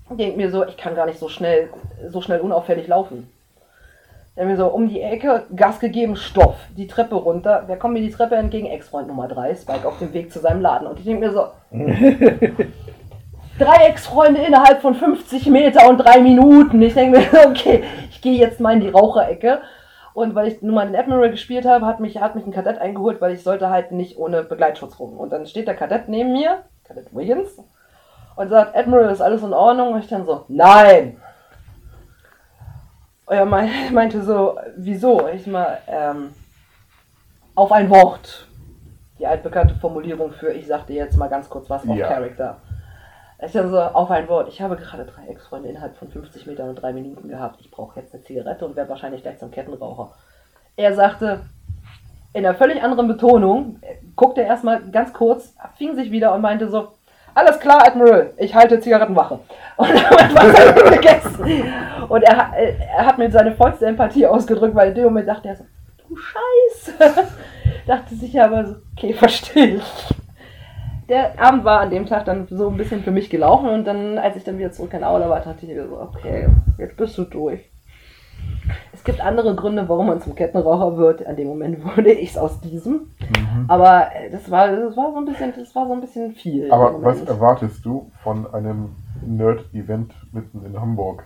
Denke 0.09 0.37
mir 0.37 0.49
so, 0.49 0.65
ich 0.65 0.75
kann 0.75 0.95
gar 0.95 1.05
nicht 1.05 1.19
so 1.19 1.29
schnell, 1.29 1.69
so 2.09 2.19
schnell 2.21 2.39
unauffällig 2.39 2.87
laufen. 2.87 3.29
Dann 4.39 4.47
mir 4.47 4.55
so 4.55 4.67
um 4.67 4.87
die 4.87 5.01
Ecke, 5.01 5.47
Gas 5.53 5.81
gegeben, 5.81 6.15
Stoff, 6.15 6.55
die 6.77 6.87
Treppe 6.87 7.15
runter. 7.15 7.63
Wer 7.67 7.75
kommt 7.75 7.95
mir 7.95 7.99
die 7.99 8.09
Treppe 8.09 8.35
entgegen? 8.35 8.67
Ex-Freund 8.67 9.09
Nummer 9.09 9.27
3, 9.27 9.53
Spike 9.53 9.85
auf 9.85 9.99
dem 9.99 10.13
Weg 10.13 10.31
zu 10.31 10.39
seinem 10.39 10.61
Laden. 10.61 10.87
Und 10.87 10.97
ich 10.97 11.03
denke 11.03 11.27
mir 11.27 11.33
so, 11.33 11.47
drei 13.59 13.87
Ex-Freunde 13.87 14.39
innerhalb 14.39 14.81
von 14.81 14.95
50 14.95 15.47
Meter 15.47 15.89
und 15.89 15.97
drei 15.97 16.21
Minuten. 16.21 16.81
Ich 16.81 16.93
denke 16.93 17.19
mir, 17.19 17.25
okay, 17.47 17.83
ich 18.09 18.21
gehe 18.21 18.39
jetzt 18.39 18.61
mal 18.61 18.75
in 18.75 18.79
die 18.79 18.87
Raucherecke. 18.87 19.59
Und 20.13 20.35
weil 20.35 20.47
ich 20.47 20.61
nun 20.61 20.75
mal 20.75 20.87
den 20.87 20.95
Admiral 20.95 21.31
gespielt 21.31 21.65
habe, 21.65 21.85
hat 21.85 21.99
mich, 21.99 22.21
hat 22.21 22.35
mich 22.35 22.45
ein 22.45 22.53
Kadett 22.53 22.79
eingeholt, 22.79 23.19
weil 23.19 23.33
ich 23.33 23.43
sollte 23.43 23.69
halt 23.69 23.91
nicht 23.91 24.17
ohne 24.17 24.43
Begleitschutz 24.43 24.99
rum. 24.99 25.17
Und 25.17 25.33
dann 25.33 25.47
steht 25.47 25.67
der 25.67 25.75
Kadett 25.75 26.07
neben 26.07 26.31
mir, 26.31 26.63
Kadett 26.85 27.13
Wiggins, 27.13 27.61
und 28.37 28.47
sagt, 28.47 28.73
Admiral, 28.73 29.11
ist 29.11 29.19
alles 29.19 29.43
in 29.43 29.51
Ordnung? 29.51 29.91
Und 29.91 29.99
ich 29.99 30.07
dann 30.07 30.25
so, 30.25 30.45
nein! 30.47 31.17
Er 33.29 33.45
mei- 33.45 33.69
meinte 33.91 34.21
so, 34.23 34.57
wieso? 34.75 35.27
Ich 35.29 35.47
mal, 35.47 35.77
ähm, 35.87 36.33
auf 37.55 37.71
ein 37.71 37.89
Wort. 37.89 38.47
Die 39.19 39.27
altbekannte 39.27 39.75
Formulierung 39.75 40.31
für, 40.31 40.51
ich 40.51 40.67
sagte 40.67 40.93
jetzt 40.93 41.17
mal 41.17 41.27
ganz 41.27 41.49
kurz 41.49 41.69
was 41.69 41.87
auf 41.87 41.95
Ja. 41.95 42.07
Character. 42.07 42.57
Ich 43.45 43.51
dann 43.53 43.69
so, 43.69 43.79
auf 43.79 44.11
ein 44.11 44.27
Wort. 44.27 44.49
Ich 44.49 44.61
habe 44.61 44.75
gerade 44.75 45.05
drei 45.05 45.27
Ex-Freunde 45.27 45.69
innerhalb 45.69 45.95
von 45.97 46.09
50 46.09 46.45
Metern 46.47 46.69
und 46.69 46.75
drei 46.75 46.91
Minuten 46.91 47.29
gehabt. 47.29 47.59
Ich 47.61 47.71
brauche 47.71 47.99
jetzt 47.99 48.13
eine 48.13 48.23
Zigarette 48.23 48.65
und 48.65 48.75
werde 48.75 48.89
wahrscheinlich 48.89 49.21
gleich 49.21 49.37
zum 49.39 49.51
Kettenraucher. 49.51 50.11
Er 50.75 50.93
sagte, 50.93 51.41
in 52.33 52.45
einer 52.45 52.55
völlig 52.55 52.81
anderen 52.83 53.07
Betonung, 53.07 53.77
äh, 53.81 53.95
guckte 54.15 54.41
erstmal 54.41 54.81
ganz 54.91 55.13
kurz, 55.13 55.53
fing 55.77 55.95
sich 55.95 56.11
wieder 56.11 56.33
und 56.33 56.41
meinte 56.41 56.69
so, 56.69 56.89
alles 57.35 57.59
klar, 57.59 57.85
Admiral, 57.85 58.33
ich 58.37 58.53
halte 58.55 58.79
Zigarettenwache. 58.79 59.39
Und 59.77 59.89
damit 59.89 60.35
war 60.35 60.49
sein 60.51 60.91
gegessen. 60.93 61.63
Und 62.09 62.23
er, 62.23 62.37
hat- 62.37 62.53
er 62.55 63.05
hat 63.05 63.17
mir 63.17 63.31
seine 63.31 63.53
vollste 63.53 63.85
Empathie 63.85 64.25
ausgedrückt, 64.27 64.75
weil 64.75 64.89
in 64.89 64.95
dem 64.95 65.03
Moment 65.05 65.27
dachte 65.27 65.47
er 65.49 65.55
so, 65.55 65.63
du 66.07 66.15
Scheiße. 66.15 66.93
dachte 67.87 68.15
sich 68.15 68.39
aber 68.41 68.65
so, 68.65 68.75
okay, 68.97 69.13
verstehe 69.13 69.75
ich. 69.75 70.15
Der 71.07 71.39
Abend 71.41 71.63
war 71.65 71.79
an 71.79 71.89
dem 71.89 72.05
Tag 72.05 72.25
dann 72.25 72.47
so 72.51 72.69
ein 72.69 72.77
bisschen 72.77 73.01
für 73.03 73.09
mich 73.11 73.29
gelaufen 73.31 73.69
und 73.69 73.85
dann, 73.85 74.17
als 74.19 74.35
ich 74.35 74.43
dann 74.43 74.59
wieder 74.59 74.71
zurück 74.71 74.93
in 74.93 75.03
Aula 75.03 75.27
war, 75.27 75.39
dachte 75.39 75.65
ich 75.65 75.73
mir 75.73 75.87
so, 75.87 75.99
okay, 75.99 76.47
jetzt 76.77 76.97
bist 76.97 77.17
du 77.17 77.23
durch. 77.23 77.61
Es 78.99 79.05
gibt 79.05 79.21
andere 79.21 79.55
Gründe, 79.55 79.87
warum 79.87 80.07
man 80.07 80.19
zum 80.19 80.35
Kettenraucher 80.35 80.97
wird. 80.97 81.25
An 81.25 81.37
dem 81.37 81.47
Moment 81.47 81.85
wurde 81.95 82.11
ich 82.11 82.31
es 82.31 82.37
aus 82.37 82.59
diesem. 82.59 82.93
Mhm. 82.93 83.65
Aber 83.69 84.13
äh, 84.13 84.29
das 84.29 84.51
war, 84.51 84.67
das 84.67 84.97
war 84.97 85.13
so 85.13 85.19
ein 85.19 85.25
bisschen, 85.25 85.53
das 85.57 85.73
war 85.73 85.87
so 85.87 85.93
ein 85.93 86.01
bisschen 86.01 86.33
viel. 86.33 86.69
Aber 86.69 86.91
dem 86.91 87.03
was 87.05 87.21
erwartest 87.21 87.85
du 87.85 88.11
von 88.21 88.53
einem 88.53 88.97
Nerd-Event 89.25 90.13
mitten 90.33 90.65
in 90.65 90.79
Hamburg? 90.79 91.23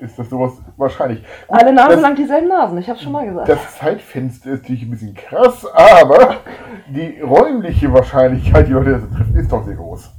Ist 0.00 0.18
das 0.18 0.28
sowas 0.28 0.54
wahrscheinlich? 0.76 1.22
Alle 1.46 1.72
Nasen 1.72 1.92
das, 1.92 2.00
lang 2.00 2.16
dieselben 2.16 2.48
Nasen, 2.48 2.78
ich 2.78 2.90
hab's 2.90 3.00
schon 3.00 3.12
mal 3.12 3.24
gesagt. 3.24 3.48
Das 3.48 3.78
Zeitfenster 3.78 4.50
ist 4.50 4.62
natürlich 4.62 4.82
ein 4.82 4.90
bisschen 4.90 5.14
krass, 5.14 5.64
aber 5.72 6.38
die 6.88 7.20
räumliche 7.20 7.92
Wahrscheinlichkeit, 7.92 8.66
die 8.66 8.72
Leute 8.72 9.00
zu 9.02 9.14
treffen, 9.14 9.36
ist 9.36 9.52
doch 9.52 9.64
sehr 9.64 9.76
groß. 9.76 10.10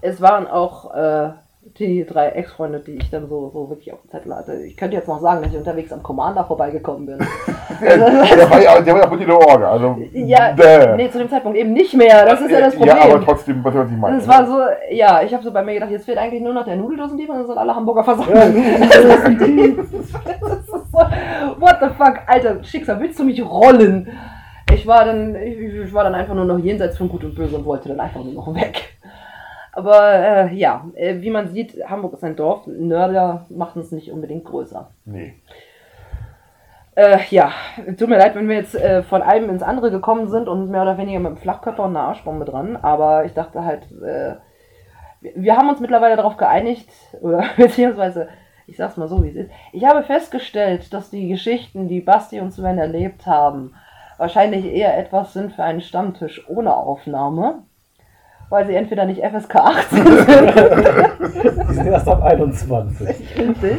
Es 0.00 0.20
waren 0.20 0.46
auch 0.46 0.94
äh, 0.94 1.30
die 1.78 2.06
drei 2.06 2.28
Ex-Freunde, 2.28 2.80
die 2.80 2.92
ich 2.92 3.10
dann 3.10 3.28
so, 3.28 3.50
so 3.52 3.68
wirklich 3.68 3.92
auf 3.92 4.00
dem 4.02 4.10
Zettel 4.10 4.34
hatte. 4.34 4.54
Ich 4.64 4.76
könnte 4.76 4.96
jetzt 4.96 5.08
noch 5.08 5.20
sagen, 5.20 5.42
dass 5.42 5.50
ich 5.50 5.58
unterwegs 5.58 5.92
am 5.92 6.02
Commander 6.02 6.44
vorbeigekommen 6.44 7.06
bin. 7.06 7.18
der, 7.80 8.50
war 8.50 8.62
ja, 8.62 8.80
der 8.80 8.94
war 8.94 9.12
ja 9.12 9.12
in 9.12 9.26
der 9.26 9.36
Orga. 9.36 9.72
Also, 9.72 9.98
ja, 10.12 10.54
nee, 10.96 11.10
zu 11.10 11.18
dem 11.18 11.28
Zeitpunkt 11.28 11.58
eben 11.58 11.72
nicht 11.72 11.94
mehr. 11.94 12.24
Das 12.24 12.40
ist 12.40 12.50
ja 12.50 12.60
das 12.60 12.76
Problem. 12.76 12.96
Ja, 12.96 13.04
aber 13.04 13.24
trotzdem, 13.24 13.64
was 13.64 13.74
soll 13.74 13.86
ich 13.90 13.96
meinen? 13.96 14.18
Das 14.18 14.28
war 14.28 14.46
so, 14.46 14.58
ja, 14.90 15.22
ich 15.22 15.34
habe 15.34 15.42
so 15.42 15.50
bei 15.50 15.64
mir 15.64 15.74
gedacht, 15.74 15.90
jetzt 15.90 16.04
fehlt 16.04 16.18
eigentlich 16.18 16.42
nur 16.42 16.54
noch 16.54 16.64
der 16.64 16.76
Nudeldosendieb 16.76 17.28
und 17.28 17.38
dann 17.38 17.46
sind 17.46 17.58
alle 17.58 17.74
Hamburger 17.74 18.04
versammelt. 18.04 18.54
so, 20.66 20.98
what 21.58 21.76
the 21.80 21.88
fuck, 21.98 22.20
Alter, 22.26 22.62
Schicksal, 22.62 23.00
willst 23.00 23.18
du 23.18 23.24
mich 23.24 23.44
rollen? 23.44 24.08
Ich 24.72 24.86
war 24.86 25.04
dann, 25.04 25.34
ich, 25.36 25.58
ich 25.58 25.92
war 25.92 26.04
dann 26.04 26.14
einfach 26.14 26.34
nur 26.34 26.44
noch 26.44 26.58
jenseits 26.58 26.96
von 26.98 27.08
Gut 27.08 27.24
und 27.24 27.34
Böse 27.34 27.56
und 27.56 27.64
wollte 27.64 27.88
dann 27.88 28.00
einfach 28.00 28.22
nur 28.22 28.32
noch 28.32 28.54
weg. 28.54 28.96
Aber 29.74 30.14
äh, 30.14 30.54
ja, 30.54 30.86
äh, 30.94 31.20
wie 31.20 31.30
man 31.30 31.48
sieht, 31.48 31.84
Hamburg 31.88 32.14
ist 32.14 32.22
ein 32.22 32.36
Dorf. 32.36 32.66
Nörder 32.66 33.46
machen 33.50 33.82
es 33.82 33.90
nicht 33.90 34.12
unbedingt 34.12 34.44
größer. 34.44 34.88
Nee. 35.04 35.34
Äh, 36.94 37.18
ja, 37.30 37.50
tut 37.98 38.08
mir 38.08 38.18
leid, 38.18 38.36
wenn 38.36 38.48
wir 38.48 38.54
jetzt 38.54 38.76
äh, 38.76 39.02
von 39.02 39.20
einem 39.20 39.50
ins 39.50 39.64
andere 39.64 39.90
gekommen 39.90 40.28
sind 40.28 40.48
und 40.48 40.70
mehr 40.70 40.82
oder 40.82 40.96
weniger 40.96 41.18
mit 41.18 41.26
einem 41.26 41.36
Flachkörper 41.38 41.82
und 41.82 41.96
einer 41.96 42.06
Arschbombe 42.06 42.44
dran. 42.44 42.76
Aber 42.76 43.24
ich 43.24 43.34
dachte 43.34 43.64
halt, 43.64 43.82
äh, 44.00 44.36
wir, 45.20 45.32
wir 45.34 45.56
haben 45.56 45.68
uns 45.68 45.80
mittlerweile 45.80 46.14
darauf 46.14 46.36
geeinigt, 46.36 46.88
oder 47.20 47.44
beziehungsweise, 47.56 48.28
ich 48.68 48.76
sag's 48.76 48.96
mal 48.96 49.08
so, 49.08 49.24
wie 49.24 49.30
es 49.30 49.36
ist. 49.36 49.50
Ich 49.72 49.84
habe 49.84 50.04
festgestellt, 50.04 50.92
dass 50.92 51.10
die 51.10 51.28
Geschichten, 51.28 51.88
die 51.88 52.00
Basti 52.00 52.38
und 52.40 52.52
Sven 52.52 52.78
erlebt 52.78 53.26
haben, 53.26 53.74
wahrscheinlich 54.16 54.64
eher 54.64 54.96
etwas 54.96 55.32
sind 55.32 55.52
für 55.52 55.64
einen 55.64 55.80
Stammtisch 55.80 56.48
ohne 56.48 56.76
Aufnahme. 56.76 57.64
Weil 58.50 58.66
sie 58.66 58.74
entweder 58.74 59.04
nicht 59.06 59.20
FSK 59.22 59.56
18 59.56 60.04
sind 60.06 60.54
Die 61.70 61.74
sind 61.74 61.86
erst 61.86 62.08
ab 62.08 62.22
21. 62.22 63.08
Richtig. 63.38 63.78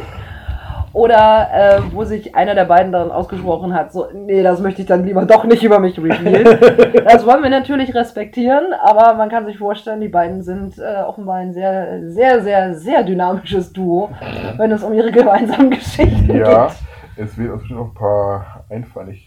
Oder 0.92 1.48
äh, 1.52 1.80
wo 1.92 2.04
sich 2.04 2.34
einer 2.34 2.54
der 2.54 2.64
beiden 2.64 2.90
dann 2.90 3.10
ausgesprochen 3.10 3.74
hat, 3.74 3.92
so, 3.92 4.06
nee, 4.14 4.42
das 4.42 4.60
möchte 4.60 4.80
ich 4.80 4.88
dann 4.88 5.04
lieber 5.04 5.26
doch 5.26 5.44
nicht 5.44 5.62
über 5.62 5.78
mich 5.78 5.98
revealen. 5.98 6.58
das 7.04 7.26
wollen 7.26 7.42
wir 7.42 7.50
natürlich 7.50 7.94
respektieren, 7.94 8.72
aber 8.82 9.12
man 9.12 9.28
kann 9.28 9.44
sich 9.44 9.58
vorstellen, 9.58 10.00
die 10.00 10.08
beiden 10.08 10.42
sind 10.42 10.78
äh, 10.78 11.02
offenbar 11.06 11.36
ein 11.36 11.52
sehr, 11.52 12.00
sehr, 12.10 12.42
sehr, 12.42 12.74
sehr 12.74 13.02
dynamisches 13.02 13.74
Duo, 13.74 14.08
wenn 14.56 14.72
es 14.72 14.82
um 14.82 14.94
ihre 14.94 15.12
gemeinsamen 15.12 15.68
Geschichten 15.70 16.34
Ja, 16.34 16.68
geht. 16.68 17.26
es 17.26 17.36
wird 17.36 17.50
uns 17.52 17.60
bestimmt 17.60 17.80
noch 17.80 17.88
ein 17.88 17.94
paar 17.94 18.64
einfallen. 18.70 19.10
Ich, 19.10 19.25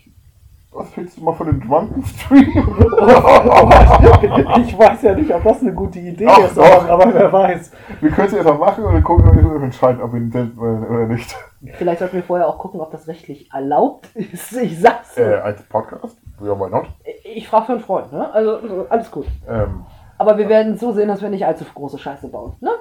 was 0.80 0.96
hältst 0.96 1.18
du 1.18 1.24
mal 1.24 1.34
von 1.34 1.48
dem 1.48 1.60
Drunken 1.60 2.02
Stream? 2.04 2.48
Ich 4.66 4.80
weiß 4.80 5.02
ja 5.02 5.14
nicht, 5.14 5.34
ob 5.34 5.44
das 5.44 5.62
eine 5.62 5.74
gute 5.74 6.00
Idee 6.00 6.26
Doch, 6.26 6.46
ist, 6.46 6.58
doch. 6.58 6.90
aber, 6.90 7.14
wer 7.14 7.32
weiß. 7.32 7.72
wir 8.00 8.12
können 8.12 8.28
es 8.28 8.34
erst 8.34 8.48
mal 8.48 8.58
machen 8.58 8.86
und 8.86 8.94
dann 8.94 9.04
gucken 9.04 9.26
wir 9.26 9.52
und 9.52 9.64
entscheiden, 9.64 10.02
ob 10.02 10.14
wir 10.14 10.22
ihn 10.22 10.32
senden 10.32 10.58
oder 10.58 10.90
oder 10.90 11.08
nicht. 11.08 11.36
Vielleicht 11.74 12.00
sollten 12.00 12.16
wir 12.16 12.24
vorher 12.24 12.48
auch 12.48 12.58
gucken, 12.58 12.80
ob 12.80 12.92
das 12.92 13.08
rechtlich 13.08 13.52
erlaubt 13.52 14.08
ist. 14.16 14.54
Ich 14.54 14.80
sag's. 14.80 15.18
Äh, 15.18 15.36
als 15.44 15.62
Podcast? 15.64 16.18
Ja, 16.42 16.58
why 16.58 16.70
not? 16.70 16.86
Ich 17.26 17.48
frage 17.50 17.66
für 17.66 17.72
einen 17.74 17.82
Freund, 17.82 18.14
ne? 18.14 18.34
Also, 18.34 18.86
alles 18.90 19.12
gut. 19.12 19.28
Ähm, 19.50 19.84
Aber 20.18 20.38
wir 20.38 20.48
werden 20.48 20.78
zusehen, 20.78 21.10
dass 21.10 21.22
wir 21.22 21.30
nicht 21.30 21.46
allzu 21.46 21.66
große 21.66 22.00
Scheiße 22.00 22.30
bauen, 22.30 22.54
ne? 22.62 22.72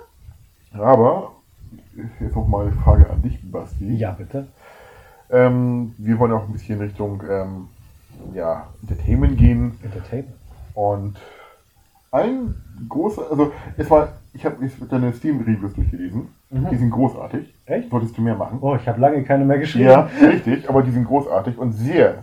aber 0.78 1.32
jetzt 2.20 2.36
noch 2.36 2.46
mal 2.46 2.66
eine 2.66 2.72
Frage 2.72 3.10
an 3.10 3.22
dich, 3.22 3.38
Basti. 3.50 3.96
Ja, 3.96 4.12
bitte. 4.12 4.46
Ähm, 5.30 5.94
wir 5.98 6.18
wollen 6.18 6.32
auch 6.32 6.44
ein 6.44 6.52
bisschen 6.52 6.76
in 6.76 6.86
Richtung 6.86 7.22
ähm, 7.28 7.68
ja, 8.34 8.66
Entertainment 8.82 9.36
gehen 9.38 9.78
Entertainment. 9.82 10.34
und 10.74 11.16
ein 12.10 12.54
großer, 12.88 13.30
also 13.30 13.52
es 13.76 13.90
war, 13.90 14.08
ich 14.32 14.44
habe 14.46 14.56
deine 14.90 15.12
Steam-Reviews 15.12 15.74
durchgelesen, 15.74 16.28
Mhm. 16.50 16.68
die 16.70 16.76
sind 16.76 16.90
großartig. 16.90 17.52
Echt? 17.66 17.90
Solltest 17.90 18.16
du 18.16 18.22
mehr 18.22 18.34
machen. 18.34 18.58
Oh, 18.62 18.74
ich 18.74 18.88
habe 18.88 18.98
lange 19.00 19.22
keine 19.24 19.44
mehr 19.44 19.58
geschrieben. 19.58 19.90
Ja, 19.90 20.08
richtig, 20.22 20.66
aber 20.70 20.82
die 20.82 20.90
sind 20.90 21.04
großartig 21.04 21.58
und 21.58 21.72
sehr, 21.72 22.22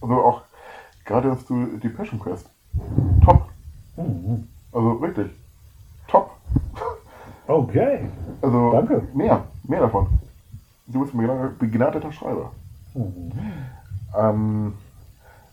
also 0.00 0.14
auch 0.14 0.42
gerade 1.04 1.28
dass 1.30 1.44
du 1.46 1.76
die 1.82 1.88
Passion 1.88 2.20
Quest, 2.20 2.48
top, 3.24 3.48
Mhm. 3.96 4.46
also 4.72 5.00
wirklich, 5.00 5.30
top. 6.06 6.30
Okay. 7.48 8.00
Also 8.42 8.72
Danke. 8.72 9.02
mehr, 9.14 9.44
mehr 9.64 9.80
davon. 9.80 10.06
Du 10.88 11.00
bist 11.00 11.14
ein 11.14 11.56
begnadeter 11.58 12.12
Schreiber. 12.12 12.52
Mhm. 12.94 13.32
Ähm, 14.16 14.72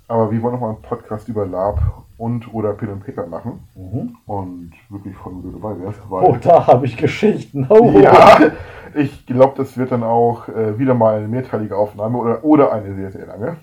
aber 0.08 0.32
wir 0.32 0.42
wollen 0.42 0.54
noch 0.54 0.62
mal 0.62 0.70
einen 0.70 0.82
Podcast 0.82 1.28
über 1.30 1.46
Lab 1.46 1.80
und 2.18 2.54
oder 2.54 2.74
Pen 2.74 2.90
and 2.92 3.06
Paper 3.06 3.26
machen 3.28 3.68
Mhm. 3.76 4.16
und 4.28 4.72
wirklich 4.90 5.16
von 5.18 5.42
du 5.42 5.52
dabei 5.52 5.80
wärst, 5.82 6.00
weil 6.10 6.24
Oh, 6.26 6.38
da 6.42 6.68
habe 6.68 6.86
ich 6.86 6.98
Geschichten. 6.98 7.66
Oh. 7.70 7.92
ja, 8.00 8.38
ich 8.96 9.26
glaube, 9.26 9.54
das 9.58 9.78
wird 9.78 9.92
dann 9.92 10.04
auch 10.04 10.48
äh, 10.50 10.78
wieder 10.78 10.94
mal 10.94 11.18
eine 11.18 11.28
mehrteilige 11.28 11.76
Aufnahme 11.76 12.18
oder, 12.18 12.44
oder 12.44 12.72
eine 12.72 12.94
sehr, 12.96 13.12
sehr 13.12 13.26
lange. 13.26 13.58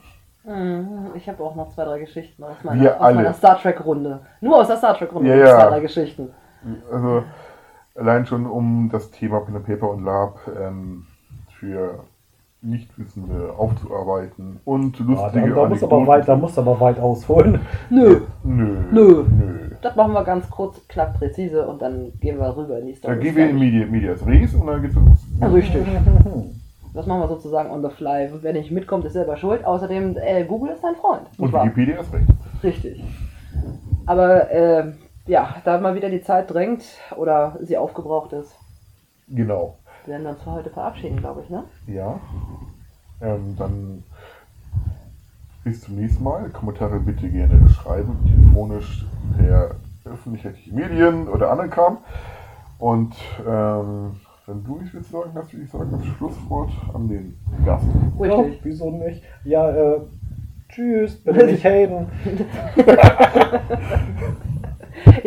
Mhm, 0.45 1.11
Ich 1.15 1.29
habe 1.29 1.43
auch 1.45 1.55
noch 1.55 1.69
zwei, 1.75 1.85
drei 1.85 1.99
Geschichten 2.01 2.43
aus 2.43 2.57
meiner, 2.65 2.81
Wir 2.81 2.97
aus 3.01 3.15
meiner. 3.15 3.33
Star 3.35 3.59
Trek-Runde. 3.61 4.21
Nur 4.41 4.57
aus 4.59 4.67
der 4.69 4.79
Star 4.79 4.97
Trek-Runde 4.97 5.29
Ja, 5.29 5.37
ja. 5.37 5.59
zwei, 5.61 5.67
drei 5.69 5.81
Geschichten. 5.81 6.31
Also 6.91 7.23
allein 7.95 8.27
schon 8.27 8.47
um 8.47 8.89
das 8.91 9.11
Thema 9.11 9.41
Pen 9.41 9.57
and 9.57 9.67
Paper 9.67 9.91
und 9.91 10.05
Lab 10.05 10.39
ähm, 10.61 11.07
für 11.59 12.01
Nichtwissende 12.63 13.55
aufzuarbeiten 13.57 14.61
und 14.67 14.99
Ja, 14.99 15.05
lustige 15.07 15.49
da, 15.51 15.55
da, 15.63 15.69
muss 15.69 15.83
aber 15.83 16.07
weit, 16.07 16.29
da 16.29 16.35
zu- 16.35 16.41
muss 16.41 16.59
aber 16.59 16.79
weit 16.81 16.99
ausholen. 16.99 17.61
Nö, 17.91 18.21
Nö. 18.45 18.77
Nö. 18.93 19.25
Nö. 19.25 19.71
das 19.81 19.97
machen 19.97 20.13
wir 20.13 20.25
ganz 20.25 20.49
kurz, 20.51 20.81
knapp, 20.89 21.19
präzise 21.19 21.67
und 21.67 21.81
dann 21.81 22.13
gehen 22.21 22.39
wir 22.39 22.55
rüber 22.55 22.79
in 22.79 22.87
die 22.89 22.95
Story. 22.95 23.15
Da 23.17 23.21
gehen 23.23 23.37
wir 23.37 23.49
in 23.49 23.59
Media, 23.59 23.87
Medias 23.87 24.27
Res 24.27 24.55
und 24.55 24.67
dann 24.67 24.83
geht's 24.83 24.95
los. 24.95 25.53
Richtig. 25.53 25.87
Das 26.93 27.07
machen 27.07 27.21
wir 27.21 27.29
sozusagen 27.29 27.71
on 27.71 27.83
the 27.85 27.89
fly. 27.89 28.29
Wer 28.43 28.53
nicht 28.53 28.73
mitkommt, 28.73 29.05
ist 29.05 29.13
selber 29.13 29.37
schuld. 29.37 29.65
Außerdem, 29.65 30.17
äh, 30.17 30.43
Google 30.43 30.73
ist 30.73 30.83
dein 30.83 30.97
Freund. 30.97 31.23
Und? 31.39 31.53
Wikipedia 31.53 32.01
ist 32.01 32.13
recht. 32.13 32.27
Richtig. 32.65 33.05
Aber 34.07 34.51
äh, 34.51 34.93
ja, 35.29 35.55
da 35.65 35.79
mal 35.79 35.95
wieder 35.95 36.11
die 36.11 36.21
Zeit 36.21 36.53
drängt 36.53 36.83
oder 37.17 37.57
sie 37.63 37.77
aufgebraucht 37.79 38.33
ist, 38.33 38.57
Genau. 39.29 39.77
Werden 40.07 40.23
wir 40.23 40.31
uns 40.31 40.43
für 40.43 40.53
heute 40.53 40.71
verabschieden, 40.71 41.19
glaube 41.19 41.43
ich, 41.43 41.51
ne? 41.51 41.65
Ja. 41.87 42.21
Ähm, 43.21 43.55
dann 43.59 44.05
bis 45.65 45.83
zum 45.83 45.97
nächsten 45.97 46.25
Mal. 46.25 46.49
Kommentare 46.51 47.01
bitte 47.01 47.29
gerne 47.29 47.69
schreiben, 47.69 48.17
telefonisch 48.27 49.05
per 49.37 49.77
öffentlich-rechtliche 50.05 50.75
Medien 50.75 51.29
oder 51.29 51.51
anderen 51.51 51.71
Kram. 51.71 51.99
Und 52.79 53.15
ähm, 53.47 54.17
wenn 54.47 54.65
du 54.65 54.79
nichts 54.79 54.95
willst 54.95 55.11
sagen 55.11 55.33
hast, 55.35 55.53
würde 55.53 55.65
ich 55.65 55.71
sagen, 55.71 55.91
das 55.93 56.05
Schlusswort 56.17 56.71
an 56.95 57.09
den 57.09 57.37
Gast. 57.65 57.85
Ja, 58.19 58.35
Richtig. 58.37 58.61
wieso 58.65 58.91
nicht? 58.91 59.23
Ja, 59.45 59.71
äh, 59.71 60.01
tschüss, 60.71 61.23
bitte 61.23 61.45
nicht 61.51 61.63
Hayden. 61.63 62.07